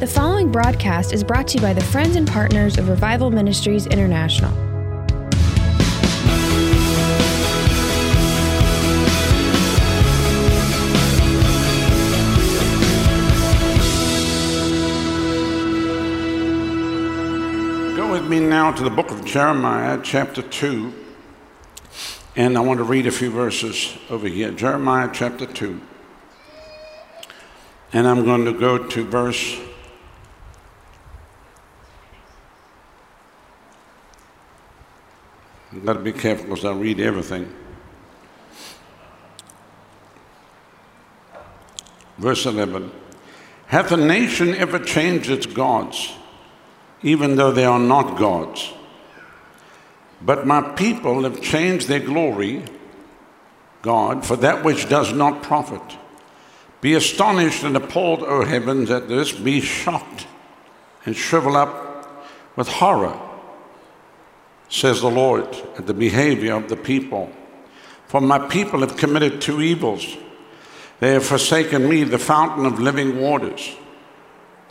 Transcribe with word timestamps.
The 0.00 0.08
following 0.08 0.50
broadcast 0.50 1.12
is 1.12 1.22
brought 1.22 1.46
to 1.48 1.58
you 1.58 1.62
by 1.62 1.72
the 1.72 1.80
friends 1.80 2.16
and 2.16 2.26
partners 2.26 2.78
of 2.78 2.88
Revival 2.88 3.30
Ministries 3.30 3.86
International. 3.86 4.50
Go 17.96 18.10
with 18.10 18.28
me 18.28 18.40
now 18.40 18.72
to 18.72 18.82
the 18.82 18.90
book 18.90 19.12
of 19.12 19.24
Jeremiah, 19.24 20.00
chapter 20.02 20.42
2. 20.42 20.92
And 22.34 22.58
I 22.58 22.60
want 22.62 22.78
to 22.78 22.84
read 22.84 23.06
a 23.06 23.12
few 23.12 23.30
verses 23.30 23.96
over 24.10 24.26
here. 24.26 24.50
Jeremiah 24.50 25.08
chapter 25.12 25.46
2. 25.46 25.80
And 27.92 28.08
I'm 28.08 28.24
going 28.24 28.44
to 28.46 28.52
go 28.52 28.76
to 28.88 29.04
verse 29.04 29.60
I've 35.74 35.84
got 35.84 35.92
to 35.94 35.98
be 35.98 36.12
careful 36.12 36.46
because 36.46 36.64
I 36.64 36.72
read 36.72 37.00
everything. 37.00 37.52
Verse 42.16 42.46
11 42.46 42.92
Hath 43.66 43.90
a 43.90 43.96
nation 43.96 44.54
ever 44.54 44.78
changed 44.78 45.30
its 45.30 45.46
gods, 45.46 46.12
even 47.02 47.34
though 47.34 47.50
they 47.50 47.64
are 47.64 47.80
not 47.80 48.16
gods? 48.16 48.72
But 50.22 50.46
my 50.46 50.62
people 50.62 51.24
have 51.24 51.42
changed 51.42 51.88
their 51.88 52.00
glory, 52.00 52.62
God, 53.82 54.24
for 54.24 54.36
that 54.36 54.64
which 54.64 54.88
does 54.88 55.12
not 55.12 55.42
profit. 55.42 55.98
Be 56.80 56.94
astonished 56.94 57.64
and 57.64 57.76
appalled, 57.76 58.22
O 58.22 58.44
heavens, 58.44 58.90
at 58.90 59.08
this. 59.08 59.32
Be 59.32 59.60
shocked 59.60 60.26
and 61.04 61.16
shrivel 61.16 61.56
up 61.56 62.26
with 62.56 62.68
horror 62.68 63.18
says 64.68 65.00
the 65.00 65.10
Lord, 65.10 65.46
at 65.78 65.86
the 65.86 65.94
behavior 65.94 66.54
of 66.54 66.68
the 66.68 66.76
people. 66.76 67.30
For 68.06 68.20
my 68.20 68.38
people 68.48 68.80
have 68.80 68.96
committed 68.96 69.40
two 69.40 69.60
evils. 69.60 70.16
They 71.00 71.12
have 71.12 71.26
forsaken 71.26 71.88
me, 71.88 72.04
the 72.04 72.18
fountain 72.18 72.66
of 72.66 72.78
living 72.78 73.20
waters, 73.20 73.76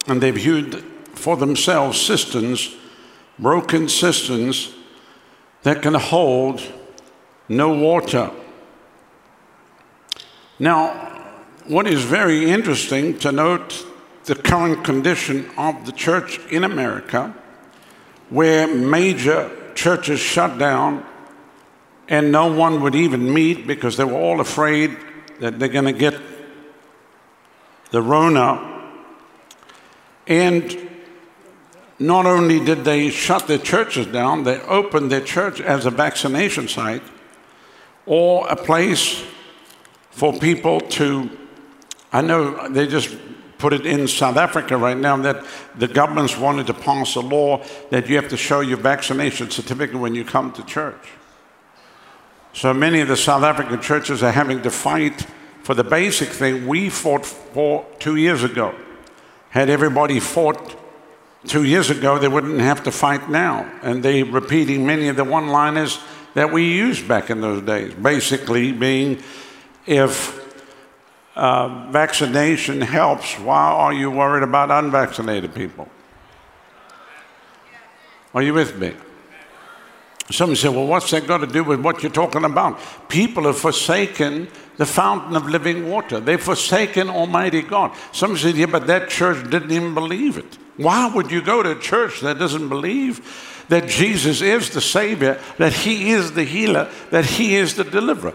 and 0.08 0.22
they've 0.22 0.36
hewed 0.36 0.84
for 1.14 1.38
themselves 1.38 2.00
cisterns, 2.00 2.76
broken 3.38 3.90
cisterns 3.90 4.74
that 5.64 5.82
can 5.82 5.94
hold 5.94 6.62
no 7.50 7.74
water. 7.74 8.32
Now, 10.60 11.12
what 11.68 11.88
is 11.88 12.04
very 12.04 12.50
interesting 12.50 13.18
to 13.20 13.32
note 13.32 13.86
the 14.26 14.36
current 14.36 14.84
condition 14.84 15.50
of 15.58 15.86
the 15.86 15.92
church 15.92 16.40
in 16.50 16.64
America, 16.64 17.34
where 18.30 18.68
major 18.68 19.52
churches 19.76 20.20
shut 20.20 20.58
down, 20.58 21.06
and 22.08 22.32
no 22.32 22.54
one 22.54 22.82
would 22.82 22.96
even 22.96 23.34
meet 23.34 23.66
because 23.68 23.98
they 23.98 24.04
were 24.04 24.20
all 24.20 24.40
afraid 24.40 24.98
that 25.40 25.60
they're 25.60 25.70
going 25.70 25.86
to 25.86 25.94
get 25.94 26.20
the 27.92 28.02
Rona. 28.02 28.90
And 30.28 30.90
not 32.00 32.26
only 32.26 32.64
did 32.64 32.84
they 32.84 33.10
shut 33.10 33.48
their 33.48 33.58
churches 33.58 34.08
down, 34.08 34.44
they 34.44 34.60
opened 34.62 35.12
their 35.12 35.22
church 35.22 35.62
as 35.62 35.86
a 35.86 35.92
vaccination 35.92 36.68
site 36.68 37.04
or 38.06 38.48
a 38.48 38.56
place 38.56 39.24
for 40.12 40.38
people 40.38 40.80
to. 40.82 41.30
I 42.12 42.22
know 42.22 42.68
they 42.70 42.88
just 42.88 43.16
put 43.64 43.72
it 43.72 43.86
in 43.86 44.10
South 44.10 44.36
Africa 44.36 44.76
right 44.76 44.98
now 44.98 45.16
that 45.16 45.46
the 45.78 45.88
government's 45.88 46.38
wanted 46.38 46.68
to 46.68 46.74
pass 46.74 47.16
a 47.16 47.22
law 47.22 47.64
that 47.92 48.10
you 48.10 48.18
have 48.18 48.28
to 48.28 48.36
show 48.36 48.60
your 48.60 48.76
vaccination 48.76 49.50
certificate 49.50 49.96
when 49.96 50.14
you 50.14 50.26
come 50.26 50.52
to 50.52 50.62
church. 50.66 51.12
So 52.52 52.74
many 52.74 53.00
of 53.00 53.08
the 53.08 53.16
South 53.16 53.42
African 53.42 53.80
churches 53.80 54.22
are 54.22 54.34
having 54.34 54.62
to 54.64 54.70
fight 54.70 55.26
for 55.62 55.74
the 55.74 55.84
basic 55.86 56.28
thing 56.28 56.68
we 56.68 56.90
fought 56.90 57.26
for 57.26 57.86
two 58.00 58.18
years 58.18 58.44
ago. 58.44 58.76
Had 59.52 59.70
everybody 59.70 60.20
fought 60.20 60.76
two 61.48 61.64
years 61.64 61.90
ago, 61.90 62.20
they 62.20 62.28
wouldn't 62.28 62.60
have 62.60 62.84
to 62.84 62.92
fight 62.92 63.30
now. 63.30 63.72
And 63.82 64.04
they're 64.04 64.26
repeating 64.26 64.86
many 64.86 65.08
of 65.08 65.16
the 65.16 65.24
one 65.24 65.48
liners 65.48 66.00
that 66.34 66.52
we 66.52 66.70
used 66.70 67.08
back 67.08 67.30
in 67.30 67.40
those 67.40 67.62
days. 67.62 67.94
Basically, 67.94 68.74
being 68.74 69.24
if 69.86 70.43
uh, 71.36 71.90
vaccination 71.92 72.82
helps, 72.82 73.40
why 73.40 73.72
are 73.72 73.94
you 73.94 74.12
worried 74.12 74.44
about 74.44 74.70
unvaccinated 74.70 75.54
people? 75.56 75.90
Are 78.34 78.42
you 78.42 78.54
with 78.54 78.78
me? 78.78 78.94
Somebody 80.32 80.60
said, 80.60 80.72
Well, 80.72 80.88
what's 80.88 81.12
that 81.12 81.28
got 81.28 81.40
to 81.40 81.48
do 81.48 81.64
with 81.64 81.82
what 81.82 82.02
you're 82.02 82.12
talking 82.12 82.46
about? 82.46 82.80
People 83.10 83.44
have 83.44 83.58
forsaken 83.58 84.48
the 84.78 84.86
fountain 84.86 85.36
of 85.36 85.48
living 85.48 85.90
water. 85.90 86.20
They've 86.20 86.42
forsaken 86.42 87.10
Almighty 87.10 87.62
God. 87.62 87.92
Somebody 88.12 88.42
said, 88.42 88.56
Yeah, 88.56 88.68
but 88.68 88.88
that 88.88 89.10
church 89.10 89.50
didn't 89.50 89.72
even 89.72 89.94
believe 89.94 90.38
it. 90.38 90.58
Why 90.78 91.12
would 91.14 91.30
you 91.30 91.42
go 91.42 91.62
to 91.62 91.72
a 91.72 91.80
church 91.80 92.22
that 92.22 92.40
doesn't 92.40 92.70
believe 92.70 93.66
that 93.70 93.88
Jesus 93.88 94.42
is 94.42 94.70
the 94.72 94.82
Savior, 94.82 95.40
that 95.58 95.74
He 95.74 96.12
is 96.12 96.32
the 96.32 96.44
healer, 96.44 96.90
that 97.12 97.26
He 97.26 97.56
is 97.56 97.76
the 97.76 97.84
deliverer? 97.84 98.34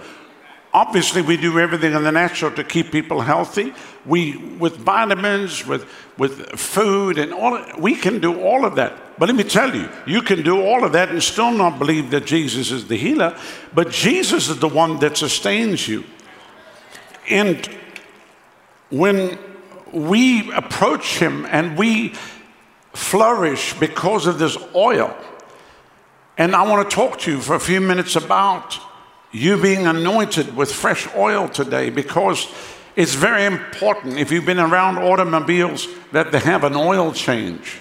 Obviously, 0.73 1.23
we 1.23 1.39
do 1.39 1.59
everything 1.59 1.95
in 1.95 2.03
the 2.03 2.13
natural 2.13 2.51
to 2.53 2.63
keep 2.63 2.93
people 2.93 3.23
healthy. 3.23 3.73
We, 4.05 4.37
with 4.37 4.77
vitamins, 4.77 5.67
with, 5.67 5.91
with 6.19 6.59
food, 6.59 7.17
and 7.17 7.33
all, 7.33 7.59
we 7.79 7.95
can 7.95 8.21
do 8.21 8.41
all 8.41 8.67
of 8.67 8.77
that. 8.77 9.19
But 9.19 9.29
let 9.29 9.37
me 9.37 9.45
tell 9.45 9.75
you, 9.75 9.89
you 10.07 10.21
can 10.21 10.43
do 10.43 10.61
all 10.61 10.85
of 10.85 10.93
that 10.93 11.09
and 11.09 11.23
still 11.23 11.53
not 11.53 11.79
believe 11.79 12.11
that 12.11 12.27
Jesus 12.27 12.71
is 12.71 12.87
the 12.87 12.97
healer, 12.97 13.39
but 13.75 13.91
Jesus 13.91 14.51
is 14.51 14.59
the 14.59 14.69
one 14.69 14.99
that 14.99 15.17
sustains 15.17 15.89
you. 15.89 16.05
And 17.31 17.67
when 18.91 19.39
we 19.93 20.53
approach 20.53 21.19
Him 21.19 21.47
and 21.47 21.79
we 21.79 22.15
flourish 22.93 23.73
because 23.75 24.27
of 24.27 24.39
this 24.39 24.57
oil, 24.75 25.17
and 26.37 26.55
I 26.55 26.69
want 26.69 26.89
to 26.89 26.95
talk 26.95 27.19
to 27.21 27.33
you 27.33 27.41
for 27.41 27.55
a 27.55 27.61
few 27.61 27.81
minutes 27.81 28.17
about 28.17 28.79
you 29.33 29.61
being 29.61 29.87
anointed 29.87 30.57
with 30.57 30.73
fresh 30.73 31.07
oil 31.15 31.49
today 31.49 31.91
because 31.91 32.49
it's 32.97 33.15
very 33.15 33.45
important 33.45 34.19
if 34.19 34.33
you've 34.33 34.47
been 34.47 34.59
around 34.59 34.99
automobiles 34.99 35.87
that 36.13 36.33
they 36.33 36.39
have 36.41 36.65
an 36.65 36.75
oil 36.75 37.13
change. 37.13 37.81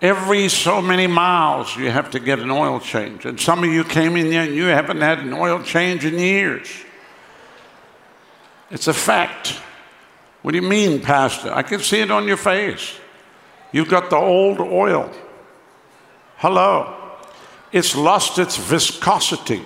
Every 0.00 0.48
so 0.48 0.82
many 0.82 1.06
miles, 1.06 1.76
you 1.76 1.90
have 1.90 2.10
to 2.10 2.20
get 2.20 2.40
an 2.40 2.50
oil 2.50 2.80
change. 2.80 3.24
And 3.24 3.40
some 3.40 3.62
of 3.62 3.70
you 3.70 3.84
came 3.84 4.16
in 4.16 4.26
here 4.26 4.42
and 4.42 4.54
you 4.54 4.64
haven't 4.64 5.00
had 5.00 5.20
an 5.20 5.32
oil 5.32 5.62
change 5.62 6.04
in 6.04 6.18
years. 6.18 6.68
It's 8.70 8.88
a 8.88 8.92
fact. 8.92 9.60
What 10.42 10.52
do 10.52 10.58
you 10.58 10.68
mean, 10.68 11.00
Pastor? 11.00 11.52
I 11.52 11.62
can 11.62 11.78
see 11.78 12.00
it 12.00 12.10
on 12.10 12.26
your 12.26 12.36
face. 12.36 12.98
You've 13.70 13.88
got 13.88 14.10
the 14.10 14.16
old 14.16 14.58
oil. 14.58 15.10
Hello. 16.36 16.98
It's 17.70 17.96
lost 17.96 18.38
its 18.38 18.56
viscosity. 18.56 19.62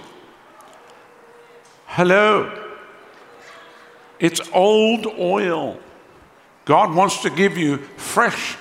Hello. 1.87 2.65
It's 4.19 4.41
old 4.53 5.07
oil. 5.19 5.79
God 6.65 6.95
wants 6.95 7.23
to 7.23 7.31
give 7.31 7.57
you 7.57 7.79
fresh 7.97 8.57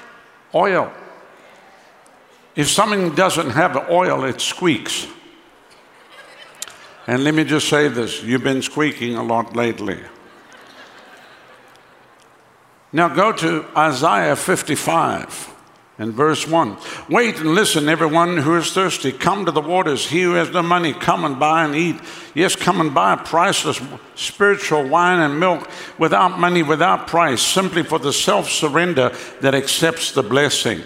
oil. 0.53 0.91
If 2.56 2.69
something 2.69 3.16
doesn't 3.16 3.50
have 3.50 3.90
oil, 3.90 4.24
it 4.24 4.40
squeaks. 4.40 5.08
And 7.08 7.24
let 7.24 7.34
me 7.34 7.44
just 7.44 7.68
say 7.68 7.88
this 7.88 8.24
you've 8.24 8.44
been 8.44 8.62
squeaking 8.62 9.16
a 9.16 9.24
lot 9.24 9.56
lately. 9.56 10.00
Now 12.92 13.09
go 13.09 13.31
to 13.34 13.66
Isaiah 13.75 14.36
55. 14.36 15.55
In 15.97 16.12
verse 16.12 16.45
1, 16.45 16.77
wait 17.09 17.38
and 17.38 17.56
listen, 17.56 17.88
everyone 17.88 18.36
who 18.36 18.57
is 18.57 18.74
thirsty. 18.74 19.13
Come 19.13 19.45
to 19.45 19.51
the 19.51 19.62
waters. 19.62 20.06
He 20.06 20.24
who 20.24 20.33
has 20.33 20.51
no 20.51 20.62
money, 20.62 20.92
come 20.92 21.24
and 21.24 21.39
buy 21.39 21.63
and 21.63 21.74
eat. 21.74 21.95
Yes, 22.33 22.53
come 22.53 22.81
and 22.81 22.94
buy 22.94 23.15
priceless 23.15 23.80
spiritual 24.15 24.89
wine 24.89 25.21
and 25.21 25.39
milk 25.39 25.69
without 25.97 26.38
money, 26.38 26.63
without 26.63 27.07
price, 27.07 27.42
simply 27.42 27.81
for 27.83 27.97
the 27.97 28.12
self 28.12 28.50
surrender 28.50 29.15
that 29.39 29.56
accepts 29.56 30.12
the 30.12 30.21
blessing. 30.21 30.81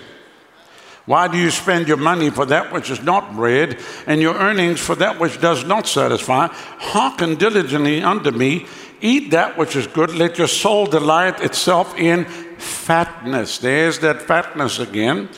Why 1.08 1.28
do 1.28 1.40
you 1.40 1.50
spend 1.50 1.88
your 1.88 1.98
money 1.98 2.30
for 2.30 2.46
that 2.46 2.72
which 2.72 2.92
is 2.92 3.02
not 3.02 3.36
bread, 3.36 3.80
and 4.06 4.22
your 4.22 4.36
earnings 4.36 4.80
for 4.80 4.94
that 4.94 5.20
which 5.20 5.42
does 5.42 5.66
not 5.66 5.88
satisfy? 5.88 6.50
Hearken 6.52 7.34
diligently 7.34 8.04
unto 8.04 8.30
me, 8.30 8.68
eat 9.02 9.32
that 9.32 9.58
which 9.58 9.76
is 9.76 9.88
good, 9.88 10.14
let 10.14 10.38
your 10.38 10.48
soul 10.48 10.86
delight 10.86 11.42
itself 11.42 11.98
in 11.98 12.28
fatness. 12.60 13.58
There's 13.58 14.00
that 14.00 14.22
fatness 14.22 14.80
again. 14.80 15.30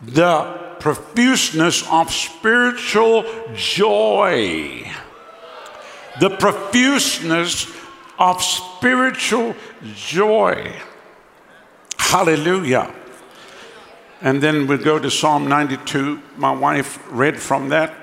The 0.00 0.76
profuseness 0.80 1.86
of 1.90 2.12
spiritual 2.12 3.24
joy. 3.54 4.90
The 6.20 6.30
profuseness 6.30 7.66
of 8.18 8.42
spiritual 8.42 9.54
joy. 9.94 10.72
Hallelujah. 11.98 12.94
And 14.20 14.42
then 14.42 14.66
we 14.66 14.76
go 14.78 14.98
to 14.98 15.10
Psalm 15.10 15.48
92. 15.48 16.20
My 16.36 16.52
wife 16.52 16.98
read 17.10 17.40
from 17.40 17.70
that. 17.70 18.01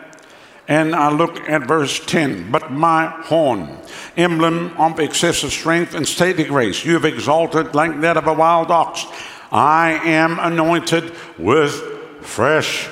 And 0.69 0.95
I 0.95 1.12
look 1.12 1.50
at 1.50 1.68
verse 1.68 2.00
10. 2.06 2.51
But 2.51 2.71
my 2.71 3.07
horn, 3.07 3.75
emblem 4.16 4.77
of 4.77 5.00
excessive 5.00 5.51
strength 5.51 5.95
and 5.95 6.07
stately 6.07 6.44
grace, 6.44 6.86
you 6.86 6.94
have 6.94 7.06
exalted 7.06 7.74
like 7.74 8.00
that 8.01 8.18
of 8.18 8.27
a 8.27 8.33
wild 8.33 8.69
ox. 8.69 9.04
I 9.51 10.00
am 10.06 10.38
anointed 10.38 11.12
with 11.39 11.74
fresh 12.21 12.88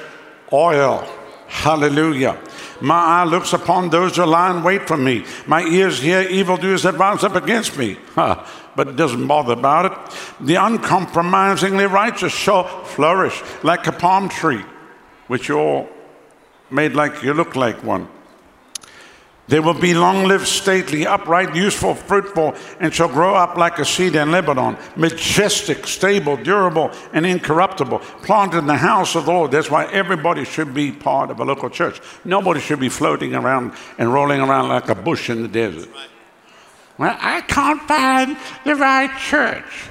oil. 0.52 1.08
Hallelujah. 1.48 2.42
My 2.82 2.96
eye 2.96 3.24
looks 3.26 3.54
upon 3.54 3.92
those 3.92 4.16
who 4.16 4.26
lie 4.26 4.58
in 4.58 4.64
wait 4.64 4.88
for 4.88 4.98
me. 4.98 5.24
My 5.46 5.62
ears 5.62 6.02
hear 6.02 6.22
evildoers 6.22 6.82
that 6.82 6.96
rise 6.96 7.24
up 7.24 7.36
against 7.36 7.78
me. 7.78 7.98
Huh. 8.16 8.44
But 8.76 8.88
it 8.88 8.96
doesn't 8.96 9.28
bother 9.28 9.54
about 9.54 9.86
it. 9.86 10.46
The 10.48 10.56
uncompromisingly 10.56 11.86
righteous 11.86 12.34
shall 12.34 12.64
flourish 12.86 13.40
like 13.62 13.86
a 13.86 13.92
palm 13.92 14.30
tree, 14.30 14.64
which 15.28 15.48
you 15.48 15.60
all 15.60 15.90
made 16.70 16.94
like 16.94 17.24
you 17.24 17.34
look 17.34 17.56
like 17.56 17.84
one. 17.84 18.08
They 19.48 19.62
will 19.62 19.74
be 19.74 19.94
long 19.94 20.26
lived, 20.26 20.46
stately, 20.46 21.08
upright, 21.08 21.56
useful, 21.56 21.96
fruitful, 21.96 22.54
and 22.82 22.94
shall 22.94 23.08
grow 23.08 23.34
up 23.34 23.56
like 23.56 23.80
a 23.80 23.86
cedar 23.86 24.20
in 24.20 24.32
Lebanon, 24.32 24.76
majestic, 24.98 25.88
stable, 25.88 26.36
durable, 26.36 26.92
and 27.14 27.26
incorruptible, 27.26 28.00
planted 28.24 28.58
in 28.58 28.68
the 28.68 28.76
house 28.76 29.16
of 29.16 29.26
the 29.26 29.32
Lord. 29.32 29.52
That's 29.52 29.72
why 29.72 29.86
everybody 29.86 30.44
should 30.44 30.74
be 30.74 30.92
part 30.92 31.32
of 31.32 31.40
a 31.40 31.46
local 31.46 31.70
church. 31.70 32.02
Nobody 32.26 32.60
should 32.60 32.82
be 32.82 32.90
floating 32.90 33.36
around 33.36 33.72
and 33.98 34.12
rolling 34.12 34.42
around 34.42 34.68
like 34.68 34.90
a 34.90 34.96
bush 34.96 35.30
in 35.30 35.42
the 35.42 35.48
desert. 35.48 35.90
Well, 36.98 37.16
I 37.18 37.40
can't 37.42 37.82
find 37.84 38.36
the 38.66 38.76
right 38.76 39.18
church. 39.18 39.90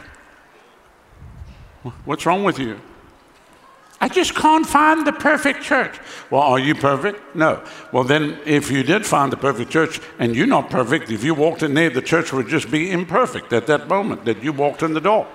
What's 2.04 2.26
wrong 2.26 2.44
with 2.44 2.58
you? 2.58 2.78
I 4.00 4.08
just 4.08 4.34
can't 4.34 4.66
find 4.66 5.06
the 5.06 5.12
perfect 5.12 5.62
church. 5.62 5.98
Well, 6.30 6.42
are 6.42 6.58
you 6.58 6.74
perfect? 6.74 7.34
No. 7.34 7.62
Well, 7.92 8.04
then, 8.04 8.38
if 8.44 8.70
you 8.70 8.82
did 8.82 9.06
find 9.06 9.32
the 9.32 9.38
perfect 9.38 9.70
church 9.70 10.00
and 10.18 10.36
you're 10.36 10.46
not 10.46 10.68
perfect, 10.68 11.10
if 11.10 11.24
you 11.24 11.34
walked 11.34 11.62
in 11.62 11.72
there, 11.72 11.88
the 11.88 12.02
church 12.02 12.32
would 12.32 12.48
just 12.48 12.70
be 12.70 12.90
imperfect 12.90 13.52
at 13.54 13.66
that 13.68 13.88
moment 13.88 14.26
that 14.26 14.42
you 14.42 14.52
walked 14.52 14.82
in 14.82 14.92
the 14.92 15.00
door. 15.00 15.26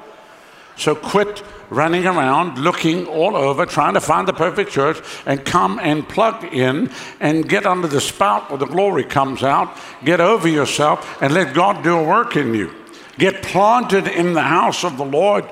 So 0.77 0.95
quit 0.95 1.43
running 1.69 2.05
around 2.05 2.59
looking 2.59 3.05
all 3.07 3.35
over, 3.35 3.65
trying 3.65 3.95
to 3.95 4.01
find 4.01 4.27
the 4.27 4.33
perfect 4.33 4.71
church, 4.71 4.99
and 5.25 5.43
come 5.43 5.79
and 5.79 6.07
plug 6.07 6.43
in 6.53 6.91
and 7.19 7.47
get 7.47 7.65
under 7.65 7.87
the 7.87 8.01
spout 8.01 8.49
where 8.49 8.59
the 8.59 8.65
glory 8.65 9.03
comes 9.03 9.41
out. 9.43 9.75
Get 10.03 10.21
over 10.21 10.47
yourself 10.47 11.21
and 11.21 11.33
let 11.33 11.55
God 11.55 11.83
do 11.83 11.97
a 11.97 12.03
work 12.03 12.35
in 12.35 12.53
you. 12.53 12.73
Get 13.17 13.41
planted 13.41 14.07
in 14.07 14.33
the 14.33 14.41
house 14.41 14.83
of 14.83 14.97
the 14.97 15.05
Lord 15.05 15.45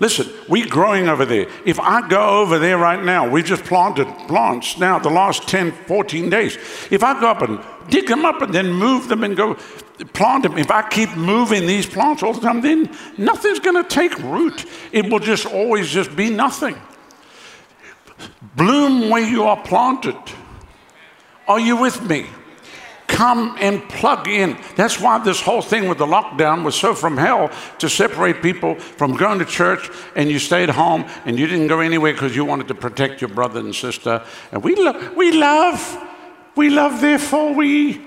Listen, 0.00 0.32
we're 0.48 0.68
growing 0.68 1.08
over 1.08 1.24
there. 1.24 1.48
If 1.64 1.80
I 1.80 2.06
go 2.06 2.40
over 2.40 2.58
there 2.58 2.78
right 2.78 3.04
now, 3.04 3.28
we 3.28 3.42
just 3.42 3.64
planted 3.64 4.06
plants 4.28 4.78
now 4.78 4.98
the 5.00 5.10
last 5.10 5.48
10, 5.48 5.72
14 5.72 6.30
days. 6.30 6.56
If 6.90 7.02
I 7.02 7.18
go 7.20 7.28
up 7.28 7.42
and 7.42 7.58
dig 7.90 8.06
them 8.06 8.24
up 8.24 8.40
and 8.40 8.54
then 8.54 8.72
move 8.72 9.08
them 9.08 9.24
and 9.24 9.36
go 9.36 9.54
plant 10.12 10.44
them, 10.44 10.56
if 10.56 10.70
I 10.70 10.88
keep 10.88 11.16
moving 11.16 11.66
these 11.66 11.84
plants 11.84 12.22
all 12.22 12.32
the 12.32 12.40
time, 12.40 12.60
then 12.60 12.94
nothing's 13.16 13.58
going 13.58 13.82
to 13.82 13.88
take 13.88 14.16
root. 14.20 14.66
It 14.92 15.10
will 15.10 15.18
just 15.18 15.46
always 15.46 15.88
just 15.88 16.14
be 16.14 16.30
nothing. 16.30 16.76
Bloom 18.54 19.10
where 19.10 19.26
you 19.26 19.44
are 19.44 19.60
planted. 19.64 20.16
Are 21.48 21.58
you 21.58 21.76
with 21.76 22.00
me? 22.02 22.26
Come 23.18 23.56
and 23.58 23.82
plug 23.88 24.28
in. 24.28 24.56
That's 24.76 25.00
why 25.00 25.18
this 25.18 25.40
whole 25.40 25.60
thing 25.60 25.88
with 25.88 25.98
the 25.98 26.06
lockdown 26.06 26.62
was 26.62 26.76
so 26.76 26.94
from 26.94 27.16
hell 27.16 27.50
to 27.78 27.88
separate 27.88 28.42
people 28.42 28.76
from 28.76 29.16
going 29.16 29.40
to 29.40 29.44
church 29.44 29.90
and 30.14 30.30
you 30.30 30.38
stayed 30.38 30.70
home 30.70 31.04
and 31.24 31.36
you 31.36 31.48
didn't 31.48 31.66
go 31.66 31.80
anywhere 31.80 32.12
because 32.12 32.36
you 32.36 32.44
wanted 32.44 32.68
to 32.68 32.76
protect 32.76 33.20
your 33.20 33.30
brother 33.30 33.58
and 33.58 33.74
sister. 33.74 34.24
And 34.52 34.62
we, 34.62 34.76
lo- 34.76 35.14
we 35.16 35.32
love, 35.32 35.80
we 36.54 36.70
love, 36.70 37.00
therefore 37.00 37.54
we 37.54 38.00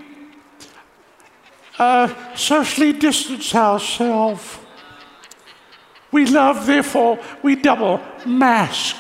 uh, 1.78 2.08
socially 2.34 2.94
distance 2.94 3.54
ourselves. 3.54 4.60
We 6.14 6.26
love, 6.26 6.66
therefore 6.66 7.20
we 7.44 7.58
double 7.58 8.00
mask. 8.26 8.96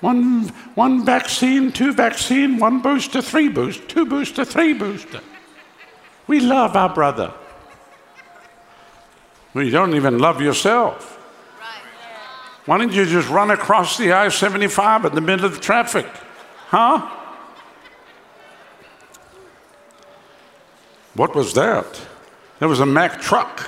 One, 0.00 0.48
one 0.74 1.04
vaccine, 1.04 1.72
two 1.72 1.92
vaccine, 1.92 2.58
one 2.58 2.80
booster, 2.80 3.20
three 3.20 3.48
boost, 3.48 3.88
two 3.88 4.06
booster, 4.06 4.44
three 4.44 4.72
booster. 4.72 5.20
We 6.26 6.40
love 6.40 6.76
our 6.76 6.92
brother. 6.92 7.32
Well, 9.54 9.64
you 9.64 9.70
don't 9.70 9.94
even 9.94 10.18
love 10.18 10.40
yourself. 10.40 11.16
Why 12.66 12.78
don't 12.78 12.92
you 12.92 13.06
just 13.06 13.28
run 13.30 13.50
across 13.50 13.96
the 13.96 14.12
I 14.12 14.28
75 14.28 15.06
in 15.06 15.14
the 15.14 15.20
middle 15.20 15.46
of 15.46 15.54
the 15.54 15.60
traffic? 15.60 16.06
Huh? 16.68 17.08
What 21.14 21.34
was 21.34 21.54
that? 21.54 22.00
There 22.58 22.68
was 22.68 22.80
a 22.80 22.86
Mack 22.86 23.20
truck. 23.20 23.60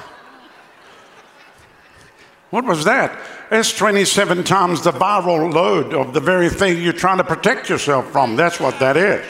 What 2.50 2.64
was 2.64 2.84
that? 2.84 3.18
It's 3.50 3.76
27 3.76 4.44
times 4.44 4.82
the 4.82 4.92
viral 4.92 5.52
load 5.52 5.92
of 5.92 6.14
the 6.14 6.20
very 6.20 6.48
thing 6.48 6.80
you're 6.80 6.92
trying 6.92 7.18
to 7.18 7.24
protect 7.24 7.68
yourself 7.68 8.10
from. 8.12 8.36
That's 8.36 8.60
what 8.60 8.78
that 8.78 8.96
is. 8.96 9.26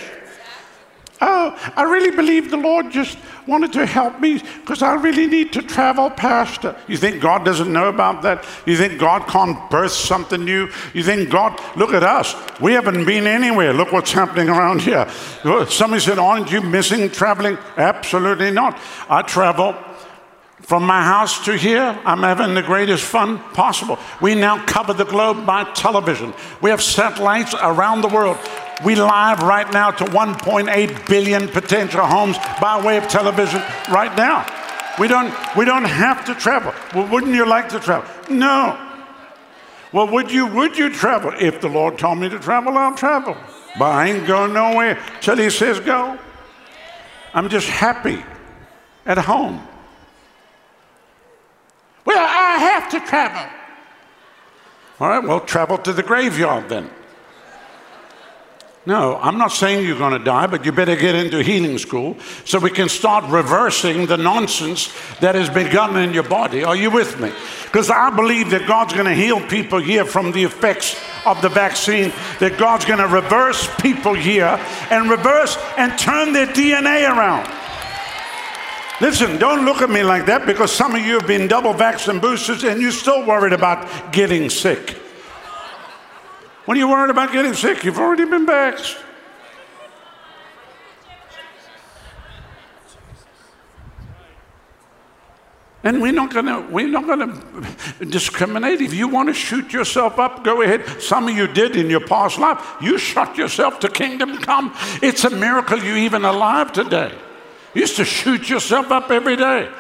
Oh, 1.23 1.73
I 1.77 1.83
really 1.83 2.15
believe 2.15 2.51
the 2.51 2.57
Lord 2.57 2.91
just 2.91 3.19
wanted 3.47 3.73
to 3.75 3.85
help 3.85 4.21
me 4.21 4.39
because 4.39 4.81
I 4.83 4.95
really 4.95 5.27
need 5.27 5.53
to 5.55 5.63
travel, 5.63 6.09
Pastor. 6.09 6.75
You 6.89 6.97
think 6.97 7.21
God 7.21 7.45
doesn't 7.45 7.71
know 7.71 7.89
about 7.89 8.23
that? 8.23 8.45
You 8.65 8.77
think 8.77 8.99
God 8.99 9.27
can't 9.27 9.71
birth 9.71 9.93
something 9.93 10.43
new? 10.43 10.71
You 10.95 11.03
think 11.03 11.29
God, 11.29 11.61
look 11.77 11.93
at 11.93 12.03
us. 12.03 12.35
We 12.59 12.73
haven't 12.73 13.05
been 13.05 13.27
anywhere. 13.27 13.75
Look 13.75 13.93
what's 13.93 14.13
happening 14.13 14.49
around 14.49 14.81
here. 14.81 15.07
Somebody 15.69 16.01
said, 16.01 16.19
Aren't 16.19 16.51
you 16.51 16.63
missing 16.63 17.11
traveling? 17.11 17.59
Absolutely 17.77 18.51
not. 18.51 18.79
I 19.09 19.21
travel 19.21 19.77
from 20.71 20.87
my 20.87 21.03
house 21.03 21.45
to 21.45 21.57
here, 21.57 22.01
I'm 22.05 22.21
having 22.21 22.55
the 22.55 22.63
greatest 22.63 23.03
fun 23.03 23.41
possible. 23.55 23.99
We 24.21 24.37
now 24.37 24.65
cover 24.67 24.93
the 24.93 25.05
globe 25.05 25.45
by 25.45 25.65
television. 25.73 26.33
We 26.63 26.71
have 26.71 26.81
satellites 26.81 27.57
around 27.61 28.03
the 28.03 28.09
world. 28.09 28.39
We 28.85 28.95
live 28.95 29.43
right 29.43 29.69
now 29.73 29.91
to 29.91 30.05
1.8 30.05 31.09
billion 31.09 31.49
potential 31.49 32.07
homes 32.07 32.39
by 32.61 32.81
way 32.87 32.99
of 32.99 33.09
television 33.09 33.61
right 33.91 34.17
now. 34.17 34.47
We 35.01 35.09
don't, 35.09 35.35
we 35.57 35.65
don't 35.65 35.87
have 35.87 36.25
to 36.27 36.37
travel. 36.37 36.73
Well, 36.95 37.11
wouldn't 37.11 37.35
you 37.35 37.47
like 37.47 37.69
to 37.71 37.81
travel? 37.81 38.09
No. 38.33 38.79
Well, 39.93 40.07
would 40.07 40.31
you, 40.31 40.47
would 40.47 40.79
you 40.79 40.89
travel? 40.89 41.33
If 41.37 41.61
the 41.61 41.69
Lord 41.69 41.99
told 41.99 42.19
me 42.19 42.29
to 42.29 42.39
travel, 42.39 42.79
I'll 42.79 42.95
travel. 42.95 43.37
But 43.77 43.87
I 43.87 44.11
ain't 44.11 44.25
going 44.25 44.53
nowhere 44.53 45.03
till 45.21 45.37
He 45.37 45.50
says 45.50 45.81
go. 45.81 46.17
I'm 47.35 47.49
just 47.49 47.67
happy 47.67 48.23
at 49.05 49.19
home. 49.19 49.67
Well, 52.04 52.19
I 52.19 52.59
have 52.59 52.90
to 52.90 53.00
travel. 53.00 53.50
All 55.00 55.09
right, 55.09 55.23
well, 55.23 55.40
travel 55.40 55.78
to 55.78 55.92
the 55.92 56.02
graveyard 56.02 56.69
then. 56.69 56.90
No, 58.87 59.19
I'm 59.19 59.37
not 59.37 59.52
saying 59.52 59.87
you're 59.87 59.99
going 59.99 60.19
to 60.19 60.25
die, 60.25 60.47
but 60.47 60.64
you 60.64 60.73
better 60.73 60.97
get 60.97 61.14
into 61.14 61.42
healing 61.42 61.76
school 61.76 62.16
so 62.47 62.59
we 62.59 62.71
can 62.71 62.88
start 62.88 63.25
reversing 63.30 64.07
the 64.07 64.16
nonsense 64.16 64.90
that 65.21 65.35
has 65.35 65.50
begun 65.50 65.99
in 65.99 66.14
your 66.14 66.23
body. 66.23 66.64
Are 66.64 66.75
you 66.75 66.90
with 66.90 67.21
me? 67.21 67.30
Because 67.64 67.90
I 67.90 68.09
believe 68.09 68.50
that 68.50 68.66
God's 68.66 68.95
going 68.95 69.04
to 69.04 69.14
heal 69.14 69.38
people 69.49 69.80
here 69.80 70.07
from 70.07 70.33
the 70.33 70.45
effects 70.45 70.99
of 71.26 71.42
the 71.42 71.50
vaccine, 71.50 72.11
that 72.38 72.57
God's 72.59 72.87
going 72.87 73.00
to 73.00 73.07
reverse 73.07 73.69
people 73.80 74.14
here 74.14 74.59
and 74.90 75.11
reverse 75.11 75.59
and 75.76 75.99
turn 75.99 76.33
their 76.33 76.47
DNA 76.47 77.07
around. 77.07 77.47
Listen, 79.00 79.38
don't 79.38 79.64
look 79.64 79.80
at 79.80 79.88
me 79.88 80.02
like 80.02 80.26
that 80.26 80.45
because 80.45 80.71
some 80.71 80.95
of 80.95 81.00
you 81.00 81.19
have 81.19 81.26
been 81.26 81.49
double 81.49 81.73
vaccinated 81.73 82.21
boosters 82.21 82.64
and 82.64 82.83
you're 82.83 82.92
still 82.92 83.25
worried 83.25 83.54
about 83.54 84.12
getting 84.12 84.50
sick. 84.50 84.90
When 86.66 86.76
are 86.76 86.80
you 86.80 86.88
worried 86.88 87.11
about 87.11 87.33
getting 87.33 87.54
sick? 87.54 87.83
You've 87.83 87.99
already 87.99 88.26
been 88.26 88.47
vaxxed. 88.47 89.00
And 95.83 96.02
we're 96.02 96.12
not 96.12 96.35
gonna 96.35 96.61
we're 96.61 96.87
not 96.87 97.07
gonna 97.07 97.42
discriminate. 98.00 98.83
If 98.83 98.92
you 98.92 99.09
want 99.09 99.30
to 99.30 99.35
shoot 99.35 99.73
yourself 99.73 100.19
up, 100.19 100.45
go 100.45 100.61
ahead. 100.61 100.87
Some 101.00 101.26
of 101.26 101.35
you 101.35 101.47
did 101.47 101.75
in 101.75 101.88
your 101.88 102.07
past 102.07 102.38
life. 102.38 102.62
You 102.83 102.99
shot 102.99 103.38
yourself 103.38 103.80
to 103.80 103.88
kingdom 103.88 104.37
come. 104.42 104.75
It's 105.00 105.25
a 105.25 105.30
miracle 105.30 105.78
you're 105.78 105.97
even 105.97 106.26
alive 106.26 106.73
today. 106.73 107.14
You 107.75 107.83
used 107.83 107.97
to 107.97 108.05
shoot 108.05 108.49
yourself 108.49 108.91
up 108.91 109.11
every 109.11 109.37
day. 109.37 109.71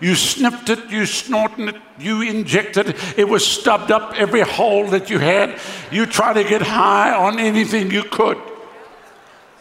You 0.00 0.14
sniffed 0.14 0.68
it, 0.68 0.90
you 0.90 1.06
snorted 1.06 1.68
it, 1.68 1.76
you 1.98 2.20
injected 2.20 2.90
it. 2.90 3.18
It 3.18 3.28
was 3.28 3.46
stubbed 3.46 3.90
up 3.90 4.14
every 4.16 4.42
hole 4.42 4.86
that 4.88 5.08
you 5.08 5.18
had. 5.18 5.58
You 5.90 6.06
tried 6.06 6.34
to 6.34 6.44
get 6.44 6.60
high 6.60 7.14
on 7.14 7.38
anything 7.38 7.90
you 7.90 8.02
could. 8.02 8.38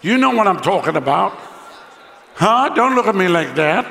You 0.01 0.17
know 0.17 0.31
what 0.31 0.47
I'm 0.47 0.59
talking 0.59 0.97
about. 0.97 1.33
Huh? 2.35 2.69
Don't 2.75 2.95
look 2.95 3.07
at 3.07 3.15
me 3.15 3.27
like 3.27 3.55
that. 3.55 3.85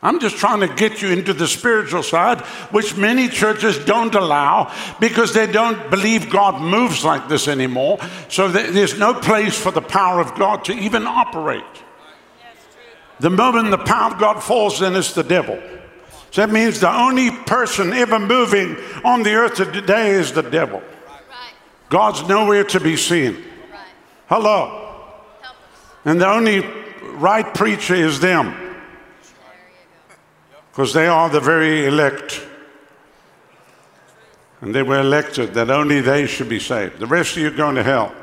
I'm 0.00 0.20
just 0.20 0.36
trying 0.36 0.60
to 0.60 0.68
get 0.68 1.02
you 1.02 1.08
into 1.08 1.32
the 1.32 1.48
spiritual 1.48 2.04
side, 2.04 2.40
which 2.70 2.96
many 2.96 3.28
churches 3.28 3.84
don't 3.84 4.14
allow 4.14 4.72
because 5.00 5.34
they 5.34 5.50
don't 5.50 5.90
believe 5.90 6.30
God 6.30 6.62
moves 6.62 7.04
like 7.04 7.28
this 7.28 7.48
anymore. 7.48 7.98
So 8.28 8.46
there's 8.48 8.96
no 8.96 9.12
place 9.12 9.60
for 9.60 9.72
the 9.72 9.80
power 9.80 10.20
of 10.20 10.36
God 10.36 10.64
to 10.66 10.72
even 10.72 11.04
operate. 11.04 11.64
The 13.18 13.30
moment 13.30 13.72
the 13.72 13.78
power 13.78 14.12
of 14.12 14.20
God 14.20 14.40
falls, 14.40 14.78
then 14.78 14.94
it's 14.94 15.14
the 15.14 15.24
devil. 15.24 15.60
So 16.30 16.46
that 16.46 16.52
means 16.52 16.78
the 16.78 16.94
only 16.94 17.32
person 17.32 17.92
ever 17.92 18.20
moving 18.20 18.76
on 19.04 19.24
the 19.24 19.34
earth 19.34 19.56
today 19.56 20.10
is 20.10 20.30
the 20.30 20.42
devil. 20.42 20.80
God's 21.88 22.22
nowhere 22.28 22.62
to 22.64 22.78
be 22.78 22.96
seen. 22.96 23.42
Hello. 24.28 24.94
And 26.04 26.20
the 26.20 26.28
only 26.28 26.60
right 27.14 27.52
preacher 27.52 27.96
is 27.96 28.20
them 28.20 28.67
because 30.78 30.92
they 30.92 31.08
are 31.08 31.28
the 31.28 31.40
very 31.40 31.86
elect. 31.86 32.40
And 34.60 34.72
they 34.72 34.84
were 34.84 35.00
elected 35.00 35.54
that 35.54 35.70
only 35.70 36.00
they 36.00 36.24
should 36.28 36.48
be 36.48 36.60
saved. 36.60 37.00
The 37.00 37.06
rest 37.08 37.32
of 37.32 37.42
you 37.42 37.48
are 37.48 37.50
going 37.50 37.74
to 37.74 37.82
hell. 37.82 38.14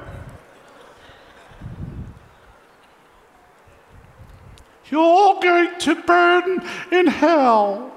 You're 4.89 5.01
all 5.01 5.41
going 5.41 5.77
to 5.79 5.95
burn 5.95 6.63
in 6.93 7.07
hell. 7.07 7.91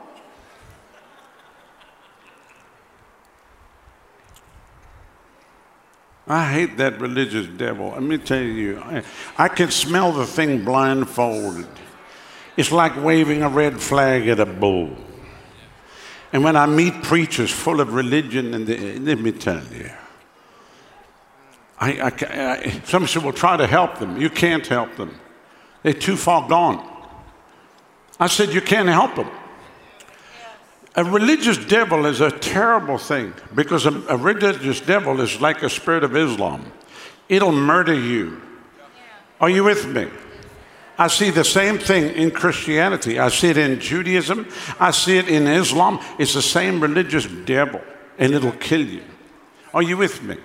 I 6.27 6.53
hate 6.53 6.79
that 6.79 7.01
religious 7.01 7.47
devil. 7.47 7.91
Let 7.91 8.03
me 8.03 8.19
tell 8.19 8.43
you, 8.43 8.81
I, 8.81 9.05
I 9.37 9.47
can 9.47 9.71
smell 9.71 10.11
the 10.11 10.27
thing 10.27 10.65
blindfolded. 10.65 11.69
It's 12.59 12.73
like 12.73 13.01
waving 13.01 13.45
a 13.45 13.49
red 13.49 13.81
flag 13.81 14.27
at 14.27 14.41
a 14.41 14.45
bull. 14.45 14.97
And 16.33 16.43
when 16.43 16.57
I 16.57 16.67
meet 16.67 17.05
preachers 17.05 17.53
full 17.53 17.81
of 17.81 17.95
religion, 17.95 18.53
and 18.53 19.07
let 19.07 19.21
me 19.21 19.31
tell 19.31 19.63
you, 19.73 19.89
I, 21.79 22.01
I, 22.01 22.13
I, 22.21 22.83
some 22.85 23.07
say, 23.07 23.21
well, 23.21 23.33
try 23.33 23.57
to 23.57 23.69
help 23.69 24.01
them. 24.01 24.21
You 24.21 24.29
can't 24.29 24.67
help 24.67 24.97
them. 24.97 25.21
They're 25.85 25.93
too 25.93 26.17
far 26.17 26.49
gone. 26.49 26.85
I 28.19 28.27
said, 28.27 28.53
you 28.53 28.61
can't 28.61 28.89
help 28.89 29.15
them. 29.15 29.31
A 30.97 31.05
religious 31.05 31.59
devil 31.59 32.07
is 32.07 32.21
a 32.21 32.33
terrible 32.33 32.99
thing 32.99 33.35
because 33.55 33.87
a, 33.87 33.93
a 34.09 34.17
religious 34.17 34.81
devil 34.81 35.21
is 35.21 35.41
like 35.41 35.63
a 35.63 35.71
spirit 35.71 36.03
of 36.03 36.17
Islam. 36.17 36.73
It'll 37.29 37.53
murder 37.53 37.95
you. 37.95 38.43
Are 39.41 39.49
you 39.49 39.63
with 39.63 39.87
me? 39.87 40.09
I 40.99 41.07
see 41.07 41.31
the 41.31 41.45
same 41.45 41.79
thing 41.79 42.13
in 42.17 42.33
Christianity. 42.33 43.21
I 43.21 43.29
see 43.29 43.51
it 43.51 43.57
in 43.57 43.79
Judaism. 43.79 44.49
I 44.81 44.91
see 44.91 45.17
it 45.17 45.29
in 45.29 45.47
Islam. 45.47 46.01
It's 46.19 46.35
the 46.35 46.43
same 46.43 46.81
religious 46.81 47.27
devil, 47.27 47.81
and 48.19 48.35
it'll 48.35 48.51
kill 48.53 48.85
you. 48.85 49.05
Are 49.73 49.83
you 49.83 49.97
with 49.97 50.23
me? 50.25 50.37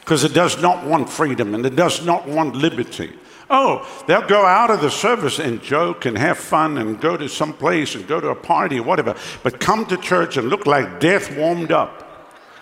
Because 0.00 0.22
it 0.22 0.34
does 0.34 0.60
not 0.60 0.84
want 0.84 1.08
freedom 1.08 1.54
and 1.54 1.64
it 1.64 1.74
does 1.74 2.04
not 2.04 2.28
want 2.28 2.54
liberty. 2.54 3.12
Oh, 3.48 3.88
they'll 4.06 4.26
go 4.26 4.44
out 4.44 4.70
of 4.70 4.80
the 4.80 4.90
service 4.90 5.38
and 5.38 5.62
joke 5.62 6.04
and 6.04 6.18
have 6.18 6.36
fun 6.36 6.78
and 6.78 7.00
go 7.00 7.16
to 7.16 7.28
some 7.28 7.52
place 7.52 7.94
and 7.94 8.06
go 8.06 8.20
to 8.20 8.28
a 8.28 8.34
party 8.34 8.78
or 8.78 8.82
whatever, 8.82 9.16
but 9.42 9.60
come 9.60 9.86
to 9.86 9.96
church 9.96 10.36
and 10.36 10.48
look 10.48 10.66
like 10.66 11.00
death 11.00 11.34
warmed 11.36 11.72
up. 11.72 12.02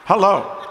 Hello 0.04 0.63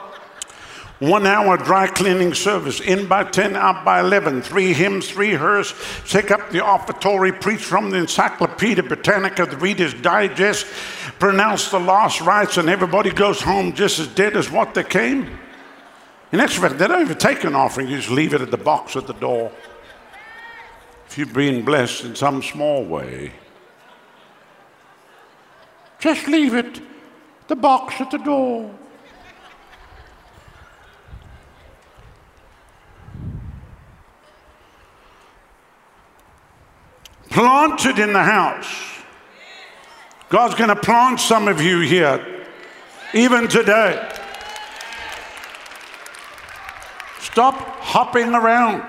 one 1.09 1.27
hour 1.27 1.57
dry 1.57 1.87
cleaning 1.87 2.33
service, 2.33 2.79
in 2.79 3.07
by 3.07 3.23
10, 3.25 3.55
out 3.55 3.83
by 3.83 3.99
11, 3.99 4.41
three 4.41 4.71
hymns, 4.71 5.09
three 5.09 5.33
hers, 5.33 5.73
take 6.07 6.31
up 6.31 6.49
the 6.51 6.59
offertory, 6.59 7.31
preach 7.31 7.59
from 7.59 7.89
the 7.89 7.97
Encyclopedia 7.97 8.83
Britannica, 8.83 9.45
the 9.45 9.57
Reader's 9.57 9.93
Digest, 9.93 10.65
pronounce 11.19 11.69
the 11.69 11.79
lost 11.79 12.21
rites, 12.21 12.57
and 12.57 12.69
everybody 12.69 13.11
goes 13.11 13.41
home 13.41 13.73
just 13.73 13.99
as 13.99 14.07
dead 14.07 14.37
as 14.37 14.49
what 14.49 14.73
they 14.73 14.83
came. 14.83 15.37
In 16.31 16.39
actual 16.39 16.69
fact, 16.69 16.79
they 16.79 16.87
don't 16.87 17.01
even 17.01 17.17
take 17.17 17.43
an 17.43 17.53
offering, 17.53 17.89
you 17.89 17.97
just 17.97 18.09
leave 18.09 18.33
it 18.33 18.41
at 18.41 18.51
the 18.51 18.57
box 18.57 18.95
at 18.95 19.05
the 19.05 19.13
door. 19.13 19.51
If 21.07 21.17
you've 21.17 21.33
been 21.33 21.65
blessed 21.65 22.05
in 22.05 22.15
some 22.15 22.41
small 22.41 22.85
way, 22.85 23.33
just 25.99 26.27
leave 26.27 26.53
it, 26.53 26.81
the 27.47 27.55
box 27.55 27.99
at 27.99 28.09
the 28.09 28.17
door. 28.19 28.73
Planted 37.33 37.97
in 37.97 38.13
the 38.13 38.21
house. 38.21 39.01
God's 40.29 40.53
going 40.53 40.69
to 40.69 40.75
plant 40.75 41.19
some 41.19 41.47
of 41.47 41.59
you 41.61 41.79
here, 41.79 42.45
even 43.13 43.47
today. 43.47 44.07
Stop 47.19 47.55
hopping 47.55 48.35
around. 48.35 48.83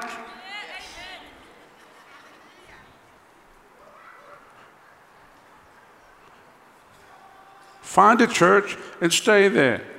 Find 7.81 8.21
a 8.21 8.27
church 8.27 8.77
and 9.01 9.11
stay 9.11 9.49
there. 9.49 9.94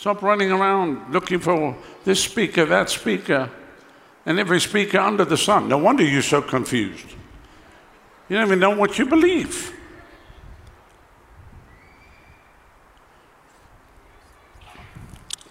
Stop 0.00 0.22
running 0.22 0.50
around 0.50 1.12
looking 1.12 1.40
for 1.40 1.76
this 2.04 2.24
speaker, 2.24 2.64
that 2.64 2.88
speaker, 2.88 3.50
and 4.24 4.38
every 4.38 4.58
speaker 4.58 4.98
under 4.98 5.26
the 5.26 5.36
sun. 5.36 5.68
No 5.68 5.76
wonder 5.76 6.02
you're 6.02 6.22
so 6.22 6.40
confused. 6.40 7.04
You 8.30 8.36
don't 8.36 8.46
even 8.46 8.60
know 8.60 8.74
what 8.74 8.98
you 8.98 9.04
believe. 9.04 9.76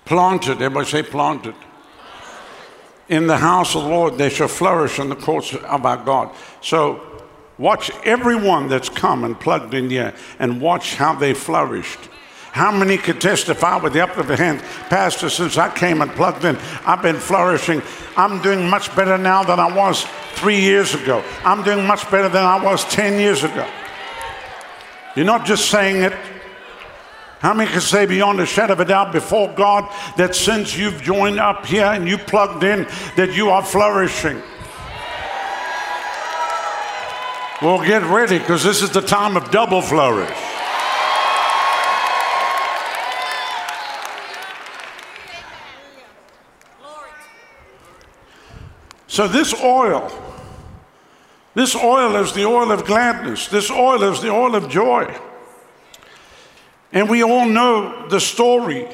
Planted, 0.06 0.54
everybody 0.54 0.88
say 0.88 1.04
planted. 1.04 1.54
In 3.08 3.28
the 3.28 3.38
house 3.38 3.76
of 3.76 3.84
the 3.84 3.90
Lord, 3.90 4.18
they 4.18 4.30
shall 4.32 4.48
flourish 4.48 4.98
in 4.98 5.10
the 5.10 5.16
courts 5.16 5.54
of 5.54 5.86
our 5.86 5.98
God. 5.98 6.34
So, 6.62 7.22
watch 7.60 7.92
everyone 8.04 8.68
that's 8.68 8.90
come 8.90 9.26
and 9.26 9.40
plugged 9.40 9.76
in 9.76 9.92
here 9.92 10.16
and 10.40 10.60
watch 10.60 10.96
how 10.96 11.14
they 11.14 11.36
flourished. 11.36 12.10
How 12.52 12.72
many 12.72 12.98
could 12.98 13.22
testify 13.22 13.78
with 13.78 13.94
the 13.94 14.02
up 14.02 14.18
of 14.18 14.28
the 14.28 14.36
hand, 14.36 14.62
Pastor, 14.90 15.30
since 15.30 15.58
I 15.58 15.74
came 15.74 16.02
and 16.02 16.12
plugged 16.12 16.46
in, 16.46 16.58
I've 16.86 17.02
been 17.02 17.18
flourishing. 17.18 17.82
I'm 18.18 18.42
doing 18.42 18.68
much 18.68 18.94
better 18.96 19.18
now 19.18 19.44
than 19.44 19.60
I 19.60 19.74
was 19.74 20.06
three 20.34 20.60
years 20.60 20.96
ago. 20.96 21.24
I'm 21.46 21.64
doing 21.64 21.86
much 21.86 22.10
better 22.10 22.30
than 22.30 22.44
I 22.44 22.62
was 22.64 22.84
10 22.86 23.20
years 23.20 23.44
ago. 23.44 23.68
You're 25.16 25.26
not 25.26 25.46
just 25.46 25.70
saying 25.70 26.02
it. 26.02 26.14
How 27.40 27.54
many 27.54 27.72
can 27.72 27.82
say 27.82 28.06
beyond 28.06 28.40
a 28.42 28.46
shadow 28.46 28.74
of 28.74 28.80
a 28.82 28.86
doubt 28.86 29.14
before 29.14 29.54
God 29.54 29.90
that 30.18 30.36
since 30.36 30.78
you've 30.78 31.02
joined 31.02 31.40
up 31.40 31.66
here 31.66 31.86
and 31.86 32.08
you 32.08 32.18
plugged 32.18 32.64
in, 32.64 32.86
that 33.16 33.34
you 33.34 33.50
are 33.50 33.64
flourishing? 33.64 34.42
Well, 37.62 37.84
get 37.86 38.04
ready 38.04 38.40
because 38.40 38.64
this 38.64 38.82
is 38.82 38.92
the 38.92 39.02
time 39.02 39.38
of 39.38 39.52
double 39.52 39.82
flourish. 39.82 40.30
So, 49.10 49.28
this 49.28 49.56
oil, 49.56 50.12
this 51.56 51.76
oil 51.76 52.16
is 52.18 52.32
the 52.32 52.46
oil 52.46 52.72
of 52.72 52.86
gladness. 52.86 53.48
This 53.48 53.72
oil 53.72 54.04
is 54.04 54.22
the 54.22 54.30
oil 54.30 54.54
of 54.54 54.70
joy. 54.70 55.20
And 56.94 57.10
we 57.10 57.24
all 57.24 57.48
know 57.48 58.08
the 58.08 58.20
story 58.20 58.88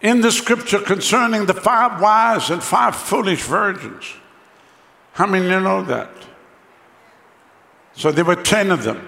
in 0.00 0.20
the 0.20 0.30
scripture 0.30 0.78
concerning 0.78 1.46
the 1.46 1.54
five 1.54 2.00
wise 2.00 2.50
and 2.50 2.62
five 2.62 2.94
foolish 2.94 3.42
virgins. 3.42 4.04
How 5.14 5.26
many 5.26 5.46
you 5.46 5.60
know 5.60 5.82
that? 5.82 6.10
So 7.94 8.12
there 8.12 8.24
were 8.24 8.36
10 8.36 8.70
of 8.70 8.84
them. 8.84 9.04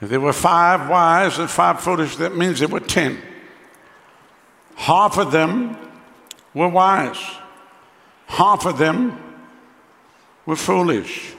If 0.00 0.08
there 0.08 0.20
were 0.20 0.32
five 0.32 0.88
wise 0.88 1.38
and 1.38 1.48
five 1.48 1.80
foolish, 1.80 2.16
that 2.16 2.36
means 2.36 2.58
there 2.58 2.68
were 2.68 2.80
10. 2.80 3.22
Half 4.74 5.18
of 5.18 5.30
them 5.30 5.78
were 6.52 6.68
wise 6.68 7.38
half 8.32 8.64
of 8.64 8.78
them 8.78 9.18
were 10.46 10.56
foolish. 10.56 11.34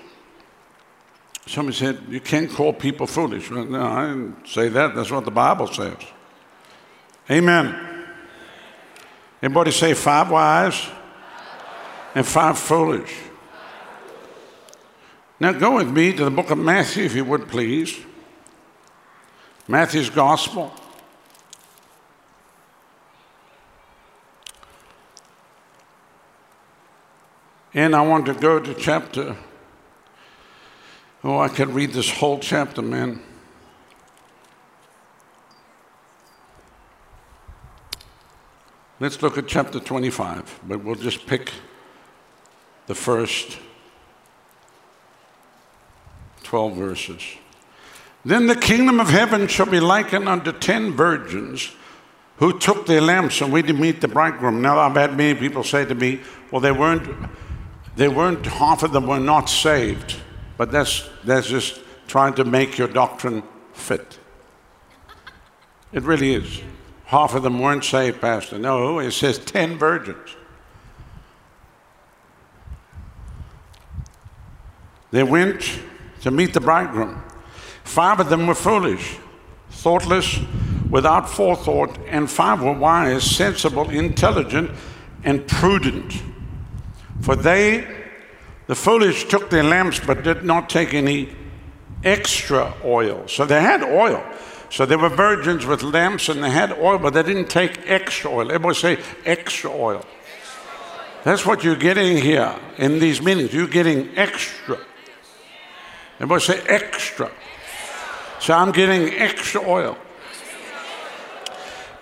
Somebody 1.46 1.76
said, 1.76 2.02
You 2.08 2.22
can't 2.22 2.50
call 2.50 2.72
people 2.72 3.08
foolish. 3.08 3.50
Well, 3.50 3.66
no, 3.66 3.82
I 3.82 4.08
didn't 4.08 4.48
say 4.48 4.70
that. 4.70 4.96
That's 4.96 5.12
what 5.12 5.26
the 5.26 5.32
Bible 5.32 5.68
says. 5.68 5.98
Amen. 7.30 7.76
Everybody 9.42 9.72
say 9.72 9.94
five 9.94 10.30
wise 10.30 10.88
and 12.16 12.26
five 12.26 12.58
foolish. 12.58 13.14
Now 15.40 15.52
go 15.52 15.76
with 15.76 15.90
me 15.90 16.14
to 16.14 16.26
the 16.26 16.32
book 16.32 16.52
of 16.52 16.58
Matthew, 16.58 17.04
if 17.04 17.16
you 17.16 17.26
would 17.26 17.48
please. 17.50 18.00
Matthew's 19.68 20.10
Gospel. 20.10 20.72
And 27.74 27.96
I 27.96 28.02
want 28.02 28.28
to 28.28 28.34
go 28.34 28.60
to 28.60 28.74
chapter. 28.76 29.36
Oh, 31.24 31.40
I 31.40 31.48
can 31.48 31.74
read 31.74 31.92
this 31.92 32.12
whole 32.12 32.40
chapter, 32.40 32.82
man. 32.82 33.22
Let's 39.00 39.22
look 39.22 39.38
at 39.38 39.48
chapter 39.48 39.80
25, 39.80 40.62
but 40.68 40.84
we'll 40.84 40.96
just 40.96 41.26
pick 41.26 41.52
the 42.86 42.96
first 42.96 43.58
12 46.44 46.76
verses. 46.76 47.22
Then 48.24 48.48
the 48.48 48.56
kingdom 48.56 49.00
of 49.00 49.10
heaven 49.10 49.48
shall 49.48 49.66
be 49.66 49.80
likened 49.80 50.30
unto 50.30 50.52
ten 50.52 50.92
virgins 50.92 51.74
who 52.38 52.58
took 52.60 52.86
their 52.86 53.02
lamps 53.02 53.42
and 53.42 53.52
went 53.52 53.68
to 53.68 53.74
meet 53.74 54.00
the 54.00 54.08
bridegroom. 54.08 54.62
Now 54.62 54.80
I've 54.80 54.96
had 54.96 55.18
many 55.18 55.38
people 55.38 55.64
say 55.64 55.86
to 55.86 55.96
me, 55.96 56.22
well, 56.52 56.62
they 56.62 56.72
weren't, 56.72 57.10
they 57.96 58.08
weren't, 58.08 58.46
half 58.46 58.84
of 58.84 58.92
them 58.92 59.08
were 59.08 59.20
not 59.20 59.50
saved. 59.50 60.16
But 60.58 60.72
that's, 60.72 61.10
that's 61.24 61.48
just 61.48 61.80
trying 62.08 62.34
to 62.36 62.44
make 62.44 62.78
your 62.78 62.88
doctrine 62.88 63.44
fit. 63.74 64.20
It 65.92 66.04
really 66.04 66.34
is. 66.34 66.62
Half 67.06 67.36
of 67.36 67.44
them 67.44 67.60
weren't 67.60 67.84
saved, 67.84 68.22
Pastor. 68.22 68.58
No, 68.58 69.00
it 69.00 69.12
says 69.12 69.38
10 69.40 69.78
virgins. 69.78 70.36
They 75.12 75.24
went 75.24 75.80
to 76.22 76.32
meet 76.32 76.54
the 76.54 76.60
bridegroom. 76.60 77.22
Five 77.84 78.20
of 78.20 78.30
them 78.30 78.48
were 78.48 78.56
foolish, 78.56 79.18
thoughtless, 79.70 80.40
without 80.90 81.30
forethought, 81.30 82.00
and 82.08 82.30
five 82.30 82.64
were 82.64 82.74
wise, 82.74 83.24
sensible, 83.24 83.90
intelligent, 83.90 84.72
and 85.24 85.48
prudent. 85.48 86.20
For 87.24 87.38
they, 87.38 87.88
the 88.68 88.76
foolish, 88.76 89.30
took 89.30 89.50
their 89.50 89.64
lamps 89.64 90.00
but 90.00 90.24
did 90.24 90.44
not 90.44 90.70
take 90.70 90.94
any 90.94 91.30
extra 92.04 92.74
oil. 92.84 93.28
So 93.30 93.46
they 93.46 93.62
had 93.62 93.82
oil. 93.82 94.22
So 94.70 94.86
they 94.86 94.98
were 94.98 95.08
virgins 95.08 95.66
with 95.66 95.84
lamps 95.84 96.28
and 96.28 96.44
they 96.44 96.50
had 96.50 96.74
oil, 96.74 96.98
but 96.98 97.14
they 97.14 97.24
didn't 97.24 97.50
take 97.50 97.90
extra 97.90 98.30
oil. 98.30 98.52
Everybody 98.52 98.76
say 98.76 99.00
extra 99.24 99.72
oil. 99.72 100.06
That's 101.24 101.46
what 101.46 101.64
you're 101.64 101.78
getting 101.78 102.18
here 102.18 102.54
in 102.78 103.00
these 103.00 103.22
meetings. 103.22 103.54
You're 103.54 103.68
getting 103.68 104.18
extra. 104.18 104.78
Everybody 106.16 106.44
say 106.44 106.62
extra. 106.68 107.32
So 108.42 108.54
I'm 108.54 108.74
getting 108.74 109.14
extra 109.14 109.62
oil. 109.62 109.98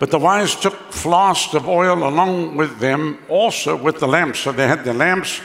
But 0.02 0.10
the 0.10 0.18
wise 0.18 0.56
took 0.56 0.92
flasks 0.92 1.54
of 1.54 1.70
oil 1.70 2.08
along 2.10 2.58
with 2.58 2.80
them, 2.80 3.20
also 3.30 3.76
with 3.76 4.00
the 4.00 4.08
lamps. 4.08 4.40
So 4.40 4.52
they 4.52 4.68
had 4.68 4.84
the 4.84 4.96
lamps 4.96 5.40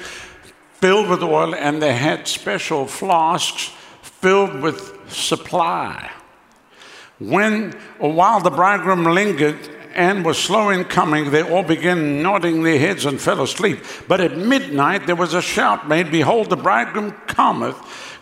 filled 0.80 1.10
with 1.10 1.22
oil, 1.22 1.54
and 1.54 1.82
they 1.82 1.92
had 1.92 2.26
special 2.26 2.86
flasks 2.86 3.70
filled 4.00 4.62
with 4.62 5.12
supply. 5.12 6.10
When, 7.18 7.72
while 7.98 8.40
the 8.40 8.48
bridegroom 8.48 9.04
lingered 9.04 9.58
and 9.94 10.24
was 10.24 10.38
slow 10.38 10.70
in 10.70 10.84
coming, 10.84 11.32
they 11.32 11.42
all 11.42 11.62
began 11.62 12.22
nodding 12.22 12.62
their 12.62 12.78
heads 12.78 13.04
and 13.04 13.20
fell 13.20 13.42
asleep. 13.42 13.84
But 14.08 14.22
at 14.22 14.38
midnight 14.38 15.06
there 15.06 15.16
was 15.16 15.34
a 15.34 15.42
shout 15.42 15.86
made, 15.86 16.10
Behold, 16.10 16.48
the 16.48 16.56
bridegroom 16.56 17.12
cometh 17.26 17.76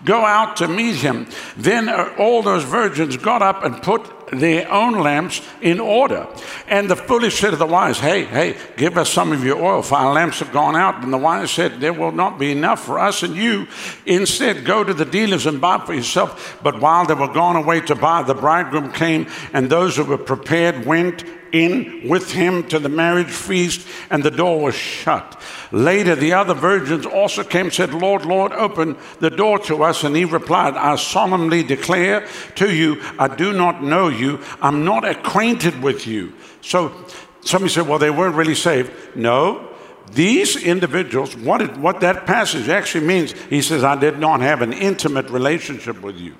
Go 0.05 0.25
out 0.25 0.57
to 0.57 0.69
meet 0.69 0.97
him. 0.97 1.26
Then 1.57 1.88
uh, 1.88 2.14
all 2.19 2.43
those 2.43 2.64
virgins 2.64 3.17
got 3.17 3.41
up 3.41 3.64
and 3.64 3.83
put 3.83 4.24
their 4.41 4.71
own 4.71 4.99
lamps 4.99 5.41
in 5.61 5.81
order. 5.81 6.27
And 6.68 6.88
the 6.88 6.97
foolish 6.97 7.38
said 7.38 7.51
to 7.51 7.57
the 7.57 7.66
wise, 7.66 7.99
Hey, 7.99 8.25
hey, 8.25 8.57
give 8.77 8.97
us 8.99 9.11
some 9.11 9.33
of 9.33 9.44
your 9.44 9.62
oil, 9.62 9.83
for 9.83 9.97
our 9.97 10.12
lamps 10.12 10.40
have 10.40 10.53
gone 10.53 10.77
out. 10.77 11.03
And 11.03 11.12
the 11.12 11.18
wise 11.18 11.51
said, 11.51 11.81
There 11.81 11.92
will 11.92 12.12
not 12.12 12.38
be 12.38 12.53
enough 12.53 12.85
for 12.85 12.99
us 12.99 13.23
and 13.23 13.35
you. 13.35 13.66
Instead, 14.07 14.64
go 14.64 14.85
to 14.85 14.94
the 14.94 15.05
dealers 15.05 15.47
and 15.47 15.61
buy 15.61 15.79
for 15.85 15.94
yourself. 15.94 16.59
But 16.62 16.81
while 16.81 17.07
they 17.07 17.14
were 17.14 17.33
gone 17.33 17.57
away 17.57 17.81
to 17.83 17.94
buy, 17.94 18.23
the 18.23 18.35
bridegroom 18.35 18.92
came, 18.92 19.27
and 19.53 19.68
those 19.68 19.97
who 19.97 20.05
were 20.05 20.18
prepared 20.18 20.87
went 20.87 21.25
in 21.55 22.09
with 22.09 22.33
him 22.33 22.64
to 22.69 22.79
the 22.79 22.88
marriage 22.88 23.31
feast, 23.31 23.87
and 24.11 24.23
the 24.23 24.31
door 24.31 24.61
was 24.61 24.75
shut. 24.75 25.40
Later, 25.71 26.14
the 26.14 26.33
other 26.33 26.55
virgins 26.55 27.07
also 27.07 27.45
came 27.45 27.67
and 27.67 27.73
said, 27.73 27.95
Lord, 27.95 28.27
Lord, 28.27 28.53
open 28.53 28.97
the 29.21 29.31
door 29.31 29.59
to 29.61 29.85
us. 29.85 30.05
And 30.05 30.17
he 30.17 30.25
replied, 30.25 30.75
I 30.75 30.97
solemnly 30.97 31.62
declare 31.62 32.27
to 32.57 32.75
you, 32.75 33.01
I 33.19 33.35
do 33.35 33.53
not 33.53 33.83
know 33.83 34.09
you. 34.09 34.40
I'm 34.61 34.85
not 34.85 35.05
acquainted 35.05 35.81
with 35.81 36.07
you. 36.07 36.33
So 36.61 36.93
somebody 37.40 37.73
said, 37.73 37.87
Well, 37.87 37.99
they 37.99 38.11
weren't 38.11 38.35
really 38.35 38.55
saved. 38.55 39.17
No, 39.17 39.71
these 40.12 40.57
individuals, 40.57 41.37
what, 41.37 41.62
it, 41.62 41.77
what 41.77 42.01
that 42.01 42.27
passage 42.27 42.69
actually 42.69 43.07
means, 43.07 43.33
he 43.33 43.62
says, 43.62 43.85
I 43.85 43.97
did 43.97 44.19
not 44.19 44.40
have 44.40 44.61
an 44.61 44.73
intimate 44.73 45.31
relationship 45.31 46.03
with 46.03 46.17
you. 46.17 46.35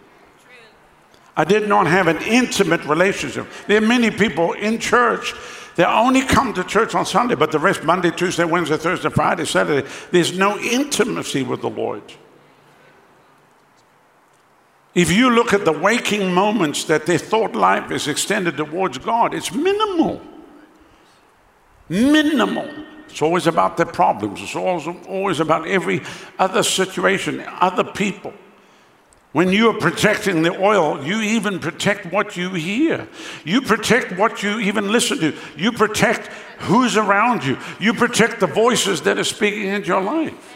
I 1.37 1.45
did 1.45 1.69
not 1.69 1.87
have 1.87 2.07
an 2.07 2.19
intimate 2.23 2.85
relationship. 2.85 3.49
There 3.67 3.79
are 3.79 3.87
many 3.87 4.11
people 4.11 4.53
in 4.53 4.79
church 4.79 5.35
that 5.77 5.89
only 5.89 6.23
come 6.23 6.55
to 6.55 6.63
church 6.63 6.95
on 6.95 7.05
Sunday, 7.05 7.35
but 7.35 7.51
the 7.51 7.59
rest, 7.59 7.83
Monday, 7.83 8.11
Tuesday, 8.11 8.45
Wednesday, 8.45 8.77
Thursday, 8.77 9.11
Friday, 9.11 9.45
Saturday, 9.45 9.89
there's 10.13 10.37
no 10.39 10.59
intimacy 10.59 11.43
with 11.43 11.61
the 11.61 11.71
Lord. 11.71 12.03
If 14.95 15.11
you 15.11 15.31
look 15.31 15.53
at 15.53 15.65
the 15.65 15.73
waking 15.73 16.33
moments 16.33 16.85
that 16.85 17.07
their 17.07 17.19
thought 17.19 17.57
life 17.57 17.91
is 17.91 18.07
extended 18.07 18.57
towards 18.57 18.99
God, 18.99 19.35
it's 19.35 19.53
minimal. 19.53 20.23
Minimal. 21.89 22.71
It's 23.09 23.21
always 23.21 23.49
about 23.49 23.77
their 23.77 23.87
problems. 23.87 24.41
It's 24.41 24.55
always, 24.55 24.87
always 25.09 25.41
about 25.41 25.67
every 25.67 26.03
other 26.39 26.63
situation, 26.63 27.45
other 27.61 27.85
people. 27.85 28.33
When 29.35 29.53
you 29.53 29.69
are 29.71 29.79
protecting 29.81 30.43
the 30.43 30.57
oil, 30.57 31.05
you 31.05 31.21
even 31.21 31.59
protect 31.59 32.07
what 32.13 32.37
you 32.37 32.51
hear. 32.51 33.09
You 33.45 33.63
protect 33.63 34.17
what 34.17 34.45
you 34.45 34.61
even 34.61 34.93
listen 34.93 35.19
to. 35.19 35.35
You 35.57 35.73
protect 35.73 36.29
who's 36.59 36.97
around 36.97 37.45
you. 37.45 37.59
You 37.81 37.95
protect 37.95 38.39
the 38.39 38.47
voices 38.47 39.03
that 39.03 39.19
are 39.19 39.25
speaking 39.25 39.67
into 39.67 39.89
your 39.89 40.03
life. 40.03 40.55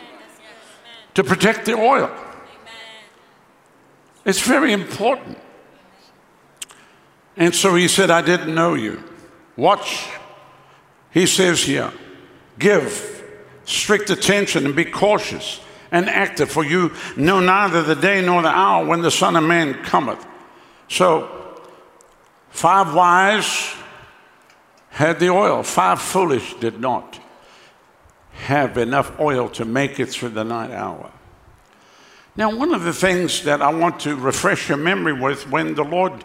To 1.15 1.25
protect 1.25 1.67
the 1.67 1.73
oil. 1.73 2.09
It's 4.25 4.43
very 4.43 4.73
important. 4.73 5.39
And 7.37 7.53
so 7.53 7.75
he 7.75 7.89
said, 7.89 8.11
I 8.13 8.23
didn't 8.23 8.55
know 8.55 8.75
you. 8.75 9.03
Watch. 9.57 10.09
He 11.11 11.27
says 11.27 11.65
here, 11.65 11.93
give 12.61 13.25
strict 13.65 14.09
attention 14.11 14.67
and 14.67 14.77
be 14.77 14.85
cautious 14.85 15.59
and 15.91 16.09
active, 16.09 16.51
for 16.51 16.65
you 16.65 16.93
know 17.17 17.41
neither 17.41 17.83
the 17.83 17.95
day 17.95 18.25
nor 18.25 18.43
the 18.43 18.49
hour 18.49 18.85
when 18.85 19.03
the 19.03 19.11
Son 19.11 19.37
of 19.37 19.45
Man 19.45 19.75
cometh. 19.85 20.25
So, 20.89 21.61
five 22.51 22.95
wise 22.95 23.75
had 24.91 25.21
the 25.21 25.29
oil, 25.31 25.63
five 25.63 26.01
foolish 26.01 26.55
did 26.55 26.81
not 26.81 27.21
have 28.33 28.79
enough 28.79 29.19
oil 29.21 29.49
to 29.51 29.65
make 29.65 30.01
it 30.01 30.07
through 30.07 30.31
the 30.31 30.45
night 30.45 30.71
hour. 30.71 31.11
Now, 32.37 32.55
one 32.55 32.73
of 32.73 32.85
the 32.85 32.93
things 32.93 33.43
that 33.45 33.61
I 33.61 33.73
want 33.73 34.01
to 34.01 34.15
refresh 34.15 34.69
your 34.69 34.79
memory 34.79 35.13
with 35.13 35.51
when 35.51 35.75
the 35.75 35.83
Lord 35.83 36.25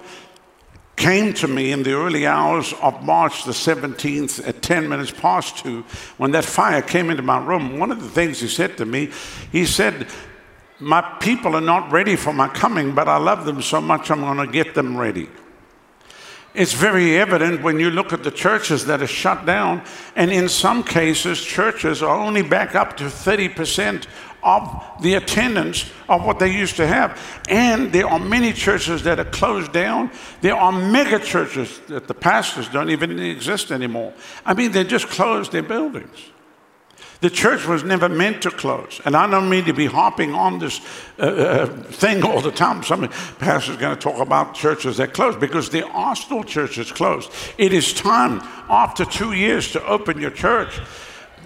came 0.95 1.33
to 1.33 1.47
me 1.47 1.71
in 1.71 1.83
the 1.83 1.93
early 1.93 2.25
hours 2.25 2.73
of 2.81 3.03
March 3.03 3.45
the 3.45 3.51
17th 3.51 4.47
at 4.47 4.61
10 4.61 4.87
minutes 4.87 5.11
past 5.11 5.57
2, 5.59 5.81
when 6.17 6.31
that 6.31 6.45
fire 6.45 6.81
came 6.81 7.09
into 7.09 7.23
my 7.23 7.43
room, 7.43 7.79
one 7.79 7.91
of 7.91 8.01
the 8.01 8.09
things 8.09 8.39
he 8.39 8.47
said 8.47 8.77
to 8.77 8.85
me, 8.85 9.11
he 9.51 9.65
said, 9.65 10.07
My 10.79 11.01
people 11.19 11.55
are 11.55 11.61
not 11.61 11.91
ready 11.91 12.15
for 12.15 12.33
my 12.33 12.47
coming, 12.47 12.93
but 12.93 13.07
I 13.07 13.17
love 13.17 13.45
them 13.45 13.61
so 13.61 13.81
much 13.81 14.11
I'm 14.11 14.21
going 14.21 14.37
to 14.37 14.47
get 14.47 14.75
them 14.75 14.97
ready. 14.97 15.29
It's 16.53 16.73
very 16.73 17.17
evident 17.17 17.63
when 17.63 17.79
you 17.79 17.89
look 17.89 18.13
at 18.13 18.23
the 18.23 18.29
churches 18.29 18.85
that 18.85 19.01
are 19.01 19.07
shut 19.07 19.43
down, 19.45 19.83
and 20.15 20.31
in 20.31 20.47
some 20.47 20.83
cases, 20.83 21.43
churches 21.43 22.03
are 22.03 22.15
only 22.15 22.43
back 22.43 22.75
up 22.75 22.95
to 22.97 23.05
30% 23.05 24.05
of 24.43 24.83
the 25.01 25.15
attendance 25.15 25.89
of 26.09 26.25
what 26.25 26.39
they 26.39 26.51
used 26.51 26.75
to 26.77 26.87
have. 26.87 27.19
And 27.49 27.91
there 27.91 28.07
are 28.07 28.19
many 28.19 28.53
churches 28.53 29.03
that 29.03 29.19
are 29.19 29.25
closed 29.25 29.71
down. 29.73 30.11
There 30.41 30.55
are 30.55 30.71
mega 30.71 31.19
churches 31.19 31.79
that 31.87 32.07
the 32.07 32.13
pastors 32.13 32.69
don't 32.69 32.89
even 32.89 33.19
exist 33.19 33.71
anymore. 33.71 34.13
I 34.45 34.53
mean, 34.53 34.71
they 34.71 34.83
just 34.83 35.07
closed 35.07 35.51
their 35.51 35.63
buildings. 35.63 36.31
The 37.23 37.29
church 37.29 37.65
was 37.65 37.85
never 37.85 38.09
meant 38.09 38.41
to 38.41 38.51
close. 38.51 38.99
And 39.05 39.15
I 39.15 39.29
don't 39.31 39.49
mean 39.49 39.63
to 39.63 39.73
be 39.73 39.85
harping 39.85 40.33
on 40.33 40.59
this 40.59 40.81
uh, 41.17 41.23
uh, 41.23 41.65
thing 41.67 42.21
all 42.21 42.41
the 42.41 42.51
time. 42.51 42.83
Some 42.83 43.07
pastors 43.39 43.77
going 43.77 43.95
to 43.95 44.01
talk 44.01 44.19
about 44.19 44.55
churches 44.55 44.97
that 44.97 45.13
close 45.13 45.37
because 45.37 45.69
there 45.69 45.87
are 45.87 46.17
still 46.17 46.43
churches 46.43 46.91
closed. 46.91 47.31
It 47.57 47.71
is 47.71 47.93
time 47.93 48.41
after 48.69 49.05
two 49.05 49.31
years 49.31 49.71
to 49.71 49.85
open 49.85 50.19
your 50.19 50.31
church. 50.31 50.81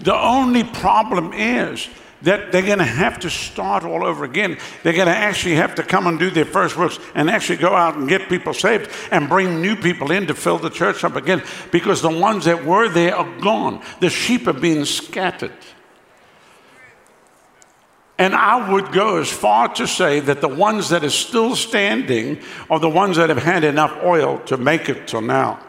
The 0.00 0.16
only 0.16 0.64
problem 0.64 1.32
is 1.32 1.88
that 2.22 2.50
they're 2.50 2.62
going 2.62 2.78
to 2.78 2.84
have 2.84 3.20
to 3.20 3.30
start 3.30 3.84
all 3.84 4.04
over 4.04 4.24
again. 4.24 4.58
They're 4.82 4.92
going 4.92 5.06
to 5.06 5.16
actually 5.16 5.54
have 5.54 5.74
to 5.76 5.82
come 5.82 6.06
and 6.06 6.18
do 6.18 6.30
their 6.30 6.44
first 6.44 6.76
works 6.76 6.98
and 7.14 7.30
actually 7.30 7.58
go 7.58 7.74
out 7.74 7.96
and 7.96 8.08
get 8.08 8.28
people 8.28 8.54
saved 8.54 8.90
and 9.10 9.28
bring 9.28 9.62
new 9.62 9.76
people 9.76 10.10
in 10.10 10.26
to 10.26 10.34
fill 10.34 10.58
the 10.58 10.70
church 10.70 11.04
up 11.04 11.16
again 11.16 11.42
because 11.70 12.02
the 12.02 12.10
ones 12.10 12.46
that 12.46 12.64
were 12.64 12.88
there 12.88 13.14
are 13.14 13.40
gone. 13.40 13.82
The 14.00 14.10
sheep 14.10 14.46
are 14.46 14.52
being 14.52 14.84
scattered. 14.84 15.52
And 18.20 18.34
I 18.34 18.72
would 18.72 18.90
go 18.90 19.18
as 19.18 19.30
far 19.30 19.72
to 19.74 19.86
say 19.86 20.18
that 20.18 20.40
the 20.40 20.48
ones 20.48 20.88
that 20.88 21.04
are 21.04 21.10
still 21.10 21.54
standing 21.54 22.40
are 22.68 22.80
the 22.80 22.88
ones 22.88 23.16
that 23.16 23.28
have 23.28 23.42
had 23.42 23.62
enough 23.62 23.96
oil 24.02 24.40
to 24.46 24.56
make 24.56 24.88
it 24.88 25.06
till 25.06 25.20
now. 25.20 25.60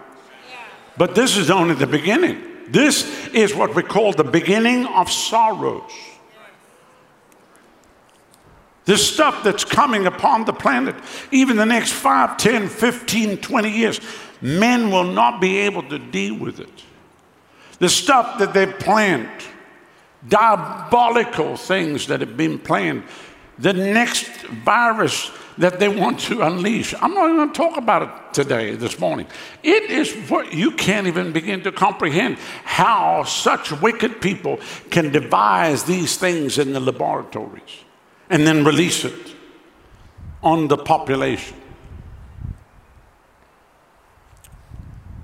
But 0.98 1.14
this 1.14 1.38
is 1.38 1.52
only 1.52 1.76
the 1.76 1.86
beginning. 1.86 2.44
This 2.70 3.28
is 3.30 3.54
what 3.54 3.76
we 3.76 3.84
call 3.84 4.14
the 4.14 4.24
beginning 4.24 4.88
of 4.88 5.12
sorrows. 5.12 5.92
This 8.90 9.08
stuff 9.08 9.44
that's 9.44 9.64
coming 9.64 10.08
upon 10.08 10.46
the 10.46 10.52
planet, 10.52 10.96
even 11.30 11.58
the 11.58 11.66
next 11.68 11.92
5, 11.92 12.38
10, 12.38 12.68
15, 12.68 13.38
20 13.38 13.70
years, 13.70 14.02
men 14.42 14.90
will 14.90 15.04
not 15.04 15.40
be 15.40 15.60
able 15.60 15.84
to 15.90 16.00
deal 16.00 16.34
with 16.34 16.60
it. 16.60 16.84
The 17.78 17.88
stuff 17.88 18.40
that 18.40 18.56
they've 18.56 18.80
planned, 18.80 19.30
diabolical 20.28 21.56
things 21.56 22.08
that 22.08 22.22
have 22.22 22.36
been 22.36 22.58
planned, 22.58 23.04
the 23.60 23.74
next 23.74 24.26
virus 24.66 25.30
that 25.60 25.80
they 25.80 25.88
want 25.88 26.22
to 26.22 26.42
unleash. 26.42 26.96
I'm 27.00 27.14
not 27.14 27.26
even 27.26 27.36
going 27.36 27.52
to 27.52 27.56
talk 27.56 27.78
about 27.78 28.02
it 28.02 28.34
today, 28.34 28.74
this 28.74 28.98
morning. 29.00 29.28
It 29.62 29.92
is 29.92 30.12
what 30.32 30.52
you 30.52 30.72
can't 30.72 31.06
even 31.06 31.32
begin 31.32 31.62
to 31.62 31.72
comprehend 31.72 32.40
how 32.64 33.24
such 33.26 33.72
wicked 33.72 34.20
people 34.20 34.58
can 34.90 35.12
devise 35.12 35.84
these 35.84 36.18
things 36.18 36.58
in 36.58 36.74
the 36.74 36.80
laboratories 36.80 37.84
and 38.30 38.46
then 38.46 38.64
release 38.64 39.06
it 39.06 39.36
on 40.42 40.68
the 40.68 40.78
population. 40.78 41.56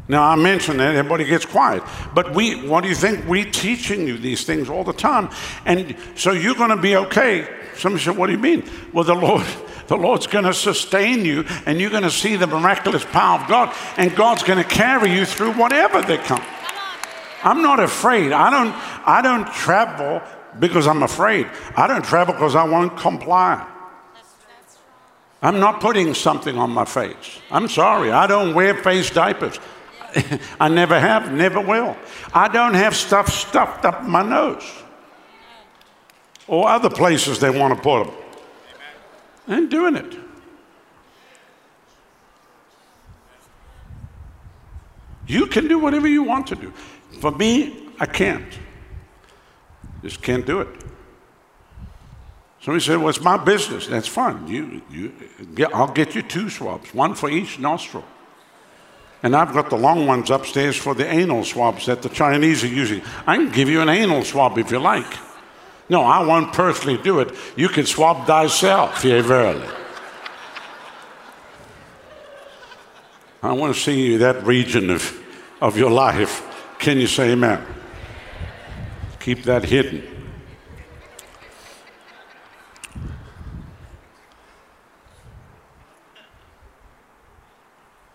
Now 0.08 0.24
I 0.24 0.36
mention 0.36 0.78
that 0.78 0.96
everybody 0.96 1.26
gets 1.26 1.46
quiet, 1.46 1.82
but 2.13 2.36
we, 2.36 2.68
what 2.68 2.82
do 2.82 2.89
you 2.89 2.96
think? 2.96 3.28
We're 3.28 3.50
teaching 3.50 4.08
you 4.08 4.18
these 4.18 4.44
things 4.44 4.70
all 4.70 4.84
the 4.84 4.94
time, 4.94 5.30
and 5.65 5.96
so 6.15 6.32
you're 6.32 6.56
going 6.56 6.70
to 6.70 6.78
be 6.78 6.96
okay. 6.96 7.48
Somebody 7.76 8.04
said, 8.04 8.15
"What 8.15 8.28
do 8.28 8.34
you 8.34 8.39
mean?" 8.39 8.70
Well, 8.94 9.04
the 9.04 9.15
Lord, 9.15 9.46
the 9.88 9.98
Lord's 9.98 10.28
going 10.28 10.46
to 10.46 10.54
sustain 10.54 11.26
you, 11.26 11.44
and 11.65 11.82
you're 11.82 11.89
going 11.89 12.04
to 12.04 12.12
see 12.12 12.36
the 12.36 12.46
miraculous 12.46 13.04
power 13.04 13.41
of 13.41 13.48
God, 13.48 13.76
and 13.98 14.15
God's 14.15 14.44
going 14.44 14.60
to 14.60 14.70
carry 14.70 15.12
you 15.12 15.26
through 15.26 15.54
whatever 15.54 16.04
they 16.04 16.18
come. 16.18 16.44
I'm 17.44 17.63
not 17.63 17.80
afraid. 17.80 18.32
I 18.32 18.52
don't. 18.52 18.76
I 19.08 19.22
don't 19.24 19.52
travel 19.54 20.22
because 20.60 20.88
I'm 20.88 21.04
afraid. 21.04 21.48
I 21.76 21.88
don't 21.88 22.04
travel 22.04 22.34
because 22.34 22.56
I 22.56 22.63
won't 22.63 22.98
comply. 22.98 23.65
I'm 25.41 25.60
not 25.60 25.80
putting 25.80 26.13
something 26.13 26.58
on 26.58 26.72
my 26.72 26.86
face. 26.86 27.39
I'm 27.52 27.68
sorry. 27.68 28.12
I 28.12 28.26
don't 28.26 28.56
wear 28.56 28.74
face 28.76 29.12
diapers. 29.12 29.60
I 30.60 30.70
never 30.70 31.00
have, 31.00 31.32
never 31.32 31.60
will. 31.60 31.96
I 32.34 32.48
don't 32.48 32.74
have 32.74 32.96
stuff 32.96 33.30
stuffed 33.30 33.86
up 33.86 34.04
my 34.04 34.24
nose 34.24 34.63
or 36.48 36.70
other 36.70 36.89
places 36.89 37.39
they 37.39 37.50
want 37.50 37.76
to 37.76 37.82
put 37.82 38.06
them. 38.06 38.15
I 39.48 39.58
ain't 39.58 39.70
doing 39.70 39.96
it. 39.96 40.18
You 45.28 45.48
can 45.48 45.68
do 45.68 45.80
whatever 45.80 46.08
you 46.08 46.24
want 46.24 46.48
to 46.48 46.56
do. 46.56 46.72
For 47.20 47.32
me, 47.32 47.89
I 48.00 48.06
can't. 48.06 48.52
Just 50.06 50.22
can't 50.22 50.46
do 50.46 50.62
it. 50.62 50.68
Somebody 52.62 52.86
said, 52.86 52.98
Well, 53.00 53.10
it's 53.10 53.22
my 53.22 53.38
business. 53.38 53.88
That's 53.88 54.08
fine. 54.08 54.48
You, 54.48 54.84
you, 54.91 55.12
I'll 55.74 55.91
get 55.91 56.13
you 56.13 56.22
two 56.22 56.48
swabs, 56.52 56.94
one 56.94 57.15
for 57.15 57.28
each 57.28 57.58
nostril. 57.58 58.06
And 59.24 59.36
I've 59.36 59.52
got 59.52 59.72
the 59.72 59.78
long 59.78 60.06
ones 60.06 60.30
upstairs 60.30 60.78
for 60.78 60.94
the 60.94 61.12
anal 61.12 61.44
swabs 61.44 61.88
that 61.88 62.04
the 62.04 62.10
Chinese 62.10 62.63
are 62.63 62.68
using. 62.68 63.02
I 63.26 63.38
can 63.38 63.50
give 63.50 63.68
you 63.68 63.82
an 63.82 63.89
anal 63.89 64.24
swab 64.24 64.60
if 64.60 64.70
you 64.70 64.78
like. 64.78 65.12
No, 65.89 66.04
I 66.04 66.24
won't 66.24 66.54
personally 66.54 67.02
do 67.02 67.20
it. 67.22 67.34
You 67.56 67.68
can 67.68 67.88
swab 67.88 68.28
thyself, 68.28 69.04
yea, 69.04 69.22
verily. 69.22 69.68
I 73.41 73.54
want 73.54 73.74
to 73.74 73.82
see 73.82 74.18
that 74.18 74.44
region 74.46 74.91
of, 74.91 75.20
of 75.62 75.80
your 75.80 75.89
life. 75.89 76.44
Can 76.78 77.00
you 77.00 77.08
say 77.08 77.32
amen? 77.32 77.65
Keep 79.26 79.42
that 79.46 79.66
hidden. 79.66 80.04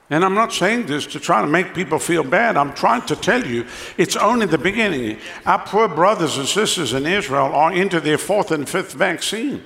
And 0.08 0.24
I'm 0.24 0.34
not 0.34 0.52
saying 0.52 0.86
this 0.86 1.06
to 1.06 1.18
try 1.18 1.40
to 1.40 1.48
make 1.48 1.74
people 1.74 1.98
feel 1.98 2.22
bad. 2.22 2.56
I'm 2.56 2.72
trying 2.74 3.02
to 3.06 3.16
tell 3.16 3.44
you 3.44 3.66
it's 3.96 4.14
only 4.14 4.46
the 4.46 4.56
beginning. 4.56 5.18
Our 5.44 5.58
poor 5.58 5.88
brothers 5.88 6.38
and 6.38 6.46
sisters 6.46 6.92
in 6.92 7.04
Israel 7.06 7.56
are 7.56 7.72
into 7.72 7.98
their 7.98 8.16
fourth 8.16 8.52
and 8.52 8.68
fifth 8.68 8.92
vaccine. 8.92 9.64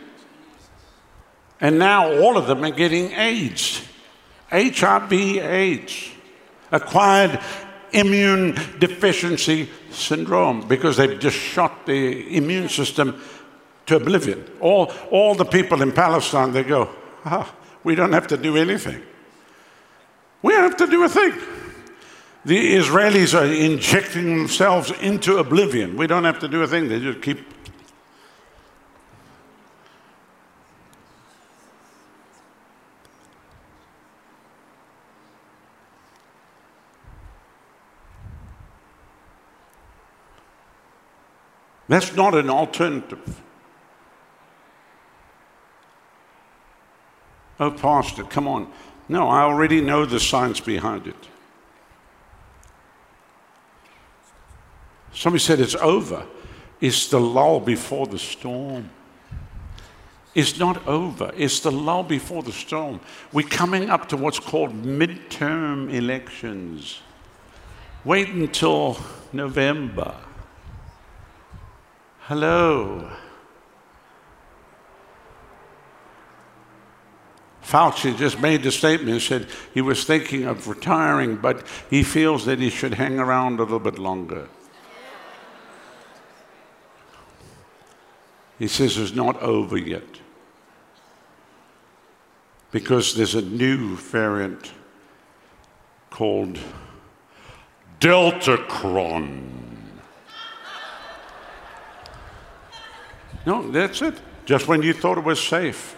And 1.61 1.78
now 1.78 2.11
all 2.22 2.38
of 2.38 2.46
them 2.46 2.64
are 2.64 2.70
getting 2.70 3.12
AIDS, 3.12 3.87
HIV, 4.48 5.12
AIDS, 5.12 6.09
acquired 6.72 7.38
immune 7.94 8.54
deficiency 8.78 9.68
syndrome, 9.90 10.66
because 10.66 10.96
they've 10.96 11.18
just 11.18 11.37
shot 11.37 11.87
the 11.87 12.37
immune 12.37 12.68
system 12.68 13.20
to 13.87 13.96
oblivion. 13.96 14.44
All, 14.61 14.92
all 15.11 15.35
the 15.35 15.44
people 15.44 15.83
in 15.83 15.92
Palestine, 15.92 16.52
they 16.52 16.64
go, 16.64 16.90
ah, 17.24 17.54
we 17.85 17.94
don't 17.94 18.12
have 18.12 18.26
to 18.28 18.37
do 18.37 18.57
anything. 18.57 19.00
We 20.42 20.52
don't 20.52 20.64
have 20.64 20.76
to 20.76 20.87
do 20.87 21.04
a 21.04 21.09
thing. 21.09 21.33
The 22.44 22.74
Israelis 22.74 23.38
are 23.38 23.46
injecting 23.46 24.37
themselves 24.37 24.90
into 25.00 25.38
oblivion. 25.38 25.96
We 25.96 26.07
don't 26.07 26.24
have 26.24 26.40
to 26.40 26.48
do 26.48 26.62
a 26.62 26.66
thing. 26.66 26.88
They 26.88 27.00
just 27.00 27.22
keep. 27.22 27.53
That's 41.94 42.16
not 42.16 42.35
an 42.35 42.50
alternative. 42.50 43.40
Oh, 47.61 47.70
Pastor, 47.70 48.24
come 48.24 48.48
on. 48.48 48.72
No, 49.09 49.28
I 49.28 49.42
already 49.42 49.80
know 49.80 50.04
the 50.04 50.18
science 50.18 50.59
behind 50.59 51.07
it. 51.07 51.28
Somebody 55.12 55.40
said 55.40 55.61
it's 55.61 55.76
over. 55.76 56.26
It's 56.80 57.07
the 57.07 57.20
lull 57.20 57.61
before 57.61 58.09
the 58.09 58.18
storm. 58.18 58.90
It's 60.35 60.59
not 60.59 60.85
over. 60.88 61.30
It's 61.37 61.61
the 61.61 61.70
lull 61.70 62.02
before 62.02 62.42
the 62.42 62.50
storm. 62.50 62.98
We're 63.33 63.46
coming 63.46 63.88
up 63.88 64.09
to 64.09 64.16
what's 64.16 64.40
called 64.40 64.72
midterm 64.83 65.94
elections. 65.94 67.02
Wait 68.04 68.30
until 68.30 68.96
November. 69.33 70.16
Hello. 72.26 73.10
Fauci 77.62 78.16
just 78.16 78.40
made 78.40 78.62
the 78.62 78.72
statement 78.72 79.20
said 79.20 79.46
he 79.74 79.82
was 79.82 80.04
thinking 80.04 80.44
of 80.44 80.66
retiring, 80.66 81.37
but 81.37 81.66
he 81.90 82.02
feels 82.02 82.46
that 82.46 82.60
he 82.60 82.70
should 82.70 82.94
hang 82.94 83.18
around 83.18 83.60
a 83.60 83.64
little 83.64 83.78
bit 83.78 83.98
longer. 83.98 84.48
He 88.58 88.68
says 88.68 88.96
it's 88.96 89.14
not 89.14 89.38
over 89.42 89.76
yet 89.76 90.20
because 92.70 93.16
there's 93.16 93.34
a 93.34 93.42
new 93.42 93.96
variant 93.96 94.72
called 96.08 96.58
Delta 98.00 98.56
Deltacron. 98.56 99.63
No, 103.46 103.70
that's 103.70 104.00
it. 104.00 104.14
Just 104.46 104.68
when 104.68 104.83
you 104.83 104.92
thought 104.92 105.18
it 105.18 105.24
was 105.24 105.42
safe 105.42 105.96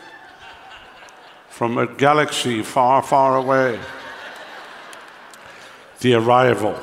from 1.49 1.79
a 1.79 1.87
galaxy 1.87 2.63
far, 2.63 3.03
far 3.03 3.37
away. 3.37 3.79
The 6.01 6.15
arrival. 6.15 6.79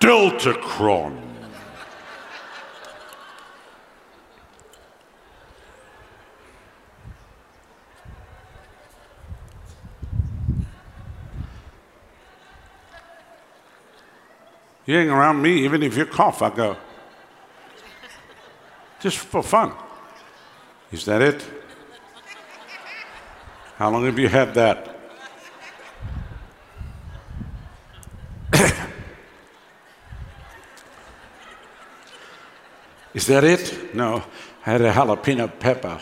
Deltacron. 0.00 1.20
You 14.86 14.96
hang 14.96 15.10
around 15.10 15.42
me, 15.42 15.64
even 15.64 15.82
if 15.82 15.96
you 15.96 16.06
cough, 16.06 16.42
I 16.42 16.50
go. 16.50 16.76
Just 19.00 19.16
for 19.16 19.42
fun. 19.42 19.72
Is 20.92 21.04
that 21.06 21.22
it? 21.22 21.42
How 23.76 23.90
long 23.90 24.04
have 24.04 24.18
you 24.18 24.28
had 24.28 24.52
that? 24.54 24.94
Is 33.14 33.26
that 33.26 33.42
it? 33.44 33.94
No. 33.94 34.22
I 34.66 34.70
had 34.72 34.82
a 34.82 34.92
jalapeno 34.92 35.58
pepper. 35.58 35.98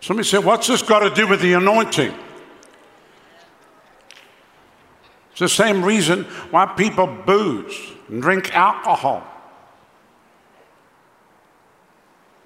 Somebody 0.00 0.28
said, 0.28 0.44
What's 0.44 0.68
this 0.68 0.82
got 0.82 1.00
to 1.00 1.10
do 1.10 1.26
with 1.26 1.40
the 1.40 1.54
anointing? 1.54 2.14
It's 5.38 5.56
the 5.56 5.62
same 5.64 5.84
reason 5.84 6.24
why 6.50 6.66
people 6.66 7.06
booze 7.06 7.92
and 8.08 8.20
drink 8.20 8.52
alcohol 8.56 9.22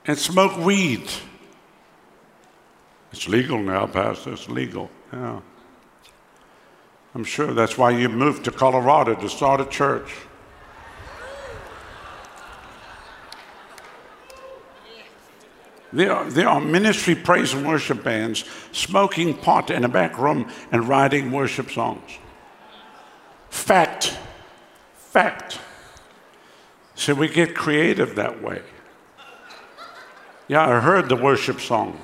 and 0.04 0.18
smoke 0.18 0.58
weed. 0.58 1.08
It's 3.10 3.26
legal 3.30 3.62
now, 3.62 3.86
Pastor. 3.86 4.34
It's 4.34 4.46
legal. 4.46 4.90
Yeah. 5.10 5.40
I'm 7.14 7.24
sure 7.24 7.54
that's 7.54 7.78
why 7.78 7.92
you 7.92 8.10
moved 8.10 8.44
to 8.44 8.50
Colorado 8.50 9.14
to 9.14 9.28
start 9.30 9.62
a 9.62 9.64
church. 9.64 10.14
There 15.94 16.12
are, 16.12 16.24
there 16.28 16.48
are 16.50 16.60
ministry 16.60 17.14
praise 17.14 17.54
and 17.54 17.66
worship 17.66 18.04
bands 18.04 18.44
smoking 18.72 19.34
pot 19.34 19.70
in 19.70 19.82
a 19.82 19.88
back 19.88 20.18
room 20.18 20.52
and 20.70 20.86
writing 20.86 21.32
worship 21.32 21.70
songs. 21.70 22.18
Fact. 23.52 24.18
Fact. 24.96 25.60
So 26.94 27.12
we 27.14 27.28
get 27.28 27.54
creative 27.54 28.16
that 28.16 28.42
way. 28.42 28.62
Yeah, 30.48 30.66
I 30.66 30.80
heard 30.80 31.10
the 31.10 31.16
worship 31.16 31.60
song. 31.60 32.02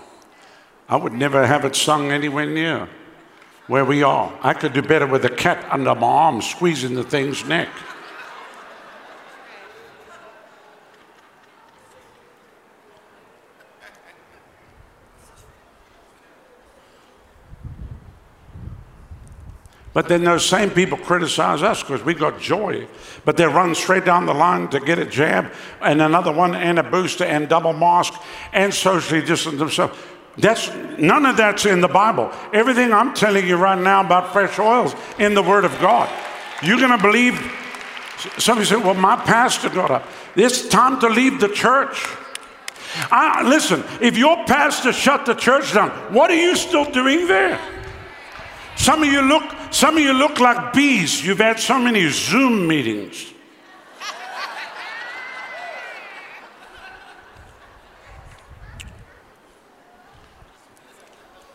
I 0.91 0.97
would 0.97 1.15
never 1.15 1.47
have 1.47 1.65
it 1.65 1.75
sung 1.75 2.13
anywhere 2.13 2.47
near 2.47 2.89
where 3.67 3.85
we 3.85 4.03
are. 4.03 4.39
I 4.43 4.53
could 4.53 4.75
do 4.75 4.83
better 4.83 5.07
with 5.07 5.25
a 5.25 5.31
cat 5.31 5.67
under 5.73 5.95
my 5.95 6.07
arm 6.07 6.43
squeezing 6.43 6.95
the 6.95 7.03
thing's 7.03 7.45
neck. 7.47 7.71
But 19.99 20.07
then 20.07 20.23
those 20.23 20.47
same 20.47 20.71
people 20.71 20.97
criticize 20.97 21.61
us 21.61 21.83
because 21.83 22.05
we 22.05 22.15
got 22.15 22.39
joy. 22.39 22.87
But 23.25 23.37
they 23.37 23.47
run 23.47 23.75
straight 23.75 24.05
down 24.05 24.27
the 24.27 24.33
line 24.33 24.69
to 24.69 24.79
get 24.79 25.01
a 25.01 25.05
jab 25.05 25.51
and 25.83 26.01
another 26.01 26.31
one 26.31 26.55
and 26.55 26.79
a 26.79 26.85
booster 26.85 27.25
and 27.25 27.49
double 27.49 27.73
mask 27.73 28.15
and 28.53 28.73
socially 28.73 29.23
distance 29.23 29.59
themselves. 29.59 29.99
That's 30.37 30.73
none 30.99 31.27
of 31.27 31.37
that's 31.37 31.67
in 31.67 31.81
the 31.81 31.89
Bible. 31.89 32.31
Everything 32.53 32.93
I'm 32.93 33.13
telling 33.13 33.49
you 33.49 33.57
right 33.57 33.77
now 33.77 34.03
about 34.03 34.33
fresh 34.33 34.57
oils 34.61 34.95
in 35.19 35.35
the 35.35 35.43
Word 35.43 35.65
of 35.65 35.77
God. 35.81 36.09
You're 36.63 36.79
to 36.79 36.99
believe. 36.99 37.35
Somebody 38.39 38.69
said, 38.69 38.85
"Well, 38.85 38.95
my 38.95 39.17
pastor 39.17 39.69
got 39.69 39.91
up. 39.91 40.09
It's 40.37 40.69
time 40.69 41.01
to 41.01 41.09
leave 41.09 41.41
the 41.41 41.49
church." 41.49 42.07
I, 43.11 43.43
listen, 43.43 43.83
if 44.01 44.17
your 44.17 44.45
pastor 44.45 44.93
shut 44.93 45.27
the 45.27 45.35
church 45.35 45.75
down, 45.75 45.91
what 46.15 46.31
are 46.31 46.41
you 46.41 46.55
still 46.55 46.85
doing 46.85 47.27
there? 47.27 47.59
Some 48.79 49.03
of 49.03 49.13
you 49.13 49.21
look, 49.21 49.43
some 49.71 49.97
of 49.97 50.03
you 50.03 50.13
look 50.13 50.39
like 50.39 50.73
bees. 50.73 51.25
You've 51.25 51.39
had 51.39 51.59
so 51.59 51.79
many 51.79 52.09
Zoom 52.09 52.67
meetings. 52.67 53.35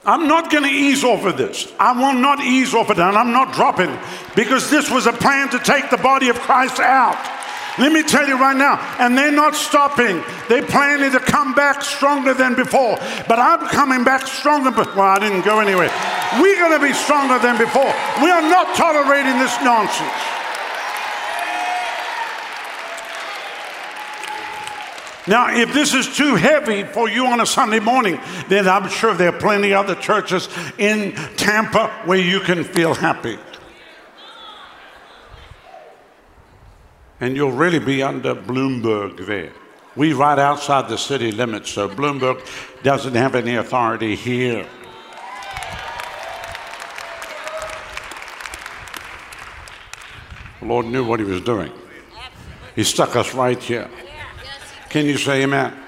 I'm 0.06 0.28
not 0.28 0.52
going 0.52 0.66
to 0.66 0.70
ease 0.70 1.06
off 1.06 1.24
of 1.24 1.38
this. 1.38 1.72
I 1.80 1.94
will 1.94 2.20
not 2.20 2.42
ease 2.42 2.74
off 2.74 2.90
of 2.90 3.00
it, 3.00 3.02
and 3.02 3.18
I'm 3.18 3.32
not 3.32 3.54
dropping 3.54 3.98
because 4.36 4.70
this 4.70 4.92
was 4.92 5.08
a 5.08 5.14
plan 5.14 5.50
to 5.52 5.60
take 5.60 5.90
the 5.90 5.98
body 5.98 6.28
of 6.28 6.38
Christ 6.40 6.82
out. 6.82 7.18
Let 7.80 7.92
me 7.92 8.04
tell 8.04 8.28
you 8.28 8.38
right 8.38 8.56
now, 8.56 8.78
and 9.00 9.18
they're 9.18 9.32
not 9.32 9.56
stopping. 9.56 10.24
They're 10.48 10.66
planning 10.66 11.12
to 11.12 11.20
come 11.20 11.56
back 11.56 11.82
stronger 11.82 12.36
than 12.36 12.54
before. 12.54 12.98
But 13.28 13.40
I'm 13.40 13.68
coming 13.70 14.04
back 14.04 14.28
stronger. 14.28 14.70
But 14.70 14.96
well, 14.96 15.08
I 15.08 15.18
didn't 15.18 15.44
go 15.44 15.60
anywhere. 15.60 15.90
We're 16.40 16.60
going 16.60 16.80
to 16.80 16.86
be 16.86 16.94
stronger 16.94 17.40
than 17.40 17.58
before. 17.58 17.92
We 18.22 18.30
are 18.30 18.42
not 18.42 18.76
tolerating 18.76 19.40
this 19.40 19.58
nonsense. 19.64 20.34
Now, 25.26 25.56
if 25.56 25.74
this 25.74 25.94
is 25.94 26.16
too 26.16 26.36
heavy 26.36 26.84
for 26.84 27.10
you 27.10 27.26
on 27.28 27.40
a 27.40 27.46
Sunday 27.46 27.80
morning, 27.80 28.20
then 28.50 28.68
I'm 28.68 28.90
sure 28.90 29.14
there 29.14 29.30
are 29.30 29.40
plenty 29.40 29.74
other 29.74 29.96
churches 29.96 30.50
in 30.78 31.14
Tampa 31.38 31.88
where 32.06 32.20
you 32.20 32.42
can 32.42 32.64
feel 32.66 32.94
happy. 32.94 33.40
And 37.24 37.38
you'll 37.38 37.54
really 37.54 37.80
be 37.80 38.04
under 38.04 38.36
Bloomberg 38.36 39.26
there. 39.26 39.54
We're 39.96 40.14
right 40.14 40.38
outside 40.38 40.90
the 40.90 40.98
city 40.98 41.32
limits, 41.32 41.72
so 41.72 41.88
Bloomberg 41.88 42.46
doesn't 42.84 43.14
have 43.14 43.34
any 43.36 43.56
authority 43.56 44.14
here. 44.14 44.68
The 50.60 50.66
Lord 50.66 50.88
knew 50.88 51.06
what 51.06 51.22
he 51.22 51.26
was 51.26 51.40
doing. 51.40 51.72
He 52.76 52.84
stuck 52.84 53.16
us 53.16 53.34
right 53.34 53.58
here. 53.58 53.90
Can 54.90 55.06
you 55.06 55.18
say 55.18 55.44
amen? 55.44 55.83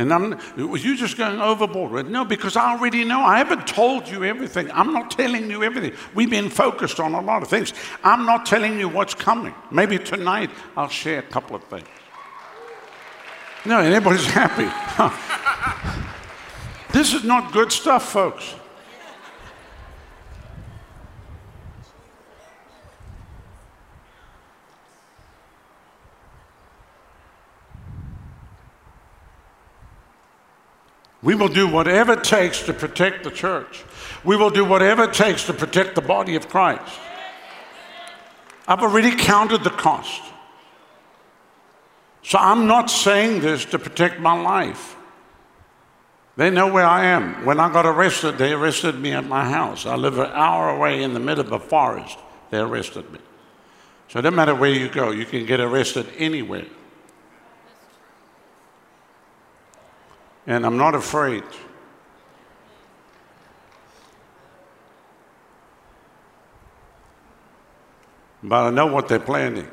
And 0.00 0.14
I'm, 0.14 0.40
was 0.56 0.82
you 0.82 0.96
just 0.96 1.18
going 1.18 1.42
overboard? 1.42 1.90
With 1.90 2.08
no, 2.08 2.24
because 2.24 2.56
I 2.56 2.70
already 2.70 3.04
know. 3.04 3.20
I 3.20 3.36
haven't 3.36 3.66
told 3.66 4.08
you 4.08 4.24
everything. 4.24 4.70
I'm 4.72 4.94
not 4.94 5.10
telling 5.10 5.50
you 5.50 5.62
everything. 5.62 5.92
We've 6.14 6.30
been 6.30 6.48
focused 6.48 6.98
on 7.00 7.12
a 7.12 7.20
lot 7.20 7.42
of 7.42 7.48
things. 7.48 7.74
I'm 8.02 8.24
not 8.24 8.46
telling 8.46 8.78
you 8.78 8.88
what's 8.88 9.12
coming. 9.12 9.54
Maybe 9.70 9.98
tonight 9.98 10.48
I'll 10.74 10.88
share 10.88 11.18
a 11.18 11.22
couple 11.22 11.54
of 11.54 11.64
things. 11.64 11.86
No, 13.66 13.80
everybody's 13.80 14.24
happy. 14.30 14.70
this 16.94 17.12
is 17.12 17.22
not 17.22 17.52
good 17.52 17.70
stuff, 17.70 18.10
folks. 18.10 18.54
We 31.22 31.34
will 31.34 31.48
do 31.48 31.68
whatever 31.68 32.14
it 32.14 32.24
takes 32.24 32.62
to 32.62 32.72
protect 32.72 33.24
the 33.24 33.30
church. 33.30 33.84
We 34.24 34.36
will 34.36 34.50
do 34.50 34.64
whatever 34.64 35.04
it 35.04 35.14
takes 35.14 35.44
to 35.46 35.52
protect 35.52 35.94
the 35.94 36.00
body 36.00 36.36
of 36.36 36.48
Christ. 36.48 36.98
I've 38.66 38.80
already 38.80 39.14
counted 39.16 39.64
the 39.64 39.70
cost. 39.70 40.22
So 42.22 42.38
I'm 42.38 42.66
not 42.66 42.90
saying 42.90 43.40
this 43.40 43.64
to 43.66 43.78
protect 43.78 44.20
my 44.20 44.40
life. 44.40 44.96
They 46.36 46.48
know 46.48 46.72
where 46.72 46.86
I 46.86 47.06
am. 47.06 47.44
When 47.44 47.60
I 47.60 47.72
got 47.72 47.84
arrested, 47.84 48.38
they 48.38 48.52
arrested 48.52 48.98
me 48.98 49.12
at 49.12 49.26
my 49.26 49.48
house. 49.48 49.84
I 49.84 49.96
live 49.96 50.18
an 50.18 50.30
hour 50.32 50.70
away 50.70 51.02
in 51.02 51.12
the 51.12 51.20
middle 51.20 51.44
of 51.44 51.52
a 51.52 51.58
forest. 51.58 52.18
They 52.50 52.58
arrested 52.58 53.10
me. 53.12 53.18
So 54.08 54.18
it 54.18 54.22
doesn't 54.22 54.36
matter 54.36 54.54
where 54.54 54.70
you 54.70 54.88
go, 54.88 55.10
you 55.10 55.26
can 55.26 55.44
get 55.46 55.60
arrested 55.60 56.06
anywhere. 56.16 56.66
And 60.46 60.64
I'm 60.64 60.76
not 60.76 60.94
afraid. 60.94 61.44
But 68.42 68.66
I 68.66 68.70
know 68.70 68.86
what 68.86 69.08
they're 69.08 69.20
planning. 69.20 69.68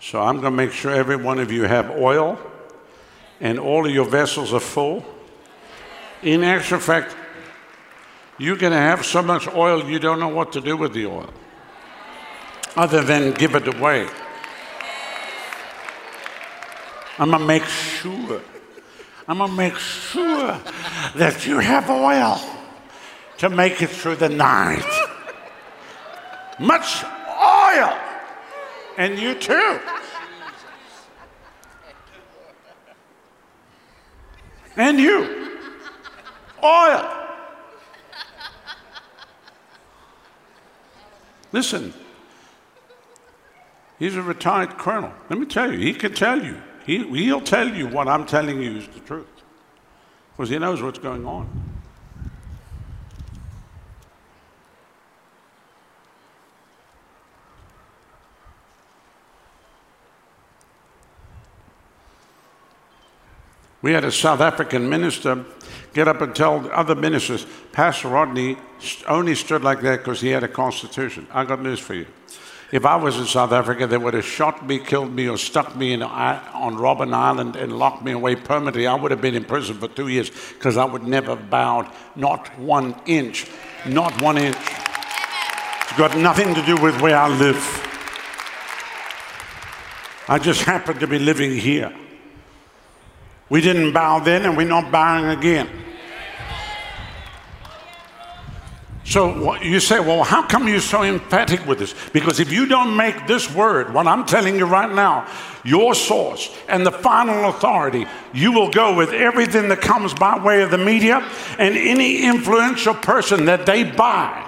So 0.00 0.20
I'm 0.22 0.40
going 0.40 0.52
to 0.52 0.56
make 0.56 0.72
sure 0.72 0.92
every 0.92 1.16
one 1.16 1.38
of 1.38 1.50
you 1.50 1.64
have 1.64 1.90
oil 1.90 2.38
and 3.40 3.58
all 3.58 3.84
of 3.86 3.92
your 3.92 4.04
vessels 4.04 4.52
are 4.52 4.60
full. 4.60 5.04
In 6.22 6.44
actual 6.44 6.78
fact, 6.78 7.16
you're 8.38 8.56
going 8.56 8.72
to 8.72 8.78
have 8.78 9.04
so 9.04 9.22
much 9.22 9.48
oil 9.48 9.84
you 9.84 9.98
don't 9.98 10.20
know 10.20 10.28
what 10.28 10.52
to 10.52 10.60
do 10.60 10.76
with 10.76 10.92
the 10.92 11.06
oil 11.06 11.32
other 12.76 13.02
than 13.02 13.32
give 13.32 13.54
it 13.54 13.66
away. 13.74 14.06
I'm 17.18 17.30
to 17.30 17.38
make 17.38 17.64
sure. 17.64 18.42
I'm 19.26 19.38
to 19.38 19.48
make 19.48 19.76
sure 19.76 20.60
that 21.16 21.46
you 21.46 21.58
have 21.58 21.88
oil 21.90 22.40
to 23.38 23.50
make 23.50 23.82
it 23.82 23.88
through 23.88 24.16
the 24.16 24.28
night. 24.28 24.84
Much 26.58 27.04
oil. 27.04 27.98
And 28.98 29.18
you 29.18 29.34
too. 29.34 29.80
And 34.76 34.98
you. 34.98 35.50
Oil. 36.62 37.12
Listen, 41.52 41.94
he's 43.98 44.16
a 44.16 44.22
retired 44.22 44.76
colonel. 44.76 45.12
Let 45.30 45.38
me 45.38 45.46
tell 45.46 45.72
you, 45.72 45.78
he 45.78 45.94
can 45.94 46.12
tell 46.12 46.42
you 46.44 46.60
he, 46.86 47.02
he'll 47.24 47.40
tell 47.40 47.68
you 47.68 47.88
what 47.88 48.06
I'm 48.06 48.24
telling 48.24 48.62
you 48.62 48.76
is 48.76 48.86
the 48.88 49.00
truth. 49.00 49.26
because 50.32 50.50
he 50.50 50.58
knows 50.58 50.80
what's 50.80 51.00
going 51.00 51.26
on. 51.26 51.66
We 63.82 63.92
had 63.92 64.04
a 64.04 64.10
South 64.10 64.40
African 64.40 64.88
minister 64.88 65.44
get 65.92 66.08
up 66.08 66.20
and 66.20 66.34
tell 66.34 66.70
other 66.72 66.94
ministers, 66.94 67.46
Pastor 67.72 68.08
Rodney 68.08 68.58
only 69.06 69.34
stood 69.34 69.62
like 69.62 69.80
that 69.82 69.98
because 69.98 70.20
he 70.20 70.28
had 70.28 70.42
a 70.42 70.48
constitution. 70.48 71.26
I 71.32 71.44
got 71.44 71.62
news 71.62 71.78
for 71.78 71.94
you. 71.94 72.06
If 72.72 72.84
I 72.84 72.96
was 72.96 73.16
in 73.16 73.26
South 73.26 73.52
Africa, 73.52 73.86
they 73.86 73.96
would 73.96 74.14
have 74.14 74.24
shot 74.24 74.66
me, 74.66 74.80
killed 74.80 75.12
me, 75.12 75.28
or 75.28 75.38
stuck 75.38 75.76
me 75.76 75.92
in, 75.92 76.02
uh, 76.02 76.42
on 76.52 76.74
Robben 76.76 77.14
Island 77.14 77.54
and 77.54 77.78
locked 77.78 78.02
me 78.04 78.10
away 78.10 78.34
permanently. 78.34 78.88
I 78.88 78.94
would 78.94 79.12
have 79.12 79.20
been 79.20 79.36
in 79.36 79.44
prison 79.44 79.76
for 79.78 79.86
two 79.86 80.08
years 80.08 80.30
because 80.30 80.76
I 80.76 80.84
would 80.84 81.04
never 81.04 81.36
have 81.36 81.48
bowed 81.48 81.88
not 82.16 82.48
one 82.58 82.96
inch. 83.06 83.46
Not 83.86 84.20
one 84.20 84.36
inch. 84.36 84.56
It's 84.56 85.96
got 85.96 86.16
nothing 86.18 86.54
to 86.54 86.62
do 86.62 86.76
with 86.80 87.00
where 87.00 87.16
I 87.16 87.28
live. 87.28 87.82
I 90.28 90.40
just 90.40 90.62
happen 90.62 90.98
to 90.98 91.06
be 91.06 91.20
living 91.20 91.52
here. 91.52 91.94
We 93.48 93.60
didn't 93.60 93.92
bow 93.92 94.18
then, 94.18 94.44
and 94.44 94.56
we're 94.56 94.66
not 94.66 94.90
bowing 94.90 95.26
again. 95.26 95.68
So 99.06 99.54
you 99.62 99.78
say, 99.78 100.00
well, 100.00 100.24
how 100.24 100.42
come 100.42 100.66
you're 100.66 100.80
so 100.80 101.04
emphatic 101.04 101.64
with 101.64 101.78
this? 101.78 101.94
Because 102.12 102.40
if 102.40 102.52
you 102.52 102.66
don't 102.66 102.96
make 102.96 103.28
this 103.28 103.52
word, 103.54 103.94
what 103.94 104.08
I'm 104.08 104.26
telling 104.26 104.56
you 104.56 104.66
right 104.66 104.92
now, 104.92 105.28
your 105.64 105.94
source 105.94 106.52
and 106.68 106.84
the 106.84 106.90
final 106.90 107.48
authority, 107.48 108.06
you 108.34 108.50
will 108.50 108.68
go 108.68 108.96
with 108.96 109.12
everything 109.12 109.68
that 109.68 109.80
comes 109.80 110.12
by 110.12 110.42
way 110.42 110.60
of 110.62 110.72
the 110.72 110.78
media 110.78 111.18
and 111.56 111.76
any 111.76 112.24
influential 112.24 112.94
person 112.94 113.44
that 113.44 113.64
they 113.64 113.84
buy 113.84 114.42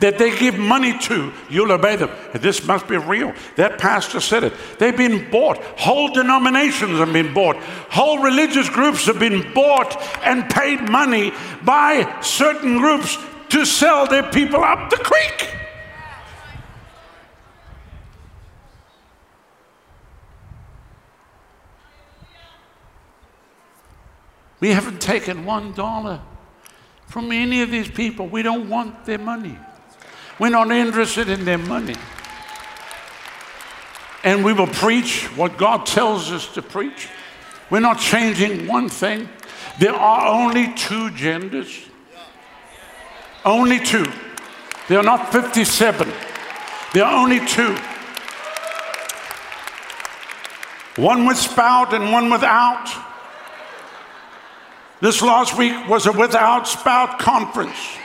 that 0.00 0.18
they 0.18 0.36
give 0.36 0.58
money 0.58 0.98
to, 0.98 1.32
you'll 1.48 1.70
obey 1.70 1.94
them. 1.94 2.10
This 2.34 2.66
must 2.66 2.88
be 2.88 2.96
real. 2.96 3.32
That 3.56 3.78
pastor 3.78 4.20
said 4.20 4.42
it. 4.42 4.52
They've 4.78 4.96
been 4.96 5.30
bought. 5.30 5.58
Whole 5.78 6.08
denominations 6.08 6.98
have 6.98 7.12
been 7.12 7.32
bought. 7.32 7.56
Whole 7.90 8.18
religious 8.18 8.68
groups 8.68 9.06
have 9.06 9.20
been 9.20 9.52
bought 9.52 9.96
and 10.24 10.48
paid 10.50 10.88
money 10.88 11.32
by 11.64 12.20
certain 12.20 12.78
groups 12.78 13.16
to 13.52 13.66
sell 13.66 14.06
their 14.06 14.22
people 14.30 14.64
up 14.64 14.88
the 14.88 14.96
creek. 14.96 15.50
We 24.58 24.70
haven't 24.70 25.02
taken 25.02 25.44
one 25.44 25.74
dollar 25.74 26.22
from 27.08 27.30
any 27.30 27.60
of 27.60 27.70
these 27.70 27.90
people. 27.90 28.26
We 28.26 28.42
don't 28.42 28.70
want 28.70 29.04
their 29.04 29.18
money. 29.18 29.58
We're 30.38 30.48
not 30.48 30.70
interested 30.70 31.28
in 31.28 31.44
their 31.44 31.58
money. 31.58 31.96
And 34.24 34.42
we 34.42 34.54
will 34.54 34.68
preach 34.68 35.24
what 35.36 35.58
God 35.58 35.84
tells 35.84 36.32
us 36.32 36.46
to 36.54 36.62
preach. 36.62 37.06
We're 37.68 37.80
not 37.80 37.98
changing 37.98 38.66
one 38.66 38.88
thing. 38.88 39.28
There 39.78 39.94
are 39.94 40.26
only 40.26 40.72
two 40.72 41.10
genders. 41.10 41.91
Only 43.44 43.78
two. 43.78 44.06
There 44.88 44.98
are 44.98 45.02
not 45.02 45.32
57. 45.32 46.12
There 46.92 47.04
are 47.04 47.22
only 47.22 47.44
two. 47.46 47.76
One 50.96 51.26
with 51.26 51.38
spout 51.38 51.94
and 51.94 52.12
one 52.12 52.30
without. 52.30 52.88
This 55.00 55.22
last 55.22 55.56
week 55.56 55.88
was 55.88 56.06
a 56.06 56.12
without 56.12 56.68
spout 56.68 57.18
conference. 57.18 57.98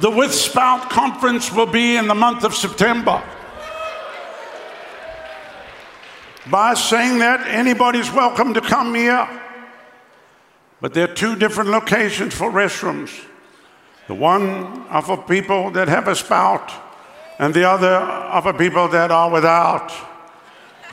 The 0.00 0.10
With 0.10 0.32
Spout 0.32 0.90
conference 0.90 1.52
will 1.52 1.66
be 1.66 1.96
in 1.96 2.06
the 2.06 2.14
month 2.14 2.44
of 2.44 2.54
September. 2.54 3.20
By 6.48 6.74
saying 6.74 7.18
that, 7.18 7.48
anybody's 7.48 8.10
welcome 8.12 8.54
to 8.54 8.60
come 8.60 8.94
here. 8.94 9.28
But 10.80 10.94
there 10.94 11.10
are 11.10 11.14
two 11.14 11.36
different 11.36 11.70
locations 11.70 12.34
for 12.34 12.50
restrooms. 12.50 13.10
The 14.06 14.14
one 14.14 14.86
are 14.88 15.02
for 15.02 15.16
people 15.16 15.70
that 15.72 15.88
have 15.88 16.08
a 16.08 16.14
spout, 16.14 16.72
and 17.38 17.52
the 17.52 17.68
other 17.68 17.94
are 17.94 18.42
for 18.42 18.52
people 18.52 18.88
that 18.88 19.10
are 19.10 19.30
without. 19.30 19.92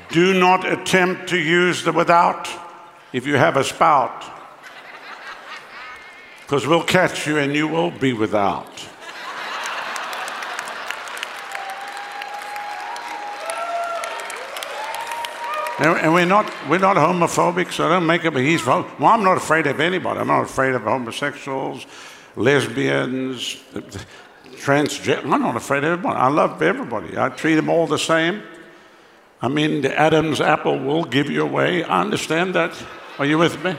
Do 0.09 0.33
not 0.39 0.65
attempt 0.71 1.29
to 1.29 1.37
use 1.37 1.83
the 1.83 1.91
without 1.91 2.49
if 3.13 3.25
you 3.25 3.37
have 3.37 3.57
a 3.57 3.63
spout, 3.63 4.25
because 6.41 6.67
we'll 6.67 6.83
catch 6.83 7.25
you 7.25 7.37
and 7.37 7.55
you 7.55 7.67
will 7.67 7.91
be 7.91 8.11
without. 8.11 8.89
And, 15.77 16.13
we're 16.13 16.25
not 16.25 16.51
we're 16.69 16.79
not 16.79 16.95
homophobic, 16.95 17.71
so 17.73 17.89
don't 17.89 18.05
make 18.05 18.23
it 18.23 18.35
a 18.35 18.39
he's 18.39 18.65
well, 18.65 18.87
I'm 19.01 19.23
not 19.23 19.37
afraid 19.37 19.67
of 19.67 19.79
anybody. 19.81 20.21
I'm 20.21 20.27
not 20.27 20.43
afraid 20.43 20.73
of 20.73 20.83
homosexuals, 20.83 21.85
lesbians, 22.37 23.57
transgender. 24.55 25.29
I'm 25.31 25.41
not 25.41 25.57
afraid 25.57 25.79
of 25.79 25.91
everybody. 25.91 26.17
I 26.17 26.29
love 26.29 26.61
everybody. 26.61 27.17
I 27.17 27.27
treat 27.27 27.55
them 27.55 27.69
all 27.69 27.87
the 27.87 27.99
same. 27.99 28.41
I 29.41 29.49
mean, 29.49 29.81
the 29.81 29.97
Adam's 29.99 30.39
apple 30.39 30.79
will 30.79 31.03
give 31.03 31.29
you 31.29 31.43
away. 31.43 31.83
I 31.83 32.01
understand 32.01 32.55
that. 32.55 32.71
Are 33.19 33.25
you 33.25 33.37
with 33.37 33.61
me? 33.63 33.75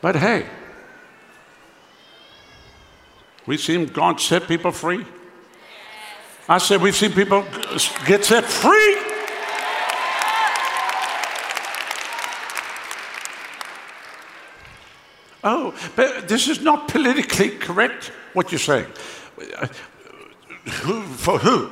But 0.00 0.16
hey, 0.16 0.46
we 3.46 3.56
seen 3.56 3.86
God 3.86 4.20
set 4.20 4.46
people 4.46 4.70
free. 4.70 5.04
I 6.50 6.58
said, 6.58 6.82
we've 6.82 6.96
seen 6.96 7.12
people 7.12 7.44
get 8.06 8.24
set 8.24 8.44
free. 8.44 8.96
Oh, 15.44 15.72
but 15.94 16.26
this 16.26 16.48
is 16.48 16.60
not 16.60 16.88
politically 16.88 17.50
correct, 17.50 18.10
what 18.32 18.50
you're 18.50 18.58
saying. 18.58 18.86
For 20.66 21.38
who? 21.38 21.70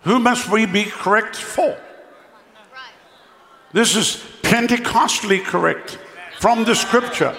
Who 0.00 0.18
must 0.18 0.50
we 0.50 0.66
be 0.66 0.86
correct 0.86 1.36
for? 1.36 1.78
This 3.72 3.94
is 3.94 4.24
Pentecostally 4.42 5.44
correct 5.44 6.00
from 6.40 6.64
the 6.64 6.74
scripture, 6.74 7.36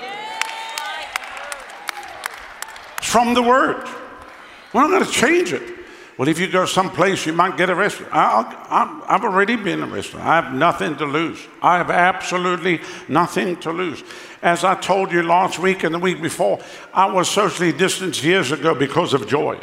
from 3.01 3.33
the 3.33 3.43
word. 3.43 3.85
We're 4.73 4.81
not 4.81 4.89
going 4.89 5.05
to 5.05 5.11
change 5.11 5.53
it. 5.53 5.79
Well, 6.19 6.27
if 6.27 6.37
you 6.37 6.49
go 6.49 6.65
someplace, 6.65 7.25
you 7.25 7.31
might 7.31 7.55
get 7.55 7.69
arrested. 7.69 8.07
i 8.11 9.05
have 9.07 9.23
already 9.23 9.55
been 9.55 9.81
arrested. 9.81 10.19
I 10.19 10.35
have 10.41 10.53
nothing 10.53 10.97
to 10.97 11.05
lose. 11.05 11.39
I 11.61 11.77
have 11.77 11.89
absolutely 11.89 12.81
nothing 13.07 13.55
to 13.61 13.71
lose. 13.71 14.03
As 14.41 14.65
I 14.65 14.75
told 14.75 15.13
you 15.13 15.23
last 15.23 15.59
week 15.59 15.83
and 15.83 15.95
the 15.95 15.99
week 15.99 16.21
before, 16.21 16.59
I 16.93 17.05
was 17.05 17.29
socially 17.29 17.71
distanced 17.71 18.21
years 18.21 18.51
ago 18.51 18.75
because 18.75 19.13
of 19.13 19.29
joy. 19.29 19.61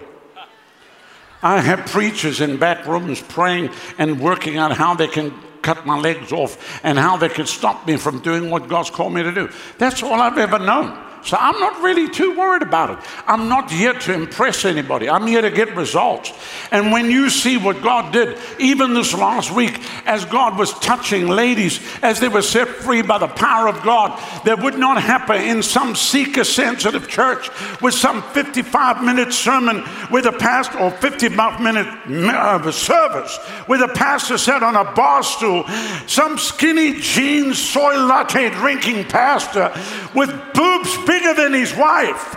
I 1.42 1.60
have 1.60 1.90
preachers 1.90 2.40
in 2.40 2.56
back 2.56 2.86
rooms 2.86 3.20
praying 3.20 3.70
and 3.98 4.18
working 4.18 4.56
out 4.56 4.72
how 4.72 4.94
they 4.94 5.08
can 5.08 5.34
cut 5.60 5.84
my 5.84 5.98
legs 5.98 6.32
off 6.32 6.80
and 6.82 6.98
how 6.98 7.18
they 7.18 7.28
can 7.28 7.44
stop 7.44 7.86
me 7.86 7.98
from 7.98 8.20
doing 8.20 8.48
what 8.48 8.66
God's 8.66 8.88
called 8.88 9.12
me 9.12 9.22
to 9.22 9.32
do. 9.32 9.50
That's 9.76 10.02
all 10.02 10.14
I've 10.14 10.38
ever 10.38 10.58
known. 10.58 11.05
So 11.26 11.36
I'm 11.40 11.58
not 11.58 11.82
really 11.82 12.08
too 12.08 12.36
worried 12.36 12.62
about 12.62 12.90
it. 12.90 12.98
I'm 13.26 13.48
not 13.48 13.68
here 13.68 13.92
to 13.92 14.12
impress 14.12 14.64
anybody. 14.64 15.10
I'm 15.10 15.26
here 15.26 15.42
to 15.42 15.50
get 15.50 15.74
results. 15.74 16.32
And 16.70 16.92
when 16.92 17.10
you 17.10 17.30
see 17.30 17.56
what 17.56 17.82
God 17.82 18.12
did, 18.12 18.38
even 18.60 18.94
this 18.94 19.12
last 19.12 19.50
week, 19.50 19.80
as 20.06 20.24
God 20.24 20.56
was 20.56 20.72
touching 20.78 21.26
ladies 21.26 21.80
as 22.00 22.20
they 22.20 22.28
were 22.28 22.42
set 22.42 22.68
free 22.68 23.02
by 23.02 23.18
the 23.18 23.26
power 23.26 23.66
of 23.66 23.82
God, 23.82 24.16
that 24.44 24.62
would 24.62 24.78
not 24.78 25.02
happen 25.02 25.42
in 25.42 25.64
some 25.64 25.96
seeker 25.96 26.44
sensitive 26.44 27.08
church 27.08 27.50
with 27.82 27.94
some 27.94 28.22
55 28.30 29.02
minute 29.02 29.32
sermon 29.32 29.82
with 30.12 30.26
a 30.26 30.32
pastor 30.32 30.78
or 30.78 30.92
55 30.92 31.60
minute 31.60 31.88
uh, 32.06 32.70
service 32.70 33.36
with 33.66 33.82
a 33.82 33.88
pastor 33.88 34.38
sat 34.38 34.62
on 34.62 34.76
a 34.76 34.92
bar 34.92 35.24
stool, 35.24 35.66
some 36.06 36.38
skinny 36.38 37.00
jeans 37.00 37.58
soy 37.58 37.96
latte 37.96 38.50
drinking 38.50 39.04
pastor 39.06 39.72
with 40.14 40.30
boobs 40.54 40.96
bigger 41.16 41.34
than 41.34 41.52
his 41.54 41.74
wife. 41.74 42.36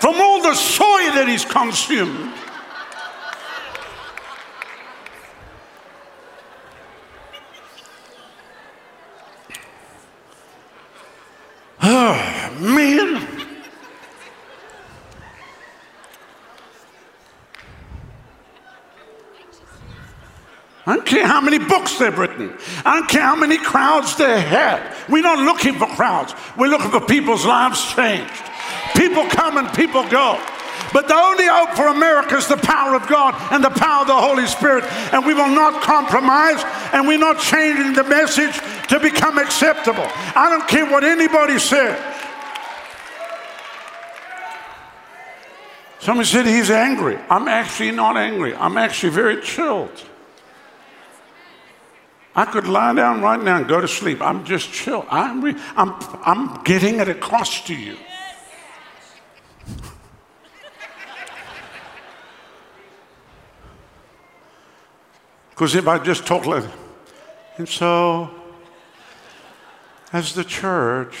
From 0.00 0.14
all 0.20 0.42
the 0.42 0.54
soy 0.54 0.84
that 1.14 1.26
he's 1.28 1.44
consumed. 1.44 2.32
Oh, 11.82 12.56
man. 12.60 13.37
I 20.88 20.94
don't 20.94 21.04
care 21.04 21.26
how 21.26 21.42
many 21.42 21.58
books 21.58 21.98
they've 21.98 22.16
written. 22.16 22.50
I 22.82 22.98
don't 22.98 23.10
care 23.10 23.20
how 23.20 23.36
many 23.36 23.58
crowds 23.58 24.16
they 24.16 24.40
had. 24.40 24.80
We're 25.06 25.22
not 25.22 25.38
looking 25.38 25.74
for 25.74 25.86
crowds. 25.86 26.32
We're 26.56 26.68
looking 26.68 26.90
for 26.90 27.02
people's 27.02 27.44
lives 27.44 27.92
changed. 27.92 28.32
People 28.96 29.26
come 29.26 29.58
and 29.58 29.68
people 29.76 30.08
go. 30.08 30.40
But 30.94 31.06
the 31.06 31.14
only 31.14 31.44
hope 31.44 31.76
for 31.76 31.88
America 31.88 32.38
is 32.38 32.48
the 32.48 32.56
power 32.56 32.96
of 32.96 33.06
God 33.06 33.34
and 33.52 33.62
the 33.62 33.68
power 33.68 34.00
of 34.00 34.06
the 34.06 34.16
Holy 34.16 34.46
Spirit. 34.46 34.82
And 35.12 35.26
we 35.26 35.34
will 35.34 35.50
not 35.50 35.82
compromise 35.82 36.64
and 36.94 37.06
we're 37.06 37.18
not 37.18 37.38
changing 37.38 37.92
the 37.92 38.04
message 38.04 38.58
to 38.88 38.98
become 38.98 39.36
acceptable. 39.36 40.06
I 40.34 40.48
don't 40.48 40.66
care 40.66 40.90
what 40.90 41.04
anybody 41.04 41.58
says. 41.58 42.00
Somebody 46.00 46.26
said 46.26 46.46
he's 46.46 46.70
angry. 46.70 47.18
I'm 47.28 47.46
actually 47.46 47.90
not 47.90 48.16
angry. 48.16 48.54
I'm 48.54 48.78
actually 48.78 49.10
very 49.10 49.42
chilled. 49.42 49.92
I 52.38 52.44
could 52.44 52.68
lie 52.68 52.94
down 52.94 53.20
right 53.20 53.42
now 53.42 53.56
and 53.56 53.66
go 53.66 53.80
to 53.80 53.88
sleep. 53.88 54.22
I'm 54.22 54.44
just 54.44 54.72
chill. 54.72 55.04
I'm, 55.10 55.42
re- 55.42 55.56
I'm, 55.74 55.92
I'm 56.22 56.62
getting 56.62 57.00
it 57.00 57.08
across 57.08 57.64
to 57.64 57.74
you. 57.74 57.96
Because 65.50 65.74
if 65.74 65.88
I 65.88 65.98
just 65.98 66.28
talk 66.28 66.46
like, 66.46 66.62
and 67.56 67.68
so, 67.68 68.30
as 70.12 70.32
the 70.32 70.44
church, 70.44 71.16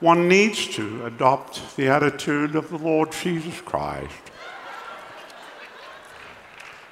one 0.00 0.26
needs 0.26 0.66
to 0.74 1.06
adopt 1.06 1.76
the 1.76 1.86
attitude 1.86 2.56
of 2.56 2.68
the 2.68 2.78
Lord 2.78 3.12
Jesus 3.12 3.60
Christ 3.60 4.10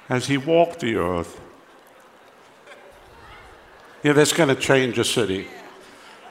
as 0.07 0.27
he 0.27 0.37
walked 0.37 0.79
the 0.79 0.95
earth. 0.95 1.42
Yeah, 4.03 4.11
that's 4.11 4.33
going 4.33 4.49
to 4.49 4.55
change 4.55 4.99
a 4.99 5.05
city. 5.05 5.47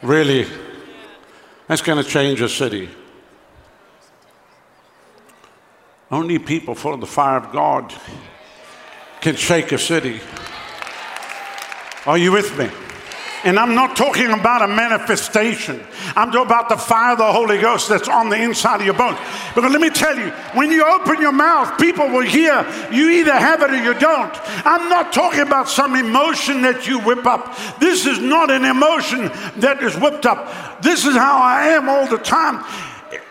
Really, 0.02 0.46
that's 1.68 1.80
going 1.80 2.02
to 2.02 2.08
change 2.08 2.42
a 2.42 2.48
city. 2.48 2.90
Only 6.10 6.38
people 6.38 6.74
full 6.74 6.92
of 6.92 7.00
the 7.00 7.06
fire 7.06 7.38
of 7.38 7.50
God 7.50 7.94
can 9.22 9.36
shake 9.36 9.72
a 9.72 9.78
city. 9.78 10.20
Are 12.04 12.18
you 12.18 12.32
with 12.32 12.58
me? 12.58 12.68
And 13.44 13.58
I'm 13.58 13.74
not 13.74 13.96
talking 13.96 14.30
about 14.30 14.62
a 14.62 14.68
manifestation. 14.68 15.80
I'm 16.14 16.30
talking 16.30 16.46
about 16.46 16.68
the 16.68 16.76
fire 16.76 17.12
of 17.12 17.18
the 17.18 17.32
Holy 17.32 17.58
Ghost 17.58 17.88
that's 17.88 18.08
on 18.08 18.28
the 18.28 18.40
inside 18.40 18.76
of 18.76 18.86
your 18.86 18.94
bones. 18.94 19.18
Because 19.54 19.72
let 19.72 19.80
me 19.80 19.90
tell 19.90 20.16
you, 20.16 20.30
when 20.54 20.70
you 20.70 20.84
open 20.84 21.20
your 21.20 21.32
mouth, 21.32 21.78
people 21.78 22.08
will 22.08 22.24
hear 22.24 22.64
you 22.92 23.10
either 23.10 23.32
have 23.32 23.62
it 23.62 23.70
or 23.70 23.82
you 23.82 23.94
don't. 23.98 24.32
I'm 24.64 24.88
not 24.88 25.12
talking 25.12 25.40
about 25.40 25.68
some 25.68 25.96
emotion 25.96 26.62
that 26.62 26.86
you 26.86 27.00
whip 27.00 27.26
up. 27.26 27.56
This 27.80 28.06
is 28.06 28.20
not 28.20 28.50
an 28.50 28.64
emotion 28.64 29.30
that 29.56 29.82
is 29.82 29.96
whipped 29.96 30.26
up. 30.26 30.80
This 30.80 31.04
is 31.04 31.16
how 31.16 31.42
I 31.42 31.68
am 31.68 31.88
all 31.88 32.06
the 32.06 32.18
time. 32.18 32.64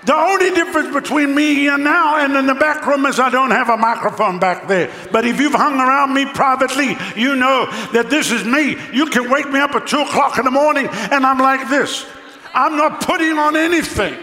The 0.04 0.16
only 0.16 0.50
difference 0.50 0.94
between 0.94 1.36
me 1.36 1.54
here 1.54 1.78
now 1.78 2.18
and 2.18 2.36
in 2.36 2.48
the 2.48 2.56
back 2.56 2.88
room 2.88 3.06
is 3.06 3.20
I 3.20 3.30
don't 3.30 3.52
have 3.52 3.70
a 3.70 3.78
microphone 3.78 4.40
back 4.40 4.68
there. 4.68 4.92
But 5.12 5.26
if 5.26 5.40
you've 5.40 5.54
hung 5.54 5.76
around 5.80 6.14
me 6.14 6.26
privately, 6.26 6.98
you 7.16 7.36
know 7.36 7.68
that 7.94 8.10
this 8.10 8.32
is 8.32 8.44
me. 8.44 8.78
You 8.92 9.06
can 9.06 9.30
wake 9.30 9.50
me 9.52 9.60
up 9.60 9.76
at 9.76 9.86
2 9.86 10.00
o'clock 10.00 10.40
in 10.40 10.46
the 10.46 10.52
morning 10.52 10.88
and 10.88 11.26
I'm 11.26 11.38
like 11.38 11.70
this. 11.70 12.08
I'm 12.54 12.78
not 12.78 13.02
putting 13.02 13.38
on 13.38 13.56
anything. 13.56 14.16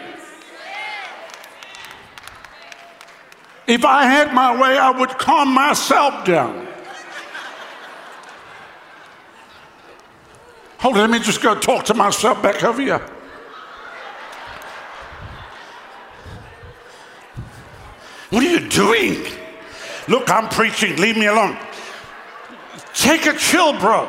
If 3.68 3.84
I 3.84 4.04
had 4.04 4.34
my 4.34 4.60
way, 4.60 4.76
I 4.78 4.90
would 4.90 5.10
calm 5.10 5.52
myself 5.52 6.24
down. 6.24 6.66
Hold 10.78 10.94
on, 10.94 11.00
let 11.02 11.10
me 11.10 11.24
just 11.24 11.42
go 11.42 11.54
talk 11.54 11.84
to 11.84 11.94
myself 11.94 12.42
back 12.42 12.64
over 12.64 12.80
here. 12.80 13.17
What 18.30 18.42
are 18.42 18.48
you 18.48 18.68
doing? 18.68 19.24
Look, 20.08 20.30
I'm 20.30 20.48
preaching. 20.48 20.96
Leave 20.96 21.16
me 21.16 21.26
alone. 21.26 21.58
Take 22.94 23.26
a 23.26 23.34
chill, 23.34 23.78
bro. 23.78 24.08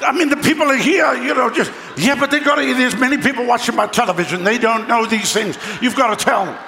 I 0.00 0.12
mean, 0.12 0.28
the 0.28 0.36
people 0.36 0.64
are 0.70 0.76
here, 0.76 1.14
you 1.14 1.34
know, 1.34 1.48
just, 1.50 1.72
yeah, 1.96 2.18
but 2.18 2.30
they 2.30 2.40
got 2.40 2.56
to, 2.56 2.62
there's 2.74 2.96
many 2.96 3.16
people 3.16 3.46
watching 3.46 3.74
my 3.76 3.86
television. 3.86 4.44
They 4.44 4.58
don't 4.58 4.88
know 4.88 5.06
these 5.06 5.32
things. 5.32 5.56
You've 5.80 5.96
got 5.96 6.18
to 6.18 6.24
tell 6.24 6.44
them. 6.44 6.58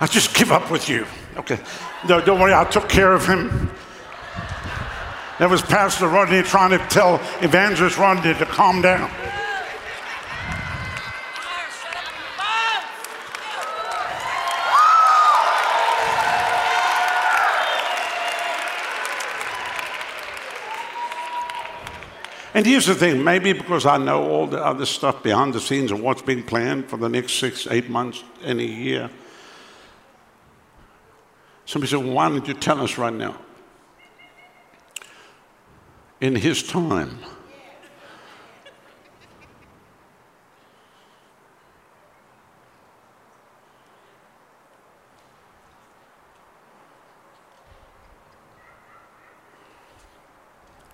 I 0.00 0.06
just 0.06 0.34
give 0.34 0.52
up 0.52 0.70
with 0.70 0.88
you. 0.88 1.06
Okay. 1.36 1.58
No, 2.08 2.20
don't 2.20 2.38
worry, 2.38 2.52
I 2.52 2.64
took 2.64 2.88
care 2.88 3.12
of 3.12 3.26
him. 3.26 3.70
That 5.38 5.50
was 5.50 5.62
Pastor 5.62 6.06
Rodney 6.06 6.42
trying 6.42 6.70
to 6.70 6.78
tell 6.88 7.16
Evangelist 7.40 7.98
Rodney 7.98 8.34
to 8.34 8.46
calm 8.46 8.82
down. 8.82 9.10
And 22.54 22.64
here's 22.64 22.86
the 22.86 22.94
thing 22.94 23.24
maybe 23.24 23.52
because 23.52 23.84
I 23.84 23.98
know 23.98 24.30
all 24.30 24.46
the 24.46 24.64
other 24.64 24.86
stuff 24.86 25.24
behind 25.24 25.54
the 25.54 25.60
scenes 25.60 25.90
of 25.90 26.00
what's 26.00 26.22
being 26.22 26.44
planned 26.44 26.88
for 26.88 26.96
the 26.96 27.08
next 27.08 27.34
six, 27.34 27.66
eight 27.68 27.90
months, 27.90 28.22
and 28.42 28.60
a 28.60 28.64
year. 28.64 29.10
Somebody 31.66 31.90
said, 31.90 32.04
Why 32.04 32.28
don't 32.28 32.46
you 32.46 32.54
tell 32.54 32.80
us 32.80 32.96
right 32.96 33.12
now? 33.12 33.36
In 36.20 36.36
his 36.36 36.62
time, 36.62 37.18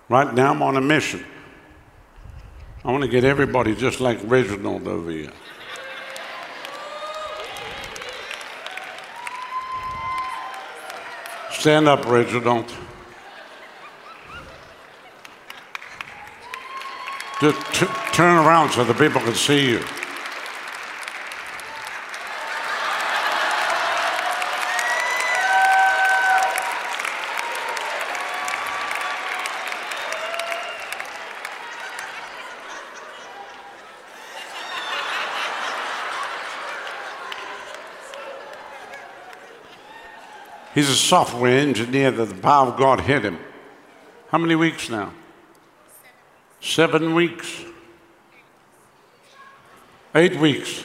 Right 0.09 0.33
now, 0.33 0.51
I'm 0.51 0.61
on 0.61 0.75
a 0.75 0.81
mission. 0.81 1.23
I 2.83 2.91
want 2.91 3.03
to 3.03 3.09
get 3.09 3.23
everybody 3.23 3.75
just 3.75 3.99
like 3.99 4.19
Reginald 4.23 4.87
over 4.87 5.11
here. 5.11 5.31
Stand 11.51 11.87
up, 11.87 12.05
Reginald. 12.07 12.73
Just 17.39 17.73
t- 17.73 17.85
turn 18.13 18.45
around 18.45 18.71
so 18.71 18.83
the 18.83 18.95
people 18.95 19.21
can 19.21 19.35
see 19.35 19.69
you. 19.69 19.81
He's 40.73 40.89
a 40.89 40.95
software 40.95 41.59
engineer 41.59 42.11
that 42.11 42.25
the 42.25 42.35
power 42.35 42.67
of 42.67 42.77
God 42.77 43.01
hit 43.01 43.23
him. 43.23 43.39
How 44.29 44.37
many 44.37 44.55
weeks 44.55 44.89
now? 44.89 45.13
Seven 46.61 47.13
weeks. 47.13 47.63
Eight 50.15 50.37
weeks. 50.37 50.83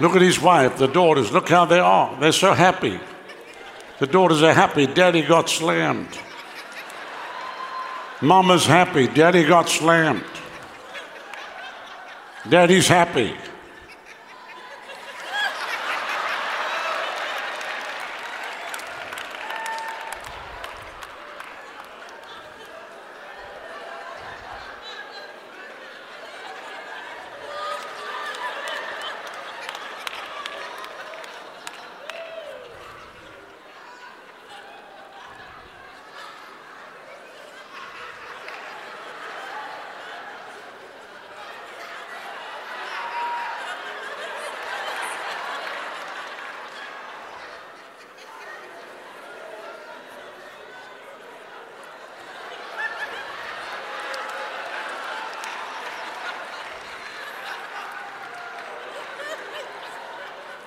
Look 0.00 0.16
at 0.16 0.22
his 0.22 0.40
wife, 0.40 0.78
the 0.78 0.88
daughters, 0.88 1.30
look 1.30 1.48
how 1.48 1.66
they 1.66 1.78
are. 1.78 2.18
They're 2.18 2.32
so 2.32 2.54
happy. 2.54 2.98
The 3.98 4.06
daughters 4.06 4.42
are 4.42 4.54
happy. 4.54 4.86
Daddy 4.86 5.20
got 5.20 5.50
slammed. 5.50 6.18
Mama's 8.22 8.64
happy. 8.64 9.06
Daddy 9.08 9.44
got 9.44 9.68
slammed. 9.68 10.24
Daddy's 12.48 12.88
happy. 12.88 13.36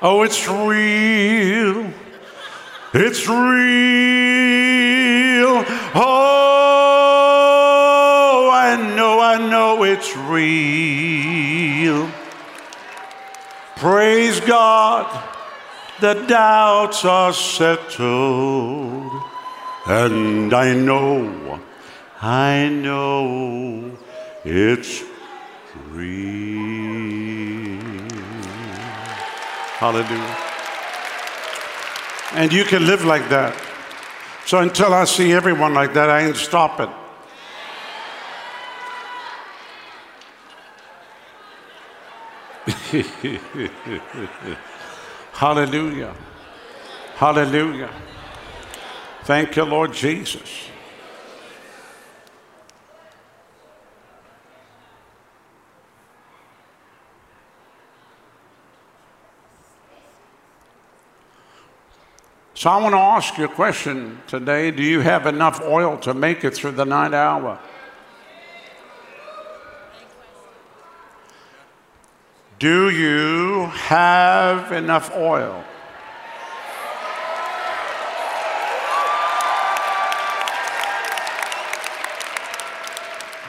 Oh, 0.05 0.23
it's 0.23 0.45
real. 0.49 1.89
It's 2.93 3.25
real. 3.25 3.63
Oh, 5.95 6.89
I 8.53 8.75
know, 8.97 9.21
I 9.21 9.37
know 9.49 9.83
it's 9.85 10.13
real. 10.17 12.11
Praise 13.77 14.41
God, 14.41 15.07
the 16.01 16.15
doubts 16.27 17.05
are 17.05 17.31
settled. 17.31 19.09
And 19.87 20.53
I 20.53 20.73
know, 20.73 21.61
I 22.21 22.67
know 22.67 23.97
it's 24.43 25.01
real. 25.91 26.42
Hallelujah. 29.83 30.37
And 32.35 32.53
you 32.53 32.63
can 32.63 32.85
live 32.87 33.03
like 33.03 33.27
that. 33.27 33.53
So 34.45 34.59
until 34.59 34.93
I 34.93 35.03
see 35.03 35.33
everyone 35.33 35.73
like 35.73 35.93
that, 35.93 36.09
I 36.09 36.21
ain't 36.21 36.37
stopping. 36.37 36.87
Hallelujah. 45.33 46.15
Hallelujah. 47.15 47.89
Thank 49.25 49.57
you, 49.57 49.65
Lord 49.65 49.91
Jesus. 49.91 50.69
So 62.63 62.69
I 62.69 62.77
want 62.77 62.93
to 62.93 62.97
ask 62.97 63.37
you 63.37 63.43
a 63.43 63.49
question 63.49 64.21
today. 64.25 64.71
Do 64.71 64.83
you 64.83 65.01
have 65.01 65.25
enough 65.25 65.61
oil 65.63 65.97
to 65.97 66.13
make 66.13 66.45
it 66.45 66.53
through 66.53 66.71
the 66.71 66.85
night 66.85 67.13
hour? 67.13 67.59
Do 72.59 72.89
you 72.89 73.65
have 73.65 74.71
enough 74.71 75.13
oil? 75.13 75.61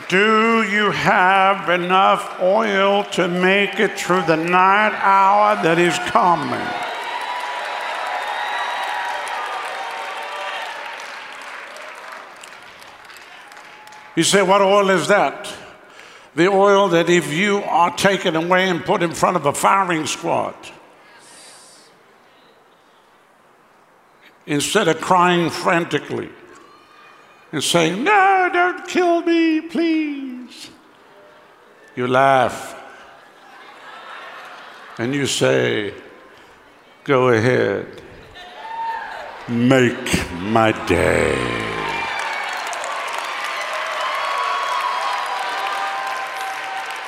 Do 0.08 0.64
you 0.64 0.90
have 0.90 1.68
enough 1.68 2.40
oil 2.40 3.04
to 3.12 3.28
make 3.28 3.78
it 3.78 3.96
through 3.96 4.22
the 4.22 4.34
night 4.34 4.98
hour 5.00 5.62
that 5.62 5.78
is 5.78 5.96
coming? 6.00 6.83
You 14.16 14.22
say, 14.22 14.42
What 14.42 14.62
oil 14.62 14.90
is 14.90 15.08
that? 15.08 15.52
The 16.34 16.48
oil 16.48 16.88
that 16.88 17.08
if 17.08 17.32
you 17.32 17.58
are 17.62 17.94
taken 17.96 18.34
away 18.34 18.68
and 18.68 18.84
put 18.84 19.02
in 19.02 19.12
front 19.12 19.36
of 19.36 19.46
a 19.46 19.52
firing 19.52 20.06
squad, 20.06 20.54
instead 24.46 24.88
of 24.88 25.00
crying 25.00 25.50
frantically 25.50 26.28
and 27.52 27.62
saying, 27.62 28.02
No, 28.02 28.50
don't 28.52 28.86
kill 28.86 29.22
me, 29.22 29.60
please, 29.60 30.70
you 31.96 32.06
laugh 32.06 32.80
and 34.98 35.14
you 35.14 35.26
say, 35.26 35.94
Go 37.04 37.28
ahead, 37.28 38.00
make 39.48 40.32
my 40.40 40.72
day. 40.86 41.53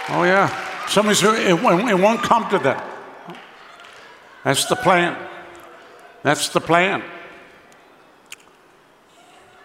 Oh, 0.09 0.22
yeah. 0.22 0.86
Somebody 0.86 1.16
said 1.16 1.34
it, 1.34 1.50
it 1.50 2.00
won't 2.00 2.22
come 2.22 2.48
to 2.50 2.59
that. 2.61 2.84
That's 4.44 4.66
the 4.66 4.76
plan. 4.76 5.16
That's 6.22 6.48
the 6.50 6.61
plan. 6.61 7.02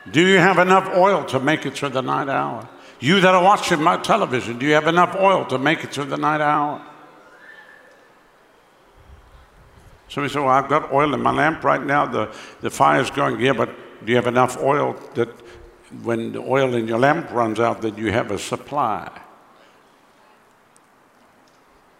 Do 0.09 0.25
you 0.25 0.37
have 0.37 0.57
enough 0.57 0.89
oil 0.95 1.23
to 1.25 1.39
make 1.39 1.65
it 1.65 1.75
through 1.75 1.89
the 1.89 2.01
night 2.01 2.27
hour? 2.27 2.67
You 2.99 3.19
that 3.21 3.35
are 3.35 3.43
watching 3.43 3.81
my 3.81 3.97
television, 3.97 4.57
do 4.57 4.65
you 4.65 4.73
have 4.73 4.87
enough 4.87 5.15
oil 5.15 5.45
to 5.45 5.59
make 5.59 5.83
it 5.83 5.91
through 5.93 6.05
the 6.05 6.17
night 6.17 6.41
hour? 6.41 6.81
Somebody 10.07 10.33
said, 10.33 10.41
Well, 10.41 10.49
I've 10.49 10.67
got 10.67 10.91
oil 10.91 11.13
in 11.13 11.21
my 11.21 11.31
lamp 11.31 11.63
right 11.63 11.81
now. 11.81 12.05
The, 12.05 12.35
the 12.61 12.69
fire's 12.69 13.09
going. 13.11 13.39
Yeah, 13.39 13.53
but 13.53 13.69
do 14.03 14.11
you 14.11 14.15
have 14.15 14.27
enough 14.27 14.61
oil 14.61 14.95
that 15.13 15.29
when 16.03 16.33
the 16.33 16.39
oil 16.39 16.73
in 16.73 16.87
your 16.87 16.99
lamp 16.99 17.31
runs 17.31 17.59
out, 17.59 17.81
that 17.83 17.97
you 17.97 18.11
have 18.11 18.31
a 18.31 18.37
supply? 18.37 19.09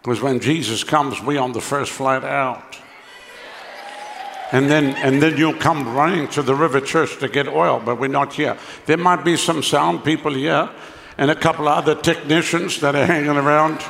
Because 0.02 0.20
when 0.20 0.40
Jesus 0.40 0.82
comes, 0.82 1.20
we 1.20 1.38
on 1.38 1.52
the 1.52 1.60
first 1.60 1.92
flight 1.92 2.24
out. 2.24 2.76
And 4.50 4.68
then, 4.68 4.96
and 4.96 5.22
then 5.22 5.36
you'll 5.38 5.54
come 5.54 5.94
running 5.94 6.28
to 6.28 6.42
the 6.42 6.54
river 6.54 6.80
church 6.80 7.18
to 7.20 7.28
get 7.28 7.48
oil, 7.48 7.80
but 7.82 7.98
we're 7.98 8.08
not 8.08 8.34
here. 8.34 8.58
There 8.84 8.98
might 8.98 9.24
be 9.24 9.36
some 9.36 9.62
sound 9.62 10.04
people 10.04 10.34
here 10.34 10.68
and 11.16 11.30
a 11.30 11.34
couple 11.34 11.68
of 11.68 11.78
other 11.78 11.94
technicians 11.94 12.80
that 12.80 12.94
are 12.94 13.06
hanging 13.06 13.36
around 13.36 13.80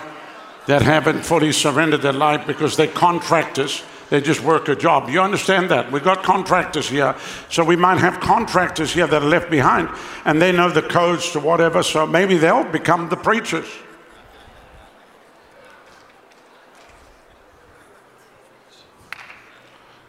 that 0.66 0.82
haven't 0.82 1.24
fully 1.24 1.50
surrendered 1.50 2.02
their 2.02 2.12
life 2.12 2.46
because 2.46 2.76
they're 2.76 2.86
contractors. 2.86 3.82
They 4.10 4.20
just 4.20 4.42
work 4.42 4.68
a 4.68 4.76
job. 4.76 5.08
You 5.08 5.22
understand 5.22 5.70
that? 5.70 5.90
We've 5.90 6.04
got 6.04 6.22
contractors 6.22 6.88
here. 6.88 7.16
So 7.48 7.64
we 7.64 7.74
might 7.74 7.98
have 7.98 8.20
contractors 8.20 8.92
here 8.92 9.06
that 9.06 9.22
are 9.22 9.28
left 9.28 9.50
behind 9.50 9.88
and 10.26 10.40
they 10.40 10.52
know 10.52 10.70
the 10.70 10.82
codes 10.82 11.32
to 11.32 11.40
whatever. 11.40 11.82
So 11.82 12.06
maybe 12.06 12.36
they'll 12.36 12.70
become 12.70 13.08
the 13.08 13.16
preachers. 13.16 13.66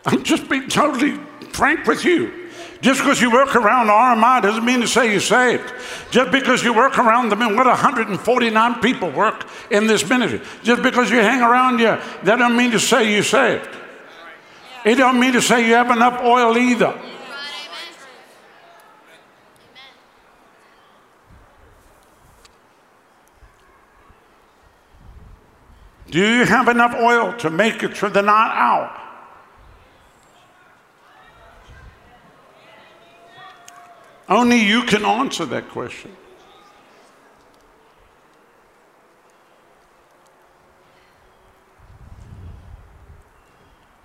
I'm 0.06 0.24
just 0.24 0.50
being 0.50 0.68
totally 0.68 1.18
frank 1.52 1.86
with 1.86 2.04
you. 2.04 2.50
Just 2.82 3.00
because 3.00 3.22
you 3.22 3.32
work 3.32 3.56
around 3.56 3.88
RMI 3.88 4.42
doesn't 4.42 4.66
mean 4.66 4.82
to 4.82 4.88
say 4.88 5.10
you're 5.10 5.22
saved. 5.22 5.74
Just 6.12 6.32
because 6.32 6.64
you 6.64 6.74
work 6.74 7.00
around 7.00 7.30
them, 7.30 7.40
what 7.56 7.66
149 7.66 8.82
people 8.82 9.10
work 9.10 9.48
in 9.72 9.88
this 9.88 10.08
ministry. 10.08 10.42
Just 10.64 10.84
because 10.84 11.10
you 11.10 11.20
hang 11.20 11.42
around 11.42 11.80
here, 11.80 12.02
that 12.24 12.36
don't 12.36 12.58
mean 12.58 12.72
to 12.72 12.80
say 12.82 13.14
you're 13.14 13.24
saved. 13.24 13.70
It 14.84 14.96
don't 14.96 15.18
mean 15.18 15.32
to 15.32 15.42
say 15.42 15.66
you 15.66 15.76
have 15.76 15.92
enough 15.92 16.22
oil 16.22 16.58
either. 16.58 17.00
Do 26.10 26.20
you 26.20 26.46
have 26.46 26.68
enough 26.68 26.94
oil 26.96 27.34
to 27.38 27.50
make 27.50 27.82
it 27.82 27.96
through 27.96 28.10
the 28.10 28.22
night 28.22 28.54
hour? 28.54 29.03
Only 34.30 34.58
you 34.58 34.84
can 34.84 35.06
answer 35.06 35.46
that 35.46 35.70
question. 35.70 36.16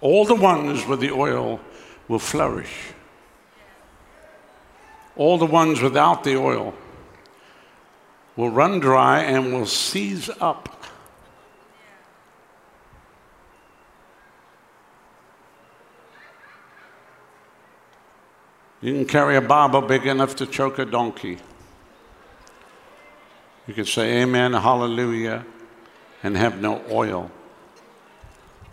All 0.01 0.25
the 0.25 0.35
ones 0.35 0.87
with 0.87 1.01
the 1.01 1.11
oil 1.11 1.61
will 2.07 2.19
flourish. 2.19 2.93
All 5.17 5.39
the 5.39 5.47
ones 5.47 5.81
without 5.81 6.23
the 6.23 6.37
oil 6.37 6.75
will 8.37 8.51
run 8.51 8.79
dry 8.79 9.21
and 9.21 9.53
will 9.53 9.67
seize 9.67 10.31
up. 10.41 10.78
You 18.81 18.93
can 18.93 19.07
carry 19.07 19.37
a 19.37 19.41
Bible 19.41 19.83
big 19.83 20.07
enough 20.07 20.37
to 20.37 20.47
choke 20.47 20.79
a 20.79 20.85
donkey. 20.85 21.39
You 23.67 23.75
can 23.75 23.85
say 23.85 24.23
amen, 24.23 24.53
hallelujah, 24.53 25.45
and 26.23 26.37
have 26.37 26.61
no 26.61 26.83
oil. 26.91 27.31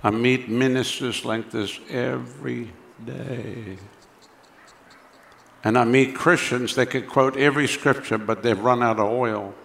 I 0.03 0.11
meet 0.11 0.47
ministers 0.47 1.25
like 1.25 1.49
this 1.49 1.79
every 1.89 2.71
day. 3.03 3.77
And 5.63 5.79
I 5.79 5.83
meet 5.83 6.13
Christians 6.15 6.75
that 6.75 6.91
can 6.91 7.07
quote 7.07 7.35
every 7.37 7.67
scripture, 7.67 8.19
but 8.19 8.43
they've 8.43 8.59
run 8.59 8.83
out 8.83 8.99
of 8.99 9.11
oil. 9.11 9.55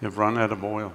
They've 0.00 0.16
run 0.16 0.38
out 0.38 0.52
of 0.52 0.64
oil. 0.64 0.92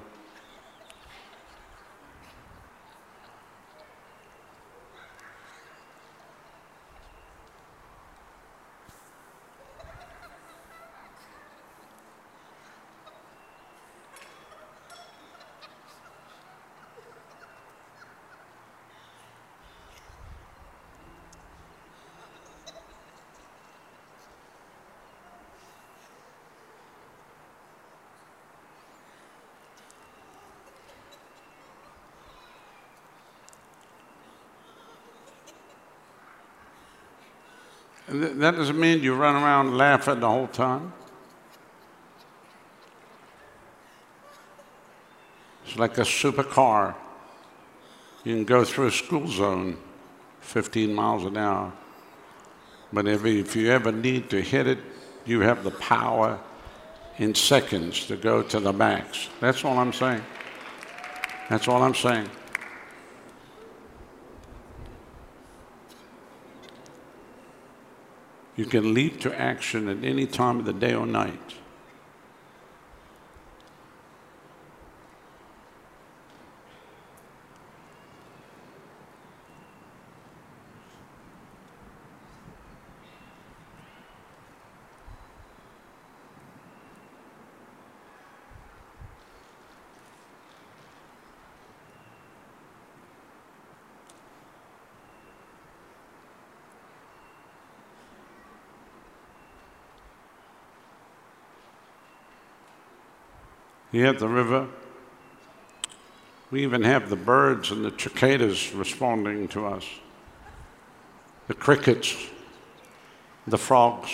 That 38.21 38.55
doesn't 38.55 38.79
mean 38.79 39.01
you 39.01 39.15
run 39.15 39.35
around 39.35 39.77
laughing 39.77 40.19
the 40.19 40.29
whole 40.29 40.47
time. 40.47 40.93
It's 45.65 45.77
like 45.77 45.97
a 45.97 46.01
supercar. 46.01 46.95
You 48.23 48.35
can 48.35 48.45
go 48.45 48.63
through 48.63 48.87
a 48.87 48.91
school 48.91 49.27
zone 49.27 49.77
15 50.41 50.93
miles 50.93 51.25
an 51.25 51.37
hour. 51.37 51.73
But 52.93 53.07
if, 53.07 53.25
if 53.25 53.55
you 53.55 53.71
ever 53.71 53.91
need 53.91 54.29
to 54.29 54.41
hit 54.41 54.67
it, 54.67 54.79
you 55.25 55.41
have 55.41 55.63
the 55.63 55.71
power 55.71 56.39
in 57.17 57.33
seconds 57.33 58.07
to 58.07 58.15
go 58.15 58.41
to 58.43 58.59
the 58.59 58.73
max. 58.73 59.29
That's 59.39 59.65
all 59.65 59.77
I'm 59.77 59.93
saying. 59.93 60.23
That's 61.49 61.67
all 61.67 61.81
I'm 61.81 61.95
saying. 61.95 62.29
You 68.55 68.65
can 68.65 68.93
leap 68.93 69.19
to 69.21 69.39
action 69.39 69.89
at 69.89 70.03
any 70.03 70.25
time 70.25 70.59
of 70.59 70.65
the 70.65 70.73
day 70.73 70.93
or 70.93 71.05
night. 71.05 71.55
Here 103.95 104.07
at 104.07 104.19
the 104.19 104.27
river, 104.27 104.67
we 106.51 106.63
even 106.63 106.83
have 106.83 107.09
the 107.09 107.15
birds 107.15 107.71
and 107.71 107.85
the 107.85 107.97
cicadas 107.97 108.73
responding 108.73 109.47
to 109.47 109.67
us, 109.67 109.85
the 111.47 111.53
crickets, 111.53 112.13
the 113.47 113.57
frogs 113.57 114.11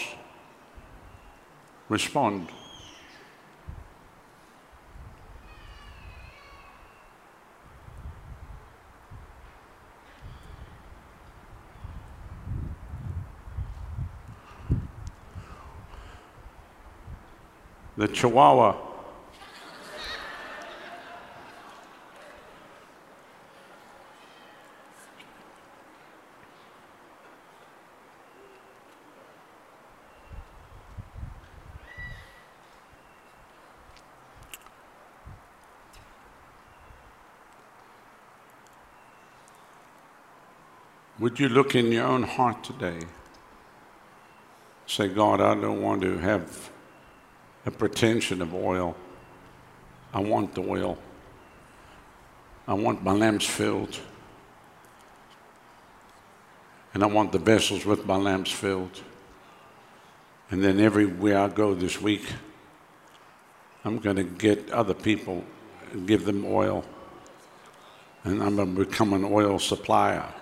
respond. 1.90 2.50
The 17.98 18.08
chihuahua 18.08 18.91
Would 41.22 41.40
you 41.40 41.50
look 41.50 41.76
in 41.76 41.92
your 41.92 42.08
own 42.08 42.24
heart 42.24 42.64
today? 42.64 42.98
Say, 44.88 45.08
God, 45.08 45.40
I 45.40 45.54
don't 45.54 45.80
want 45.80 46.02
to 46.02 46.18
have 46.18 46.72
a 47.64 47.70
pretension 47.70 48.42
of 48.42 48.56
oil. 48.56 48.96
I 50.16 50.20
want 50.20 50.56
the 50.56 50.62
oil. 50.62 50.98
I 52.68 52.74
want 52.74 53.04
my 53.04 53.12
lamps 53.12 53.46
filled. 53.46 54.00
And 56.96 57.04
I 57.04 57.06
want 57.06 57.32
the 57.32 57.38
vessels 57.38 57.86
with 57.86 58.04
my 58.08 58.18
lamps 58.18 58.50
filled. 58.50 59.04
And 60.50 60.64
then 60.64 60.80
everywhere 60.80 61.38
I 61.38 61.50
go 61.50 61.76
this 61.76 62.02
week, 62.02 62.34
I'm 63.86 64.00
going 64.00 64.16
to 64.16 64.24
get 64.24 64.72
other 64.72 64.96
people 64.96 65.46
and 65.92 66.08
give 66.08 66.26
them 66.26 66.44
oil. 66.48 66.84
And 68.24 68.42
I'm 68.42 68.56
going 68.56 68.76
to 68.76 68.86
become 68.86 69.14
an 69.14 69.24
oil 69.24 69.60
supplier 69.60 70.34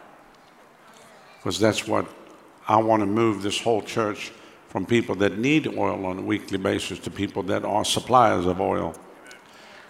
because 1.40 1.58
that's 1.58 1.88
what 1.88 2.06
I 2.68 2.78
want 2.78 3.02
to 3.02 3.08
move 3.08 3.42
this 3.42 3.60
whole 3.60 3.82
church 3.82 4.32
from 4.68 4.86
people 4.86 5.16
that 5.16 5.40
need 5.40 5.68
oil 5.68 6.06
on 6.06 6.20
a 6.20 6.22
weekly 6.22 6.58
basis 6.58 7.00
to 7.00 7.10
people 7.10 7.42
that 7.44 7.66
are 7.66 7.84
suppliers 7.84 8.46
of 8.46 8.62
oil. 8.62 8.94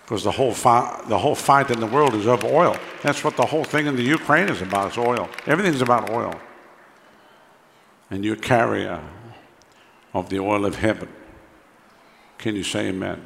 Because 0.04 0.24
the 0.24 0.32
whole, 0.32 0.54
fi- 0.54 1.04
the 1.08 1.18
whole 1.18 1.36
fight 1.36 1.70
in 1.70 1.80
the 1.80 1.86
world 1.86 2.16
is 2.16 2.28
over 2.28 2.48
oil. 2.48 2.78
That's 3.04 3.24
what 3.24 3.36
the 3.36 3.46
whole 3.46 3.64
thing 3.64 3.88
in 3.88 3.96
the 3.96 4.04
Ukraine 4.04 4.48
is 4.48 4.62
about, 4.62 4.92
is 4.92 4.98
oil. 4.98 5.30
Everything's 5.46 5.82
about 5.82 6.10
oil. 6.10 6.40
And 8.10 8.24
you're 8.24 8.36
carrier 8.36 9.04
of 10.14 10.30
the 10.30 10.40
oil 10.40 10.66
of 10.66 10.76
heaven. 10.76 11.10
Can 12.38 12.56
you 12.56 12.64
say 12.64 12.88
amen? 12.88 13.26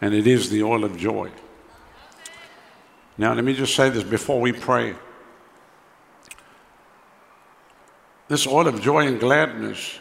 And 0.00 0.14
it 0.14 0.26
is 0.26 0.50
the 0.50 0.62
oil 0.62 0.84
of 0.84 0.96
joy. 0.96 1.30
Now, 3.18 3.32
let 3.34 3.44
me 3.44 3.54
just 3.54 3.74
say 3.74 3.90
this 3.90 4.04
before 4.04 4.40
we 4.40 4.52
pray. 4.52 4.94
This 8.28 8.46
oil 8.46 8.66
of 8.66 8.80
joy 8.80 9.06
and 9.06 9.20
gladness 9.20 9.98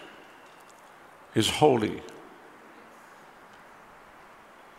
is 1.35 1.49
holy. 1.49 2.01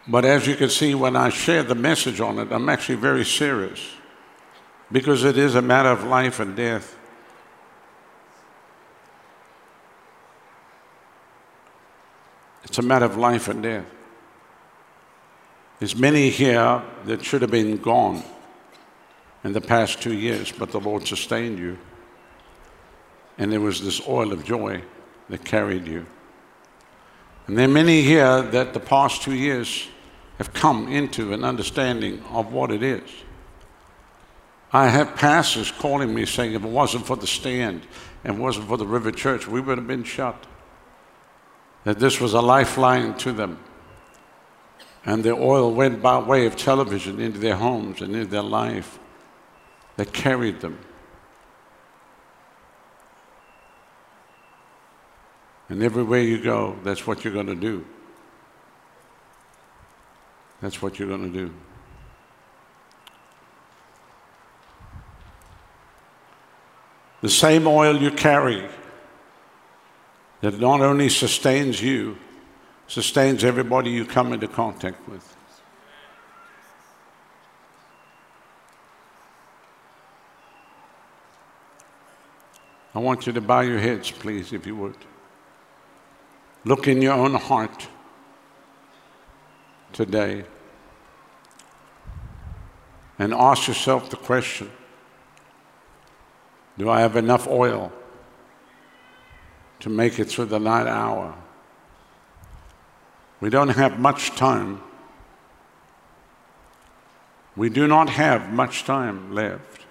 But 0.09 0.25
as 0.25 0.47
you 0.47 0.57
can 0.57 0.69
see, 0.69 0.95
when 0.95 1.17
I 1.17 1.29
share 1.29 1.63
the 1.63 1.75
message 1.75 2.21
on 2.21 2.39
it, 2.39 2.51
I'm 2.51 2.69
actually 2.69 2.97
very 2.97 3.25
serious 3.25 3.81
because 4.91 5.25
it 5.25 5.37
is 5.37 5.55
a 5.55 5.63
matter 5.63 5.91
of 5.91 6.05
life 6.05 6.41
and 6.41 6.57
death. 6.57 6.97
It's 12.65 12.79
a 12.79 12.83
matter 12.83 13.05
of 13.05 13.17
life 13.17 13.49
and 13.49 13.63
death. 13.63 13.87
There's 15.79 15.97
many 15.97 16.31
here 16.31 16.83
that 17.05 17.25
should 17.25 17.43
have 17.43 17.51
been 17.51 17.77
gone 17.77 18.23
in 19.45 19.53
the 19.53 19.61
past 19.61 20.01
two 20.01 20.15
years, 20.15 20.51
but 20.51 20.71
the 20.71 20.81
Lord 20.81 21.07
sustained 21.07 21.59
you 21.59 21.79
and 23.39 23.53
there 23.53 23.61
was 23.61 23.83
this 23.83 24.07
oil 24.09 24.33
of 24.33 24.45
joy 24.45 24.83
that 25.29 25.45
carried 25.45 25.87
you. 25.87 26.07
And 27.47 27.57
there 27.57 27.67
are 27.67 27.73
many 27.73 28.03
here 28.03 28.43
that 28.43 28.75
the 28.75 28.81
past 28.81 29.23
two 29.23 29.35
years 29.35 29.89
have 30.39 30.53
come 30.53 30.89
into 30.89 31.33
an 31.33 31.45
understanding 31.45 32.23
of 32.31 32.53
what 32.53 32.71
it 32.71 32.83
is. 32.83 33.09
I 34.73 34.89
have 34.89 35.15
pastors 35.17 35.71
calling 35.71 36.15
me 36.15 36.27
saying 36.27 36.55
if 36.55 36.65
it 36.65 36.69
wasn't 36.69 37.07
for 37.07 37.17
the 37.17 37.27
stand 37.27 37.87
and 38.25 38.39
wasn't 38.39 38.69
for 38.69 38.77
the 38.77 38.87
River 38.87 39.13
Church, 39.13 39.47
we 39.47 39.61
would 39.61 39.79
have 39.79 39.87
been 39.87 40.05
shut. 40.05 40.47
That 41.85 41.99
this 41.99 42.21
was 42.21 42.35
a 42.35 42.41
lifeline 42.41 43.17
to 43.19 43.33
them. 43.33 43.59
And 45.05 45.23
the 45.23 45.31
oil 45.31 45.73
went 45.73 46.03
by 46.03 46.19
way 46.19 46.47
of 46.47 46.57
television 46.57 47.21
into 47.21 47.39
their 47.39 47.55
homes 47.55 48.03
and 48.03 48.15
into 48.15 48.27
their 48.27 48.43
life 48.43 48.99
that 49.97 50.13
carried 50.13 50.61
them. 50.61 50.79
And 55.69 55.83
everywhere 55.83 56.21
you 56.21 56.41
go, 56.41 56.77
that's 56.85 57.07
what 57.07 57.25
you're 57.25 57.33
going 57.33 57.47
to 57.47 57.55
do. 57.55 57.85
That's 60.61 60.81
what 60.81 60.99
you're 60.99 61.09
going 61.09 61.33
to 61.33 61.39
do. 61.39 61.53
The 67.21 67.29
same 67.29 67.67
oil 67.67 68.01
you 68.01 68.11
carry 68.11 68.69
that 70.41 70.61
not 70.61 70.81
only 70.81 71.09
sustains 71.09 71.83
you, 71.83 72.17
sustains 72.87 73.43
everybody 73.43 73.91
you 73.91 74.05
come 74.05 74.33
into 74.33 74.47
contact 74.47 75.09
with. 75.09 75.37
I 82.95 82.99
want 82.99 83.27
you 83.27 83.33
to 83.33 83.41
bow 83.41 83.61
your 83.61 83.79
heads, 83.79 84.11
please, 84.11 84.53
if 84.53 84.67
you 84.67 84.77
would. 84.77 84.97
Look 86.67 86.89
in 86.89 87.01
your 87.01 87.13
own 87.13 87.35
heart 87.35 87.87
today 89.93 90.45
and 93.21 93.33
ask 93.33 93.69
yourself 93.69 94.11
the 94.11 94.17
question 94.17 94.69
Do 96.77 96.91
I 96.91 97.03
have 97.03 97.15
enough 97.15 97.47
oil 97.47 97.93
to 99.79 99.89
make 99.89 100.19
it 100.19 100.25
through 100.25 100.47
the 100.47 100.59
night 100.59 100.89
hour? 100.89 101.37
We 103.41 103.49
don't 103.49 103.69
have 103.69 104.01
much 104.01 104.31
time. 104.31 104.81
We 107.55 107.69
do 107.69 107.87
not 107.87 108.09
have 108.09 108.53
much 108.53 108.83
time 108.83 109.33
left. 109.33 109.83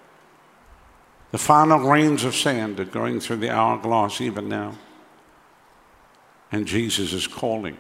The 1.32 1.38
final 1.38 1.80
grains 1.80 2.26
of 2.26 2.36
sand 2.36 2.82
are 2.82 2.84
going 3.00 3.22
through 3.22 3.38
the 3.38 3.50
hourglass 3.50 4.20
even 4.20 4.50
now. 4.50 4.76
And 6.52 6.66
Jesus 6.66 7.14
is 7.14 7.28
calling. 7.28 7.78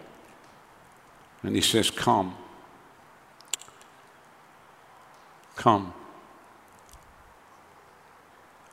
And 1.43 1.55
he 1.55 1.61
says, 1.61 1.89
Come. 1.89 2.36
Come. 5.55 5.93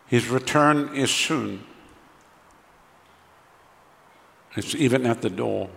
His 0.06 0.28
return 0.28 0.94
is 0.94 1.10
soon. 1.10 1.64
It's 4.56 4.74
even 4.74 5.06
at 5.06 5.22
the 5.22 5.30
door. 5.30 5.70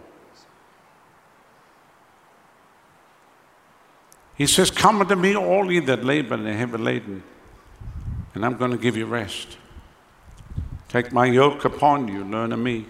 He 4.35 4.47
says, 4.47 4.69
Come 4.69 4.99
unto 4.99 5.15
me, 5.15 5.35
all 5.35 5.71
ye 5.71 5.79
that 5.81 6.03
labor 6.03 6.35
and 6.35 6.47
are 6.47 6.53
heavy 6.53 6.77
laden, 6.77 7.23
and 8.33 8.45
I'm 8.45 8.57
going 8.57 8.71
to 8.71 8.77
give 8.77 8.97
you 8.97 9.05
rest. 9.05 9.57
Take 10.89 11.11
my 11.13 11.25
yoke 11.25 11.63
upon 11.63 12.09
you, 12.09 12.23
learn 12.25 12.51
of 12.51 12.59
me. 12.59 12.87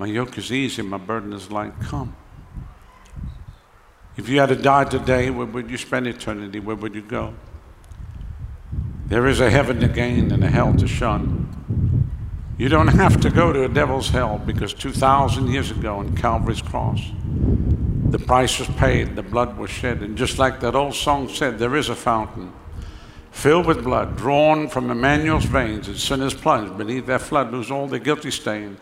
My 0.00 0.06
yoke 0.06 0.38
is 0.38 0.50
easy, 0.50 0.80
my 0.80 0.96
burden 0.96 1.34
is 1.34 1.50
light. 1.50 1.74
Come. 1.82 2.16
If 4.16 4.30
you 4.30 4.40
had 4.40 4.48
to 4.48 4.56
die 4.56 4.84
today, 4.84 5.28
where 5.28 5.44
would 5.44 5.70
you 5.70 5.76
spend 5.76 6.06
eternity? 6.06 6.58
Where 6.58 6.74
would 6.74 6.94
you 6.94 7.02
go? 7.02 7.34
There 9.08 9.26
is 9.26 9.40
a 9.40 9.50
heaven 9.50 9.78
to 9.80 9.88
gain 9.88 10.32
and 10.32 10.42
a 10.42 10.48
hell 10.48 10.72
to 10.76 10.88
shun. 10.88 12.10
You 12.56 12.70
don't 12.70 12.88
have 12.88 13.20
to 13.20 13.28
go 13.28 13.52
to 13.52 13.64
a 13.64 13.68
devil's 13.68 14.08
hell 14.08 14.38
because 14.38 14.72
2,000 14.72 15.48
years 15.48 15.70
ago 15.70 15.98
on 15.98 16.16
Calvary's 16.16 16.62
cross, 16.62 17.02
the 18.08 18.18
price 18.18 18.58
was 18.58 18.68
paid, 18.78 19.16
the 19.16 19.22
blood 19.22 19.58
was 19.58 19.68
shed. 19.68 20.00
And 20.00 20.16
just 20.16 20.38
like 20.38 20.60
that 20.60 20.74
old 20.74 20.94
song 20.94 21.28
said, 21.28 21.58
there 21.58 21.76
is 21.76 21.90
a 21.90 21.94
fountain 21.94 22.54
filled 23.32 23.66
with 23.66 23.84
blood, 23.84 24.16
drawn 24.16 24.66
from 24.66 24.90
Emmanuel's 24.90 25.44
veins, 25.44 25.88
and 25.88 25.98
sinners 25.98 26.32
plunged 26.32 26.78
beneath 26.78 27.04
that 27.04 27.20
flood, 27.20 27.52
lose 27.52 27.70
all 27.70 27.86
their 27.86 27.98
guilty 27.98 28.30
stain. 28.30 28.78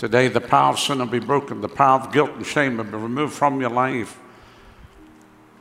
Today, 0.00 0.28
the 0.28 0.40
power 0.40 0.72
of 0.72 0.78
sin 0.78 0.98
will 0.98 1.04
be 1.04 1.18
broken, 1.18 1.60
the 1.60 1.68
power 1.68 2.00
of 2.00 2.10
guilt 2.10 2.30
and 2.30 2.46
shame 2.46 2.78
will 2.78 2.84
be 2.84 2.92
removed 2.92 3.34
from 3.34 3.60
your 3.60 3.68
life. 3.68 4.18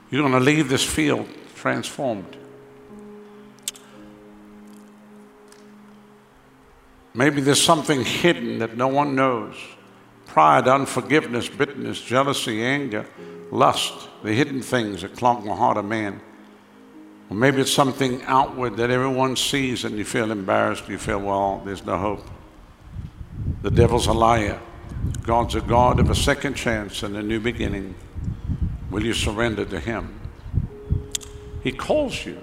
You're 0.09 0.21
going 0.21 0.31
to 0.31 0.39
leave 0.39 0.69
this 0.69 0.81
field 0.81 1.27
transformed. 1.55 2.37
Maybe 7.13 7.41
there's 7.41 7.61
something 7.61 8.05
hidden 8.05 8.59
that 8.59 8.77
no 8.77 8.87
one 8.87 9.13
knows 9.13 9.57
pride, 10.25 10.69
unforgiveness, 10.69 11.49
bitterness, 11.49 11.99
jealousy, 11.99 12.63
anger, 12.63 13.05
lust, 13.51 14.07
the 14.23 14.31
hidden 14.31 14.61
things 14.61 15.01
that 15.01 15.17
clog 15.17 15.43
the 15.43 15.53
heart 15.53 15.75
of 15.75 15.83
man. 15.83 16.21
Or 17.29 17.35
maybe 17.35 17.59
it's 17.59 17.73
something 17.73 18.23
outward 18.23 18.77
that 18.77 18.89
everyone 18.89 19.35
sees 19.35 19.83
and 19.83 19.97
you 19.97 20.05
feel 20.05 20.31
embarrassed. 20.31 20.87
You 20.87 20.97
feel, 20.97 21.19
well, 21.19 21.61
there's 21.65 21.83
no 21.83 21.97
hope. 21.97 22.38
The 23.61 23.71
devil's 23.71 24.07
a 24.07 24.13
liar. 24.13 24.59
God's 25.23 25.55
a 25.55 25.61
God 25.61 25.99
of 25.99 26.09
a 26.09 26.15
second 26.15 26.53
chance 26.53 27.03
and 27.03 27.17
a 27.17 27.21
new 27.21 27.39
beginning. 27.39 27.93
Will 28.89 29.05
you 29.05 29.13
surrender 29.13 29.65
to 29.65 29.79
Him? 29.79 30.19
He 31.61 31.73
calls 31.73 32.25
you 32.25 32.41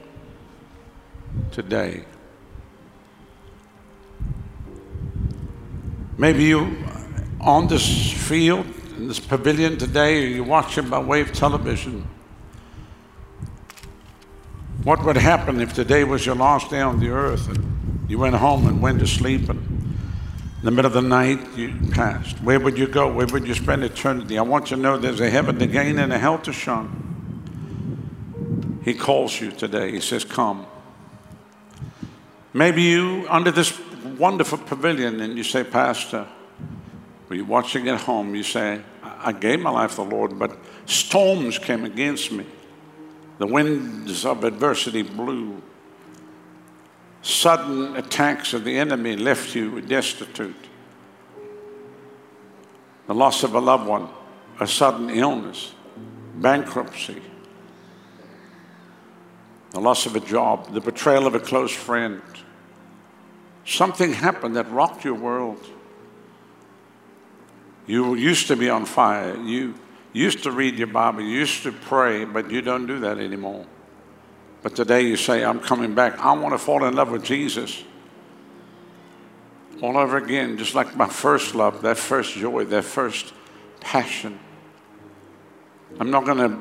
today. 1.51 2.05
Maybe 6.19 6.45
you 6.45 6.77
on 7.41 7.67
this 7.69 8.13
field, 8.13 8.67
in 8.97 9.09
this 9.09 9.21
pavilion 9.21 9.79
today, 9.79 10.27
you're 10.27 10.45
watching 10.45 10.89
by 10.89 10.99
way 10.99 11.23
of 11.23 11.33
television. 11.33 12.07
What 14.83 15.05
would 15.05 15.17
happen 15.17 15.61
if 15.61 15.73
today 15.73 16.05
was 16.05 16.27
your 16.27 16.37
last 16.37 16.71
day 16.71 16.81
on 16.81 17.01
the 17.01 17.09
earth 17.09 17.49
and 17.49 18.09
you 18.09 18.19
went 18.19 18.35
home 18.35 18.67
and 18.67 18.81
went 18.81 19.01
to 19.01 19.07
sleep 19.07 19.49
and 19.49 19.96
the 20.67 20.73
middle 20.73 20.89
of 20.89 20.95
the 20.95 21.01
night 21.01 21.39
you 21.57 21.73
passed? 21.93 22.37
Where 22.43 22.59
would 22.59 22.77
you 22.77 22.89
go? 22.89 23.07
Where 23.13 23.29
would 23.29 23.47
you 23.47 23.55
spend 23.55 23.85
eternity? 23.85 24.37
I 24.37 24.43
want 24.43 24.73
you 24.73 24.77
to 24.77 24.83
know 24.83 24.99
there's 24.99 25.21
a 25.21 25.31
heaven 25.31 25.61
to 25.61 25.67
gain 25.67 25.97
and 26.01 26.13
a 26.13 26.19
hell 26.19 26.39
to 26.39 26.53
shun. 26.53 27.05
He 28.85 28.93
calls 28.93 29.41
you 29.41 29.53
today. 29.53 29.93
He 29.93 30.01
says, 30.01 30.25
Come. 30.25 30.67
Maybe 32.53 32.83
you 32.83 33.27
under 33.29 33.53
this 33.53 33.79
wonderful 34.19 34.59
pavilion 34.59 35.21
and 35.21 35.37
you 35.37 35.45
say, 35.45 35.63
Pastor, 35.63 36.27
when 37.29 37.39
you're 37.39 37.47
watching 37.47 37.89
at 37.89 38.01
home, 38.01 38.35
you 38.35 38.43
say, 38.43 38.81
I 39.03 39.31
gave 39.31 39.61
my 39.61 39.71
life 39.71 39.91
to 39.91 39.97
the 39.97 40.05
Lord, 40.05 40.37
but 40.37 40.59
storms 40.87 41.59
came 41.59 41.85
against 41.85 42.33
me. 42.33 42.45
The 43.39 43.47
winds 43.47 44.25
of 44.25 44.43
adversity 44.43 45.03
blew. 45.03 45.63
Sudden 47.23 47.97
attacks 47.97 48.53
of 48.53 48.65
the 48.65 48.79
enemy 48.79 49.17
left 49.17 49.55
you 49.55 49.81
destitute. 49.81 50.55
The 53.07 53.15
loss 53.15 53.43
of 53.43 53.55
a 53.55 53.61
loved 53.61 53.87
one, 53.87 54.09
a 54.61 54.67
sudden 54.67 55.11
illness, 55.11 55.75
bankruptcy, 56.37 57.23
the 59.71 59.81
loss 59.81 60.07
of 60.07 60.17
a 60.17 60.21
job, 60.21 60.73
the 60.73 60.81
betrayal 60.81 61.27
of 61.27 61.35
a 61.35 61.41
close 61.41 61.73
friend. 61.73 62.23
Something 63.65 64.13
happened 64.13 64.57
that 64.57 64.71
rocked 64.71 65.05
your 65.05 65.15
world. 65.15 65.65
You 67.87 68.15
used 68.15 68.49
to 68.49 68.57
be 68.57 68.71
on 68.71 68.85
fire. 68.85 69.37
You 69.37 69.75
used 70.13 70.43
to 70.45 70.51
read 70.51 70.79
your 70.79 70.87
Bible. 70.87 71.21
You 71.21 71.39
used 71.39 71.63
to 71.65 71.73
pray, 71.73 72.25
but 72.25 72.51
you 72.51 72.63
don't 72.63 72.87
do 72.87 73.01
that 73.01 73.19
anymore. 73.19 73.67
But 74.63 74.75
today 74.75 75.03
you 75.03 75.17
say, 75.17 75.45
I'm 75.45 75.61
coming 75.61 75.95
back. 75.95 76.19
I 76.19 76.33
want 76.33 76.55
to 76.55 76.59
fall 76.59 76.85
in 76.85 76.95
love 76.95 77.11
with 77.11 77.25
Jesus 77.25 77.85
all 79.83 79.99
over 79.99 80.17
again, 80.17 80.57
just 80.57 80.75
like 80.75 80.97
my 80.97 81.09
first 81.09 81.55
love, 81.55 81.83
that 81.83 81.99
first 81.99 82.35
joy, 82.35 82.65
that 82.65 82.85
first 82.85 83.33
passion. 83.81 84.39
I'm 86.01 86.11
not 86.11 86.25
going 86.25 86.39
to 86.39 86.59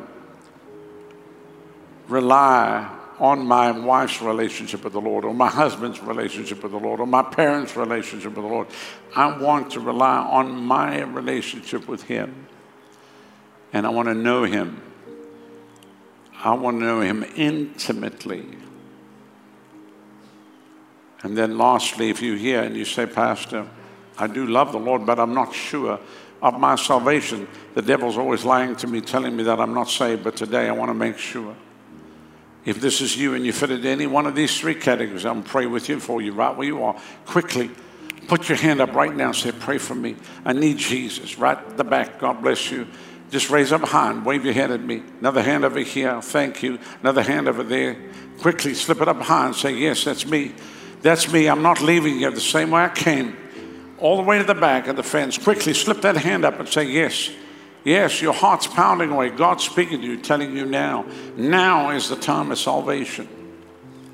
rely 2.07 2.91
on 3.19 3.45
my 3.45 3.71
wife's 3.71 4.21
relationship 4.21 4.83
with 4.83 4.93
the 4.93 5.01
Lord, 5.01 5.23
or 5.23 5.33
my 5.33 5.47
husband's 5.47 6.01
relationship 6.01 6.61
with 6.63 6.73
the 6.73 6.77
Lord, 6.77 6.99
or 6.99 7.07
my 7.07 7.23
parents' 7.23 7.75
relationship 7.77 8.35
with 8.35 8.43
the 8.43 8.51
Lord. 8.51 8.67
I 9.15 9.37
want 9.37 9.71
to 9.71 9.79
rely 9.79 10.17
on 10.17 10.51
my 10.51 11.01
relationship 11.01 11.87
with 11.87 12.03
Him. 12.03 12.47
And 13.71 13.85
I 13.85 13.89
want 13.89 14.09
to 14.09 14.13
know 14.13 14.43
Him. 14.43 14.81
I 16.45 16.53
want 16.53 16.79
to 16.79 16.85
know 16.85 17.01
Him 17.01 17.25
intimately. 17.35 18.45
And 21.23 21.35
then, 21.35 21.57
lastly, 21.57 22.11
if 22.11 22.21
you 22.21 22.35
hear 22.35 22.61
and 22.61 22.77
you 22.77 22.85
say, 22.85 23.07
Pastor, 23.07 23.67
I 24.17 24.27
do 24.27 24.45
love 24.45 24.71
the 24.71 24.77
Lord, 24.77 25.07
but 25.07 25.19
I'm 25.19 25.33
not 25.33 25.55
sure 25.55 25.99
of 26.43 26.59
my 26.59 26.75
salvation. 26.75 27.47
The 27.73 27.81
devil's 27.81 28.17
always 28.17 28.45
lying 28.45 28.75
to 28.77 28.87
me, 28.87 29.01
telling 29.01 29.35
me 29.35 29.41
that 29.43 29.59
I'm 29.59 29.73
not 29.73 29.89
saved, 29.89 30.23
but 30.23 30.35
today 30.35 30.67
I 30.67 30.71
want 30.71 30.89
to 30.89 30.93
make 30.93 31.17
sure. 31.17 31.55
If 32.63 32.79
this 32.79 33.01
is 33.01 33.17
you 33.17 33.33
and 33.33 33.43
you 33.43 33.51
fit 33.51 33.71
into 33.71 33.89
any 33.89 34.05
one 34.05 34.27
of 34.27 34.35
these 34.35 34.59
three 34.59 34.75
categories, 34.75 35.25
I'm 35.25 35.41
pray 35.41 35.65
with 35.65 35.89
you 35.89 35.99
for 35.99 36.21
you 36.21 36.33
right 36.33 36.55
where 36.55 36.67
you 36.67 36.83
are. 36.83 36.95
Quickly, 37.25 37.71
put 38.27 38.49
your 38.49 38.57
hand 38.59 38.81
up 38.81 38.93
right 38.93 39.15
now 39.15 39.31
say, 39.31 39.51
Pray 39.51 39.79
for 39.79 39.95
me. 39.95 40.15
I 40.45 40.53
need 40.53 40.77
Jesus. 40.77 41.39
Right 41.39 41.57
at 41.57 41.77
the 41.77 41.83
back. 41.83 42.19
God 42.19 42.41
bless 42.41 42.69
you. 42.69 42.87
Just 43.31 43.49
raise 43.49 43.71
up 43.71 43.83
a 43.83 43.87
hand. 43.87 44.25
Wave 44.25 44.45
your 44.45 44.53
hand 44.53 44.71
at 44.71 44.81
me. 44.81 45.03
Another 45.19 45.41
hand 45.41 45.65
over 45.65 45.79
here. 45.79 46.21
Thank 46.21 46.63
you. 46.63 46.79
Another 47.01 47.21
hand 47.21 47.47
over 47.47 47.63
there. 47.63 47.97
Quickly 48.39 48.73
slip 48.73 49.01
it 49.01 49.07
up 49.07 49.21
high 49.21 49.47
and 49.47 49.55
say, 49.55 49.73
Yes, 49.73 50.03
that's 50.03 50.25
me. 50.25 50.53
That's 51.01 51.31
me. 51.31 51.47
I'm 51.47 51.61
not 51.61 51.81
leaving 51.81 52.19
you 52.19 52.31
the 52.31 52.39
same 52.39 52.71
way 52.71 52.83
I 52.83 52.89
came. 52.89 53.35
All 53.97 54.17
the 54.17 54.23
way 54.23 54.37
to 54.37 54.43
the 54.43 54.55
back 54.55 54.87
of 54.87 54.95
the 54.95 55.03
fence. 55.03 55.37
Quickly 55.37 55.73
slip 55.73 56.01
that 56.01 56.17
hand 56.17 56.45
up 56.45 56.59
and 56.59 56.69
say, 56.69 56.83
Yes. 56.83 57.31
Yes, 57.83 58.19
your 58.19 58.33
heart's 58.33 58.65
pounding 58.65 59.11
away. 59.11 59.29
God's 59.29 59.63
speaking 59.63 60.01
to 60.01 60.07
you, 60.07 60.17
telling 60.19 60.57
you 60.57 60.65
now. 60.65 61.05
Now 61.37 61.91
is 61.91 62.09
the 62.09 62.15
time 62.15 62.51
of 62.51 62.57
salvation. 62.57 63.29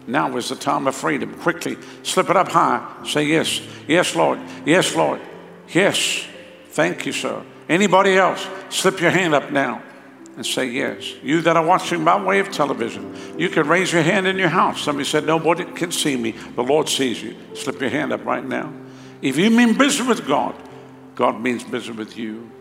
Now 0.07 0.36
is 0.36 0.49
the 0.49 0.55
time 0.55 0.88
of 0.88 0.95
freedom. 0.95 1.34
Quickly, 1.36 1.78
slip 2.03 2.30
it 2.30 2.36
up 2.36 2.49
high. 2.49 2.86
Say 3.05 3.24
yes. 3.24 3.62
Yes, 3.88 4.14
Lord. 4.14 4.39
Yes, 4.66 4.93
Lord. 4.93 5.22
Yes. 5.70 6.26
Thank 6.70 7.05
you, 7.05 7.14
sir. 7.14 7.43
Anybody 7.72 8.17
else? 8.17 8.45
Slip 8.67 8.99
your 8.99 9.11
hand 9.11 9.34
up 9.34 9.49
now 9.49 9.82
and 10.36 10.45
say 10.45 10.65
yes. 10.65 11.13
You 11.24 11.39
that 11.43 11.55
are 11.55 11.65
watching 11.65 12.03
by 12.03 12.22
way 12.22 12.39
of 12.39 12.51
television, 12.51 13.15
you 13.39 13.47
can 13.47 13.65
raise 13.65 13.93
your 13.93 14.01
hand 14.01 14.28
in 14.28 14.38
your 14.38 14.49
house. 14.49 14.82
Somebody 14.82 15.05
said, 15.05 15.26
Nobody 15.26 15.63
can 15.63 15.89
see 15.89 16.17
me. 16.17 16.32
The 16.32 16.63
Lord 16.63 16.89
sees 16.89 17.24
you. 17.24 17.34
Slip 17.55 17.80
your 17.80 17.89
hand 17.89 18.11
up 18.11 18.26
right 18.26 18.43
now. 18.43 18.74
If 19.22 19.38
you 19.38 19.49
mean 19.49 19.78
business 19.78 20.05
with 20.05 20.28
God, 20.28 20.53
God 21.15 21.39
means 21.39 21.63
business 21.63 21.95
with 21.95 22.17
you. 22.17 22.51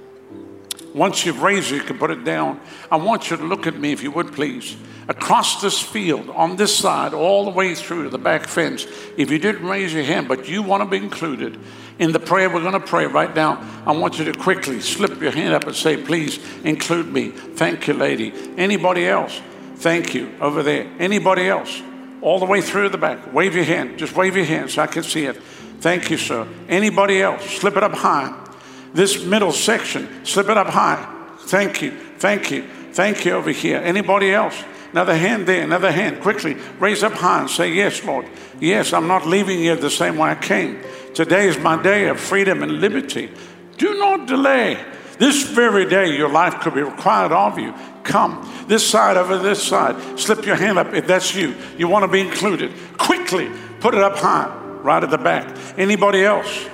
Once 0.95 1.25
you've 1.25 1.43
raised 1.43 1.73
it, 1.73 1.77
you 1.77 1.83
can 1.83 1.99
put 1.99 2.11
it 2.11 2.25
down. 2.25 2.61
I 2.91 2.97
want 2.97 3.31
you 3.31 3.37
to 3.37 3.45
look 3.45 3.67
at 3.67 3.79
me, 3.79 3.93
if 3.93 4.03
you 4.03 4.11
would 4.11 4.33
please. 4.33 4.77
Across 5.09 5.61
this 5.61 5.81
field, 5.81 6.31
on 6.31 6.57
this 6.57 6.77
side, 6.77 7.15
all 7.15 7.45
the 7.45 7.51
way 7.51 7.75
through 7.75 8.05
to 8.05 8.11
the 8.11 8.19
back 8.19 8.47
fence. 8.47 8.87
If 9.17 9.31
you 9.31 9.39
didn't 9.39 9.67
raise 9.67 9.93
your 9.93 10.05
hand, 10.05 10.29
but 10.29 10.49
you 10.49 10.63
want 10.63 10.83
to 10.83 10.89
be 10.89 10.97
included 10.97 11.59
in 11.99 12.13
the 12.13 12.19
prayer 12.19 12.49
we're 12.49 12.63
going 12.63 12.73
to 12.73 12.81
pray 12.81 13.07
right 13.07 13.35
now, 13.35 13.61
I 13.85 13.93
want 13.93 14.19
you 14.19 14.25
to 14.25 14.33
quickly 14.33 14.81
slip 14.81 15.21
your 15.21 15.33
hand 15.33 15.53
up 15.53 15.65
and 15.65 15.77
say, 15.77 16.03
Please 16.03 16.39
include 16.65 17.13
me. 17.13 17.31
Thank 17.31 17.87
you, 17.89 17.95
lady. 17.95 18.33
Anybody 18.57 19.07
else? 19.07 19.41
Thank 19.77 20.15
you. 20.15 20.33
Over 20.41 20.63
there. 20.63 20.91
Anybody 20.99 21.49
else? 21.49 21.83
All 22.23 22.39
the 22.39 22.47
way 22.47 22.61
through 22.61 22.89
the 22.89 22.99
back. 22.99 23.33
Wave 23.33 23.55
your 23.55 23.65
hand. 23.65 23.99
Just 23.99 24.15
wave 24.15 24.37
your 24.37 24.45
hand 24.45 24.71
so 24.71 24.83
I 24.83 24.87
can 24.87 25.03
see 25.03 25.27
it. 25.27 25.37
Thank 25.81 26.11
you, 26.11 26.19
sir. 26.19 26.47
Anybody 26.69 27.21
else? 27.23 27.45
Slip 27.45 27.77
it 27.77 27.83
up 27.83 27.95
high. 27.95 28.50
This 28.93 29.25
middle 29.25 29.53
section, 29.53 30.25
slip 30.25 30.49
it 30.49 30.57
up 30.57 30.69
high. 30.69 31.07
Thank 31.41 31.83
you. 31.83 31.93
Thank 32.19 32.51
you. 32.51 32.63
Thank 32.93 33.25
you 33.25 33.33
over 33.33 33.51
here. 33.51 33.79
Anybody 33.79 34.33
else? 34.33 34.63
Another 34.93 35.17
hand 35.17 35.47
there, 35.47 35.63
another 35.63 35.93
hand. 35.93 36.21
Quickly 36.21 36.57
raise 36.81 37.03
up 37.03 37.13
high 37.13 37.41
and 37.41 37.51
say, 37.51 37.73
Yes, 37.73 38.03
Lord. 38.05 38.27
Yes, 38.61 38.93
I'm 38.93 39.07
not 39.07 39.27
leaving 39.27 39.59
here 39.59 39.77
the 39.77 39.91
same 39.91 40.17
way 40.17 40.31
I 40.31 40.35
came. 40.35 40.83
Today 41.15 41.49
is 41.49 41.59
my 41.59 41.81
day 41.81 42.09
of 42.09 42.19
freedom 42.21 42.63
and 42.63 42.81
liberty. 42.81 43.31
Do 43.79 43.99
not 43.99 44.27
delay. 44.27 44.85
This 45.19 45.45
very 45.45 45.89
day, 45.89 46.17
your 46.17 46.31
life 46.31 46.61
could 46.61 46.75
be 46.75 46.83
required 46.83 47.31
of 47.31 47.59
you. 47.59 47.75
Come. 48.03 48.51
This 48.67 48.89
side 48.89 49.17
over 49.17 49.39
this 49.39 49.63
side. 49.63 50.19
Slip 50.19 50.45
your 50.45 50.57
hand 50.57 50.79
up 50.79 50.93
if 50.95 51.07
that's 51.07 51.35
you. 51.35 51.55
You 51.79 51.89
want 51.89 52.05
to 52.05 52.09
be 52.09 52.21
included. 52.21 52.73
Quickly 52.99 53.51
put 53.81 53.95
it 53.95 54.03
up 54.03 54.17
high, 54.17 54.49
right 54.83 55.03
at 55.03 55.11
the 55.11 55.19
back. 55.19 55.57
Anybody 55.79 56.25
else? 56.25 56.69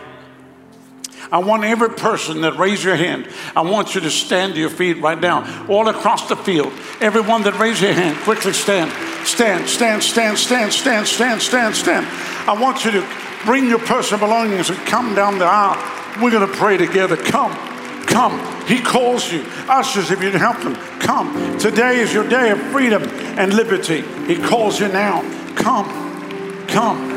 I 1.30 1.38
want 1.38 1.64
every 1.64 1.90
person 1.90 2.42
that 2.42 2.56
raised 2.56 2.84
your 2.84 2.96
hand, 2.96 3.28
I 3.54 3.62
want 3.62 3.94
you 3.94 4.00
to 4.02 4.10
stand 4.10 4.54
to 4.54 4.60
your 4.60 4.70
feet 4.70 5.00
right 5.00 5.20
now, 5.20 5.66
all 5.68 5.88
across 5.88 6.28
the 6.28 6.36
field. 6.36 6.72
Everyone 7.00 7.42
that 7.42 7.58
raised 7.58 7.82
your 7.82 7.92
hand, 7.92 8.16
quickly 8.18 8.52
stand. 8.52 8.90
Stand, 9.26 9.68
stand, 9.68 10.02
stand, 10.02 10.38
stand, 10.38 10.72
stand, 10.72 11.06
stand, 11.06 11.42
stand, 11.42 11.74
stand. 11.74 12.06
I 12.48 12.60
want 12.60 12.84
you 12.84 12.92
to 12.92 13.08
bring 13.44 13.68
your 13.68 13.80
personal 13.80 14.20
belongings 14.20 14.70
and 14.70 14.78
come 14.86 15.14
down 15.14 15.38
the 15.38 15.46
aisle. 15.46 16.22
We're 16.22 16.30
going 16.30 16.48
to 16.48 16.56
pray 16.56 16.76
together. 16.76 17.16
Come, 17.16 17.52
come. 18.06 18.38
He 18.66 18.80
calls 18.80 19.30
you. 19.32 19.44
Ushers, 19.68 20.10
if 20.10 20.22
you 20.22 20.30
can 20.30 20.40
help 20.40 20.60
them, 20.62 20.74
come. 21.00 21.58
Today 21.58 21.98
is 22.00 22.12
your 22.12 22.28
day 22.28 22.50
of 22.50 22.60
freedom 22.72 23.02
and 23.38 23.54
liberty. 23.54 24.02
He 24.26 24.36
calls 24.36 24.80
you 24.80 24.88
now. 24.88 25.22
Come, 25.56 26.66
come. 26.68 27.15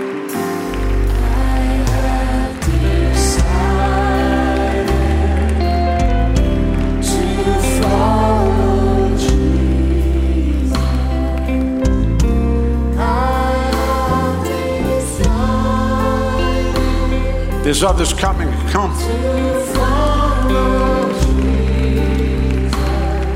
There's 17.70 17.84
others 17.84 18.14
coming. 18.14 18.52
Come. 18.72 18.92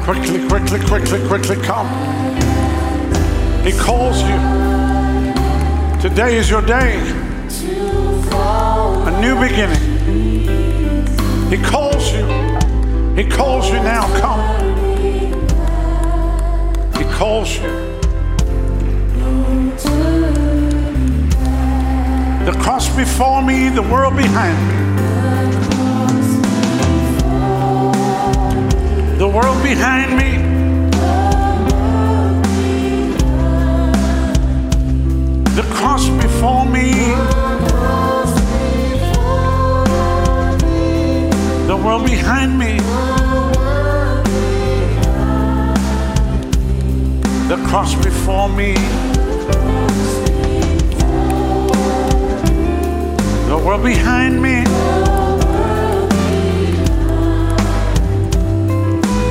Quickly, 0.04 0.48
quickly, 0.48 0.80
quickly, 0.88 1.28
quickly 1.28 1.56
come. 1.58 1.88
He 3.64 3.74
calls 3.74 4.24
you. 4.24 4.36
Today 6.02 6.38
is 6.38 6.50
your 6.50 6.64
day. 6.64 7.00
A 9.06 9.22
new 9.22 9.40
beginning. 9.40 9.84
He 11.52 11.58
calls 11.64 12.12
you. 12.12 12.26
He 13.16 13.30
calls 13.30 13.68
you 13.68 13.76
now. 13.84 14.08
Come. 14.20 14.42
He 16.98 17.04
calls 17.14 17.56
you. 17.56 17.93
The 22.46 22.52
cross 22.52 22.94
before 22.94 23.42
me, 23.42 23.70
the 23.70 23.82
world 23.82 24.18
behind 24.18 24.58
me. 24.68 24.76
The 29.18 29.28
world 29.30 29.64
behind 29.64 30.18
me. 30.18 30.32
The 35.56 35.64
cross 35.72 36.10
before 36.10 36.66
me. 36.66 36.92
The 41.68 41.78
world 41.78 42.06
behind 42.06 42.60
me. 42.60 42.78
The 47.48 47.64
cross 47.70 47.96
before 48.04 48.50
me. 48.50 49.13
World 53.74 53.84
behind 53.84 54.42
me. 54.42 54.64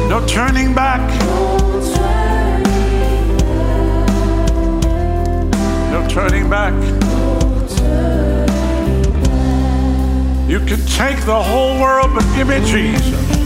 No 0.09 0.25
turning 0.27 0.75
back. 0.75 1.01
No 5.93 6.07
turning 6.09 6.51
back. 6.51 6.75
You 10.49 10.59
can 10.61 10.85
take 10.87 11.25
the 11.25 11.41
whole 11.41 11.81
world, 11.81 12.11
but 12.15 12.25
give 12.35 12.49
me 12.49 12.59
Jesus. 12.67 13.42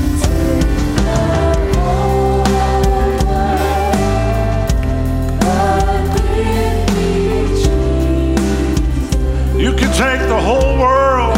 You 9.77 9.83
can 9.83 9.93
take 9.93 10.27
the 10.27 10.41
whole 10.41 10.79
world. 10.79 11.37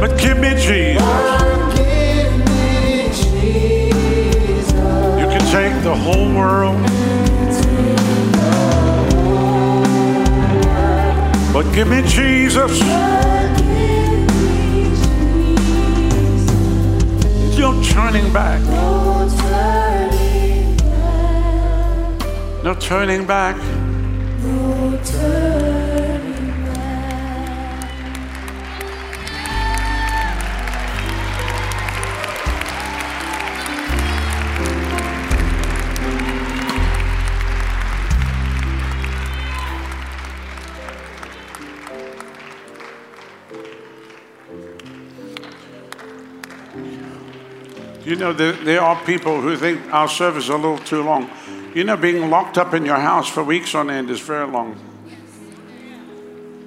But 0.00 0.16
give 0.16 0.38
me 0.38 0.50
Jesus. 0.50 1.02
You 5.18 5.26
can 5.26 5.44
take 5.50 5.82
the 5.82 5.96
whole 5.96 6.32
world. 6.32 6.80
But 11.52 11.74
give 11.74 11.88
me 11.88 12.02
Jesus. 12.06 12.80
No 17.58 17.82
turning 17.82 18.32
back. 18.32 18.69
No 22.62 22.74
turning 22.74 23.26
back. 23.26 23.56
No 23.56 25.00
turning 25.02 26.64
back. 26.66 26.90
You 48.04 48.16
know, 48.16 48.34
there, 48.34 48.52
there 48.52 48.82
are 48.82 49.02
people 49.06 49.40
who 49.40 49.56
think 49.56 49.80
our 49.94 50.08
service 50.08 50.44
is 50.44 50.50
a 50.50 50.56
little 50.56 50.76
too 50.76 51.02
long. 51.02 51.30
You 51.74 51.84
know, 51.84 51.96
being 51.96 52.30
locked 52.30 52.58
up 52.58 52.74
in 52.74 52.84
your 52.84 52.96
house 52.96 53.28
for 53.28 53.44
weeks 53.44 53.76
on 53.76 53.90
end 53.90 54.10
is 54.10 54.18
very 54.18 54.46
long. 54.46 54.76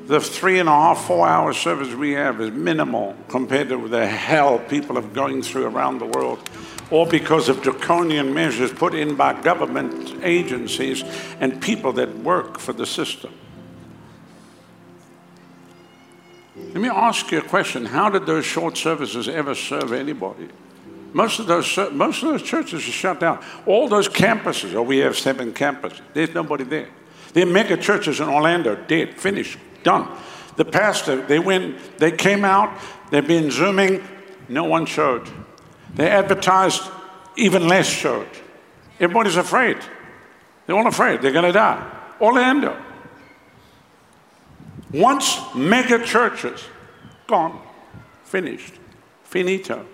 The 0.06 0.22
three 0.22 0.60
and 0.60 0.70
a 0.70 0.72
half, 0.72 1.06
four 1.06 1.28
hour 1.28 1.54
service 1.54 1.93
we 1.93 2.12
have 2.12 2.39
is 2.39 2.51
minimal 2.51 3.16
compared 3.28 3.70
to 3.70 3.88
the 3.89 4.08
hell 4.08 4.60
people 4.60 4.97
are 4.97 5.01
going 5.01 5.41
through 5.41 5.66
around 5.66 5.99
the 5.99 6.06
world, 6.06 6.49
all 6.89 7.06
because 7.06 7.49
of 7.49 7.62
draconian 7.62 8.34
measures 8.34 8.72
put 8.72 8.95
in 8.95 9.16
by 9.16 9.41
government 9.41 10.24
agencies 10.24 11.04
and 11.41 11.62
people 11.62 11.91
that 11.93 12.18
work 12.20 12.58
for 12.58 12.72
the 12.72 12.86
system. 12.86 13.34
Let 16.56 16.76
me 16.76 16.89
ask 16.89 17.30
you 17.32 17.39
a 17.39 17.41
question 17.41 17.86
How 17.86 18.10
did 18.10 18.26
those 18.26 18.45
short 18.45 18.78
services 18.78 19.28
ever 19.28 19.54
serve 19.54 19.91
anybody? 19.91 20.47
Most 21.14 21.39
of 21.39 21.45
those 21.45 21.78
most 21.91 22.24
of 22.24 22.30
those 22.30 22.41
churches 22.41 22.88
are 22.88 22.91
shut 22.91 23.20
down. 23.20 23.43
All 23.68 23.88
those 23.88 24.09
campuses, 24.09 24.74
oh, 24.74 24.82
we 24.82 24.97
have 24.97 25.18
seven 25.18 25.53
campuses. 25.53 26.01
There's 26.14 26.34
nobody 26.34 26.64
there. 26.64 26.89
The 27.34 27.45
mega 27.45 27.78
churches 27.78 28.20
in 28.20 28.28
Orlando, 28.28 28.76
dead, 28.76 29.16
finished, 29.20 29.57
done. 29.84 30.07
The 30.55 30.66
pastor, 30.66 31.22
they 31.26 31.39
went, 31.39 31.97
they 31.97 32.11
came 32.11 32.45
out, 32.45 32.80
they've 33.09 33.28
been 33.28 33.49
zooming, 33.49 34.03
no 34.49 34.66
one 34.66 34.86
showed. 34.86 35.30
They 35.95 36.09
advertised, 36.09 36.84
even 37.38 37.68
less 37.68 37.88
showed. 37.88 38.28
Everybody's 38.99 39.38
afraid. 39.38 39.78
They're 40.66 40.76
all 40.76 40.88
afraid 40.88 41.22
they're 41.22 41.32
going 41.32 41.45
to 41.45 41.51
die. 41.51 41.91
Orlando. 42.22 42.80
Once 44.93 45.39
mega 45.55 46.03
churches, 46.05 46.64
gone, 47.28 47.59
finished, 48.24 48.74
finito. 49.24 49.86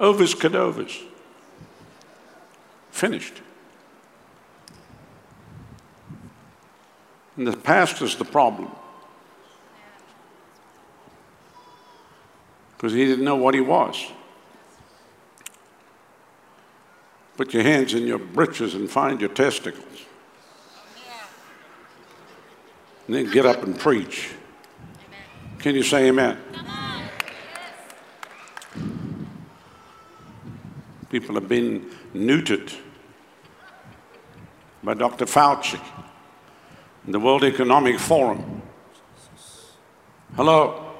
Ovis 0.00 0.34
cadovers. 0.34 1.02
Finished. 2.90 3.34
And 7.36 7.46
the 7.46 7.52
past 7.52 7.92
pastor's 7.92 8.16
the 8.16 8.24
problem. 8.24 8.70
Because 12.76 12.92
he 12.92 13.04
didn't 13.06 13.24
know 13.24 13.36
what 13.36 13.54
he 13.54 13.60
was. 13.60 14.10
Put 17.36 17.54
your 17.54 17.62
hands 17.62 17.94
in 17.94 18.06
your 18.06 18.18
breeches 18.18 18.74
and 18.74 18.90
find 18.90 19.20
your 19.20 19.30
testicles. 19.30 19.84
And 23.06 23.16
then 23.16 23.30
get 23.30 23.46
up 23.46 23.62
and 23.62 23.78
preach. 23.78 24.30
Can 25.58 25.74
you 25.74 25.82
say 25.82 26.08
amen? 26.08 26.38
People 31.12 31.34
have 31.34 31.46
been 31.46 31.90
neutered 32.14 32.74
by 34.82 34.94
Dr. 34.94 35.26
Fauci 35.26 35.78
the 37.06 37.20
World 37.20 37.44
Economic 37.44 37.98
Forum. 37.98 38.62
Hello. 40.36 40.90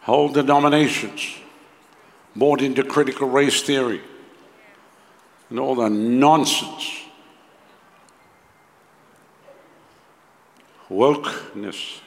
Whole 0.00 0.30
denominations 0.30 1.36
bought 2.34 2.62
into 2.62 2.82
critical 2.82 3.28
race 3.28 3.60
theory 3.60 4.00
and 5.50 5.58
all 5.58 5.74
the 5.74 5.90
nonsense. 5.90 7.02
Wokeness. 10.88 12.01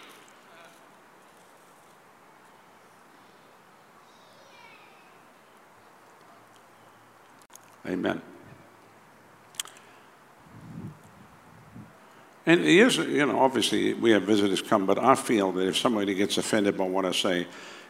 Amen. 7.87 8.21
And 12.47 12.61
here's, 12.61 12.97
you 12.97 13.25
know, 13.25 13.39
obviously 13.39 13.93
we 13.95 14.11
have 14.11 14.23
visitors 14.23 14.61
come, 14.61 14.85
but 14.85 14.99
I 14.99 15.15
feel 15.15 15.51
that 15.53 15.67
if 15.67 15.77
somebody 15.77 16.13
gets 16.13 16.37
offended 16.37 16.77
by 16.77 16.85
what 16.85 17.05
I 17.05 17.11
say, 17.11 17.47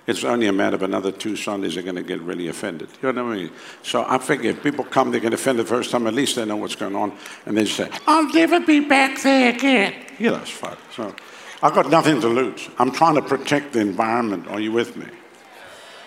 it's 0.08 0.24
only 0.24 0.48
a 0.48 0.54
matter 0.54 0.76
of 0.76 0.84
another 0.84 1.12
two 1.12 1.36
Sundays 1.36 1.74
they're 1.74 1.84
going 1.84 1.96
to 1.96 2.04
get 2.04 2.22
really 2.22 2.48
offended. 2.48 2.90
You 3.02 3.12
know 3.12 3.26
what 3.26 3.34
I 3.34 3.36
mean? 3.36 3.52
So 3.84 4.06
I 4.08 4.18
figure 4.20 4.52
if 4.52 4.62
people 4.62 4.86
come, 4.86 5.12
they 5.12 5.20
get 5.20 5.34
offended 5.34 5.66
the 5.66 5.70
first 5.70 5.92
time, 5.92 6.06
at 6.08 6.14
least 6.14 6.36
they 6.36 6.46
know 6.46 6.58
what's 6.58 6.76
going 6.76 6.96
on. 6.96 7.18
And 7.46 7.58
they 7.58 7.66
say, 7.66 7.90
I'll 8.06 8.32
never 8.32 8.60
be 8.60 8.82
back 8.82 9.22
there 9.24 9.54
again. 9.54 9.96
Yeah, 10.20 10.32
that's 10.32 10.52
fine. 10.52 10.78
So 10.96 11.14
I've 11.62 11.74
got 11.74 11.90
nothing 11.90 12.22
to 12.22 12.28
lose. 12.28 12.70
I'm 12.78 12.92
trying 12.92 13.16
to 13.16 13.22
protect 13.22 13.74
the 13.74 13.80
environment. 13.80 14.48
Are 14.48 14.60
you 14.60 14.72
with 14.72 14.96
me? 14.96 15.08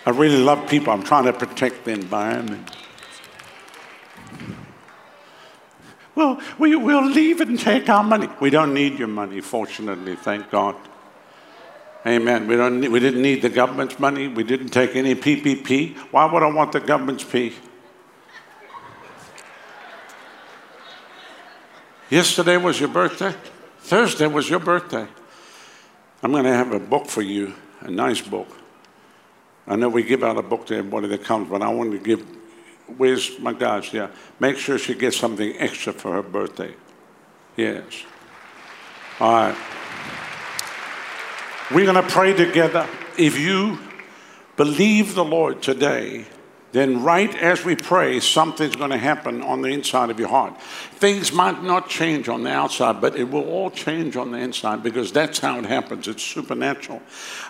I 0.05 0.11
really 0.11 0.37
love 0.37 0.67
people. 0.69 0.93
I'm 0.93 1.03
trying 1.03 1.25
to 1.25 1.33
protect 1.33 1.83
the 1.85 1.91
environment. 1.91 2.71
Well, 6.15 6.41
we 6.57 6.75
will 6.75 7.05
leave 7.05 7.39
and 7.39 7.57
take 7.57 7.87
our 7.87 8.03
money. 8.03 8.27
We 8.41 8.49
don't 8.49 8.73
need 8.73 8.99
your 8.99 9.07
money, 9.07 9.39
fortunately, 9.41 10.15
thank 10.15 10.49
God. 10.51 10.75
Amen. 12.05 12.47
We, 12.47 12.55
don't 12.55 12.79
need, 12.79 12.89
we 12.89 12.99
didn't 12.99 13.21
need 13.21 13.41
the 13.41 13.49
government's 13.49 13.99
money. 13.99 14.27
We 14.27 14.43
didn't 14.43 14.69
take 14.69 14.95
any 14.95 15.15
PPP. 15.15 15.95
Why 16.11 16.25
would 16.25 16.43
I 16.43 16.51
want 16.51 16.71
the 16.71 16.79
government's 16.79 17.23
P? 17.23 17.53
Yesterday 22.09 22.57
was 22.57 22.79
your 22.79 22.89
birthday. 22.89 23.35
Thursday 23.79 24.27
was 24.27 24.49
your 24.49 24.59
birthday. 24.59 25.07
I'm 26.23 26.31
going 26.31 26.43
to 26.45 26.53
have 26.53 26.71
a 26.71 26.79
book 26.79 27.07
for 27.07 27.21
you, 27.21 27.53
a 27.81 27.91
nice 27.91 28.21
book. 28.21 28.47
I 29.67 29.75
know 29.75 29.89
we 29.89 30.03
give 30.03 30.23
out 30.23 30.37
a 30.37 30.41
book 30.41 30.65
to 30.67 30.75
everybody 30.75 31.07
that 31.09 31.23
comes, 31.23 31.49
but 31.49 31.61
I 31.61 31.69
want 31.69 31.91
to 31.91 31.99
give 31.99 32.25
Where's 32.97 33.39
my 33.39 33.53
gosh? 33.53 33.93
Yeah. 33.93 34.09
Make 34.39 34.57
sure 34.57 34.77
she 34.77 34.95
gets 34.95 35.17
something 35.17 35.55
extra 35.57 35.93
for 35.93 36.13
her 36.13 36.23
birthday. 36.23 36.73
Yes. 37.55 38.03
All 39.19 39.31
right. 39.31 39.57
We're 41.71 41.85
going 41.85 42.03
to 42.03 42.09
pray 42.09 42.33
together. 42.33 42.87
If 43.17 43.37
you 43.37 43.77
believe 44.55 45.13
the 45.13 45.25
Lord 45.25 45.61
today, 45.61 46.25
then 46.71 47.03
right 47.03 47.33
as 47.35 47.65
we 47.65 47.75
pray, 47.75 48.19
something's 48.19 48.75
going 48.75 48.91
to 48.91 48.97
happen 48.97 49.41
on 49.41 49.63
the 49.63 49.69
inside 49.69 50.11
of 50.11 50.19
your 50.19 50.29
heart. 50.29 50.61
Things 50.61 51.33
might 51.33 51.63
not 51.63 51.89
change 51.89 52.29
on 52.29 52.43
the 52.43 52.51
outside, 52.51 53.01
but 53.01 53.15
it 53.15 53.23
will 53.23 53.47
all 53.49 53.71
change 53.71 54.15
on 54.15 54.31
the 54.31 54.37
inside 54.37 54.83
because 54.83 55.11
that's 55.11 55.39
how 55.39 55.57
it 55.57 55.65
happens. 55.65 56.07
It's 56.07 56.21
supernatural. 56.21 57.01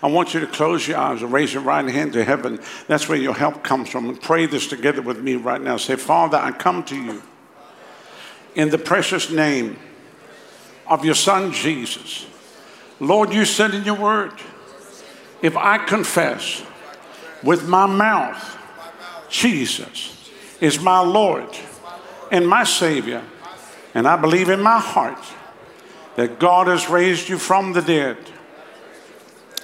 I 0.01 0.07
want 0.07 0.33
you 0.33 0.39
to 0.39 0.47
close 0.47 0.87
your 0.87 0.97
eyes 0.97 1.21
and 1.21 1.33
raise 1.33 1.53
your 1.53 1.63
right 1.63 1.85
hand 1.85 2.13
to 2.13 2.23
heaven. 2.23 2.61
That's 2.87 3.09
where 3.09 3.17
your 3.17 3.33
help 3.33 3.61
comes 3.61 3.89
from. 3.89 4.07
And 4.07 4.21
pray 4.21 4.45
this 4.45 4.67
together 4.67 5.01
with 5.01 5.19
me 5.21 5.35
right 5.35 5.61
now. 5.61 5.75
Say, 5.75 5.97
Father, 5.97 6.37
I 6.37 6.51
come 6.51 6.83
to 6.85 6.95
you 6.95 7.21
in 8.55 8.69
the 8.69 8.77
precious 8.77 9.29
name 9.29 9.77
of 10.87 11.03
your 11.03 11.15
Son, 11.15 11.51
Jesus. 11.51 12.25
Lord, 13.01 13.33
you 13.33 13.43
said 13.43 13.73
in 13.73 13.83
your 13.83 13.95
word, 13.95 14.31
if 15.41 15.57
I 15.57 15.77
confess 15.77 16.63
with 17.43 17.67
my 17.67 17.85
mouth, 17.85 18.57
Jesus 19.29 20.31
is 20.59 20.79
my 20.79 20.99
Lord 20.99 21.49
and 22.31 22.47
my 22.47 22.63
Savior. 22.63 23.23
And 23.93 24.07
I 24.07 24.15
believe 24.17 24.49
in 24.49 24.61
my 24.61 24.79
heart 24.79 25.23
that 26.15 26.39
God 26.39 26.67
has 26.67 26.89
raised 26.89 27.29
you 27.29 27.37
from 27.37 27.73
the 27.73 27.81
dead. 27.81 28.17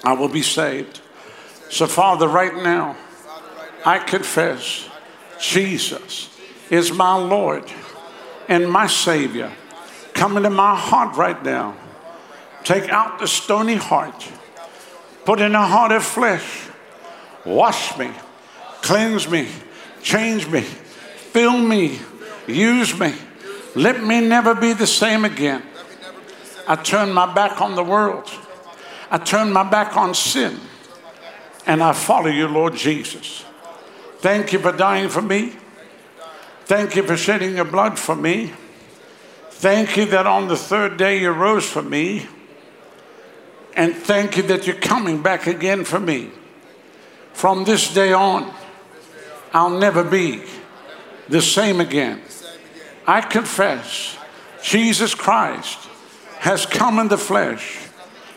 I 0.03 0.13
will 0.13 0.29
be 0.29 0.41
saved. 0.41 1.01
So, 1.69 1.87
Father, 1.87 2.27
right 2.27 2.55
now, 2.55 2.95
I 3.85 3.99
confess 3.99 4.89
Jesus 5.39 6.29
is 6.69 6.91
my 6.91 7.15
Lord 7.15 7.65
and 8.47 8.71
my 8.71 8.87
Savior. 8.87 9.51
Come 10.13 10.37
into 10.37 10.49
my 10.49 10.75
heart 10.75 11.17
right 11.17 11.41
now. 11.43 11.75
Take 12.63 12.89
out 12.89 13.19
the 13.19 13.27
stony 13.27 13.75
heart, 13.75 14.27
put 15.23 15.39
in 15.39 15.53
a 15.53 15.67
heart 15.67 15.91
of 15.91 16.03
flesh. 16.03 16.69
Wash 17.45 17.95
me 17.99 18.11
Cleanse 18.85 19.27
me, 19.27 19.47
change 20.03 20.47
me, 20.47 20.61
fill 20.61 21.57
me, 21.57 21.97
use 22.45 22.99
me. 22.99 23.15
Let 23.73 24.03
me 24.03 24.21
never 24.21 24.53
be 24.53 24.73
the 24.73 24.85
same 24.85 25.25
again. 25.25 25.63
I 26.67 26.75
turn 26.75 27.11
my 27.11 27.33
back 27.33 27.61
on 27.61 27.73
the 27.73 27.83
world. 27.83 28.29
I 29.09 29.17
turn 29.17 29.51
my 29.51 29.63
back 29.63 29.97
on 29.97 30.13
sin. 30.13 30.59
And 31.65 31.81
I 31.81 31.93
follow 31.93 32.27
you, 32.27 32.47
Lord 32.47 32.75
Jesus. 32.75 33.43
Thank 34.19 34.53
you 34.53 34.59
for 34.59 34.71
dying 34.71 35.09
for 35.09 35.23
me. 35.23 35.53
Thank 36.65 36.95
you 36.95 37.01
for 37.01 37.17
shedding 37.17 37.55
your 37.55 37.65
blood 37.65 37.97
for 37.97 38.15
me. 38.15 38.53
Thank 39.49 39.97
you 39.97 40.05
that 40.05 40.27
on 40.27 40.47
the 40.47 40.57
third 40.57 40.97
day 40.97 41.21
you 41.21 41.31
rose 41.31 41.67
for 41.67 41.81
me. 41.81 42.27
And 43.75 43.95
thank 43.95 44.37
you 44.37 44.43
that 44.43 44.67
you're 44.67 44.75
coming 44.75 45.23
back 45.23 45.47
again 45.47 45.85
for 45.85 45.99
me. 45.99 46.29
From 47.33 47.63
this 47.63 47.91
day 47.91 48.13
on, 48.13 48.53
I'll 49.55 49.69
never 49.69 50.03
be 50.03 50.43
the 51.29 51.41
same 51.41 51.79
again. 51.79 52.21
I 53.07 53.21
confess 53.21 54.17
Jesus 54.61 55.15
Christ 55.15 55.79
has 56.39 56.65
come 56.65 56.99
in 56.99 57.07
the 57.07 57.17
flesh. 57.17 57.79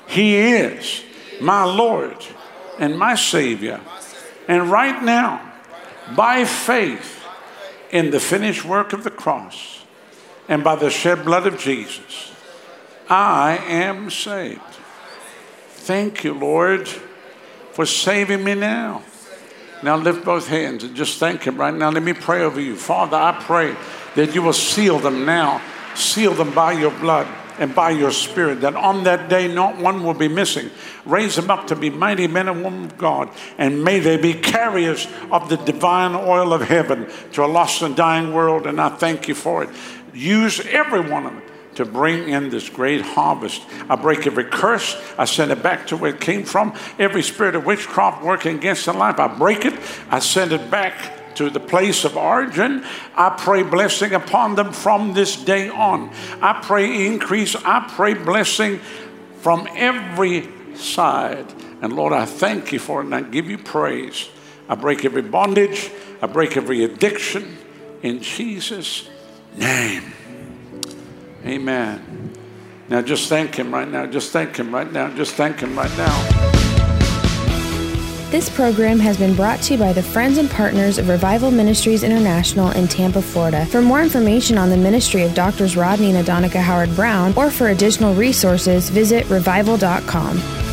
He 0.06 0.36
is 0.36 1.02
my 1.40 1.64
Lord 1.64 2.24
and 2.78 2.96
my 2.96 3.16
Savior. 3.16 3.80
And 4.46 4.70
right 4.70 5.02
now, 5.02 5.42
by 6.14 6.44
faith 6.44 7.24
in 7.90 8.12
the 8.12 8.20
finished 8.20 8.64
work 8.64 8.92
of 8.92 9.02
the 9.02 9.10
cross 9.10 9.84
and 10.46 10.62
by 10.62 10.76
the 10.76 10.88
shed 10.88 11.24
blood 11.24 11.48
of 11.48 11.58
Jesus, 11.58 12.30
I 13.10 13.56
am 13.66 14.08
saved. 14.10 14.60
Thank 15.70 16.22
you, 16.22 16.34
Lord, 16.34 16.86
for 17.72 17.86
saving 17.86 18.44
me 18.44 18.54
now. 18.54 19.02
Now 19.82 19.96
lift 19.96 20.24
both 20.24 20.48
hands 20.48 20.84
and 20.84 20.96
just 20.96 21.18
thank 21.18 21.44
Him 21.44 21.56
right 21.56 21.74
now. 21.74 21.90
Let 21.90 22.02
me 22.02 22.12
pray 22.12 22.42
over 22.42 22.60
you. 22.60 22.76
Father, 22.76 23.16
I 23.16 23.40
pray 23.40 23.76
that 24.14 24.34
you 24.34 24.42
will 24.42 24.52
seal 24.52 24.98
them 24.98 25.24
now, 25.24 25.62
seal 25.94 26.34
them 26.34 26.52
by 26.54 26.72
your 26.72 26.90
blood 26.90 27.26
and 27.58 27.74
by 27.74 27.90
your 27.90 28.12
spirit, 28.12 28.60
that 28.60 28.76
on 28.76 29.04
that 29.04 29.28
day 29.28 29.52
not 29.52 29.76
one 29.78 30.04
will 30.04 30.14
be 30.14 30.28
missing. 30.28 30.70
Raise 31.04 31.34
them 31.34 31.50
up 31.50 31.66
to 31.66 31.76
be 31.76 31.90
mighty 31.90 32.26
men 32.26 32.48
and 32.48 32.62
women 32.62 32.84
of 32.84 32.96
God, 32.96 33.30
and 33.58 33.82
may 33.82 33.98
they 33.98 34.16
be 34.16 34.32
carriers 34.32 35.08
of 35.30 35.48
the 35.48 35.56
divine 35.56 36.14
oil 36.14 36.52
of 36.52 36.62
heaven 36.62 37.08
to 37.32 37.44
a 37.44 37.46
lost 37.46 37.82
and 37.82 37.96
dying 37.96 38.32
world, 38.32 38.66
and 38.66 38.80
I 38.80 38.90
thank 38.90 39.26
you 39.26 39.34
for 39.34 39.64
it. 39.64 39.70
Use 40.14 40.60
every 40.66 41.00
one 41.00 41.26
of 41.26 41.32
them 41.32 41.42
to 41.78 41.84
bring 41.84 42.28
in 42.28 42.50
this 42.50 42.68
great 42.68 43.00
harvest. 43.00 43.64
I 43.88 43.94
break 43.94 44.26
every 44.26 44.42
curse. 44.42 45.00
I 45.16 45.26
send 45.26 45.52
it 45.52 45.62
back 45.62 45.86
to 45.86 45.96
where 45.96 46.12
it 46.12 46.20
came 46.20 46.42
from. 46.42 46.74
Every 46.98 47.22
spirit 47.22 47.54
of 47.54 47.64
witchcraft 47.64 48.24
working 48.24 48.56
against 48.56 48.86
the 48.86 48.92
life, 48.92 49.20
I 49.20 49.28
break 49.28 49.64
it. 49.64 49.74
I 50.10 50.18
send 50.18 50.50
it 50.50 50.72
back 50.72 51.36
to 51.36 51.50
the 51.50 51.60
place 51.60 52.04
of 52.04 52.16
origin. 52.16 52.84
I 53.14 53.30
pray 53.30 53.62
blessing 53.62 54.12
upon 54.12 54.56
them 54.56 54.72
from 54.72 55.14
this 55.14 55.36
day 55.36 55.68
on. 55.68 56.10
I 56.42 56.60
pray 56.60 57.06
increase. 57.06 57.54
I 57.54 57.88
pray 57.88 58.14
blessing 58.14 58.80
from 59.40 59.68
every 59.76 60.48
side. 60.74 61.46
And 61.80 61.92
Lord, 61.92 62.12
I 62.12 62.24
thank 62.24 62.72
you 62.72 62.80
for 62.80 63.02
it 63.02 63.04
and 63.04 63.14
I 63.14 63.20
give 63.20 63.48
you 63.48 63.56
praise. 63.56 64.28
I 64.68 64.74
break 64.74 65.04
every 65.04 65.22
bondage. 65.22 65.92
I 66.20 66.26
break 66.26 66.56
every 66.56 66.82
addiction 66.82 67.56
in 68.02 68.20
Jesus' 68.20 69.08
name. 69.56 70.12
Amen. 71.48 72.32
Now 72.88 73.02
just 73.02 73.28
thank 73.28 73.54
Him 73.54 73.72
right 73.72 73.88
now. 73.88 74.06
Just 74.06 74.32
thank 74.32 74.56
Him 74.56 74.74
right 74.74 74.90
now. 74.92 75.14
Just 75.14 75.34
thank 75.34 75.60
Him 75.60 75.76
right 75.76 75.96
now. 75.96 76.48
This 78.30 78.50
program 78.50 78.98
has 78.98 79.16
been 79.16 79.34
brought 79.34 79.62
to 79.62 79.72
you 79.72 79.78
by 79.78 79.94
the 79.94 80.02
friends 80.02 80.36
and 80.36 80.50
partners 80.50 80.98
of 80.98 81.08
Revival 81.08 81.50
Ministries 81.50 82.02
International 82.02 82.70
in 82.72 82.86
Tampa, 82.86 83.22
Florida. 83.22 83.64
For 83.64 83.80
more 83.80 84.02
information 84.02 84.58
on 84.58 84.68
the 84.68 84.76
ministry 84.76 85.22
of 85.22 85.32
Doctors 85.32 85.78
Rodney 85.78 86.10
and 86.14 86.26
Adonica 86.26 86.60
Howard-Browne, 86.60 87.32
or 87.36 87.50
for 87.50 87.68
additional 87.68 88.14
resources, 88.14 88.90
visit 88.90 89.26
revival.com. 89.30 90.67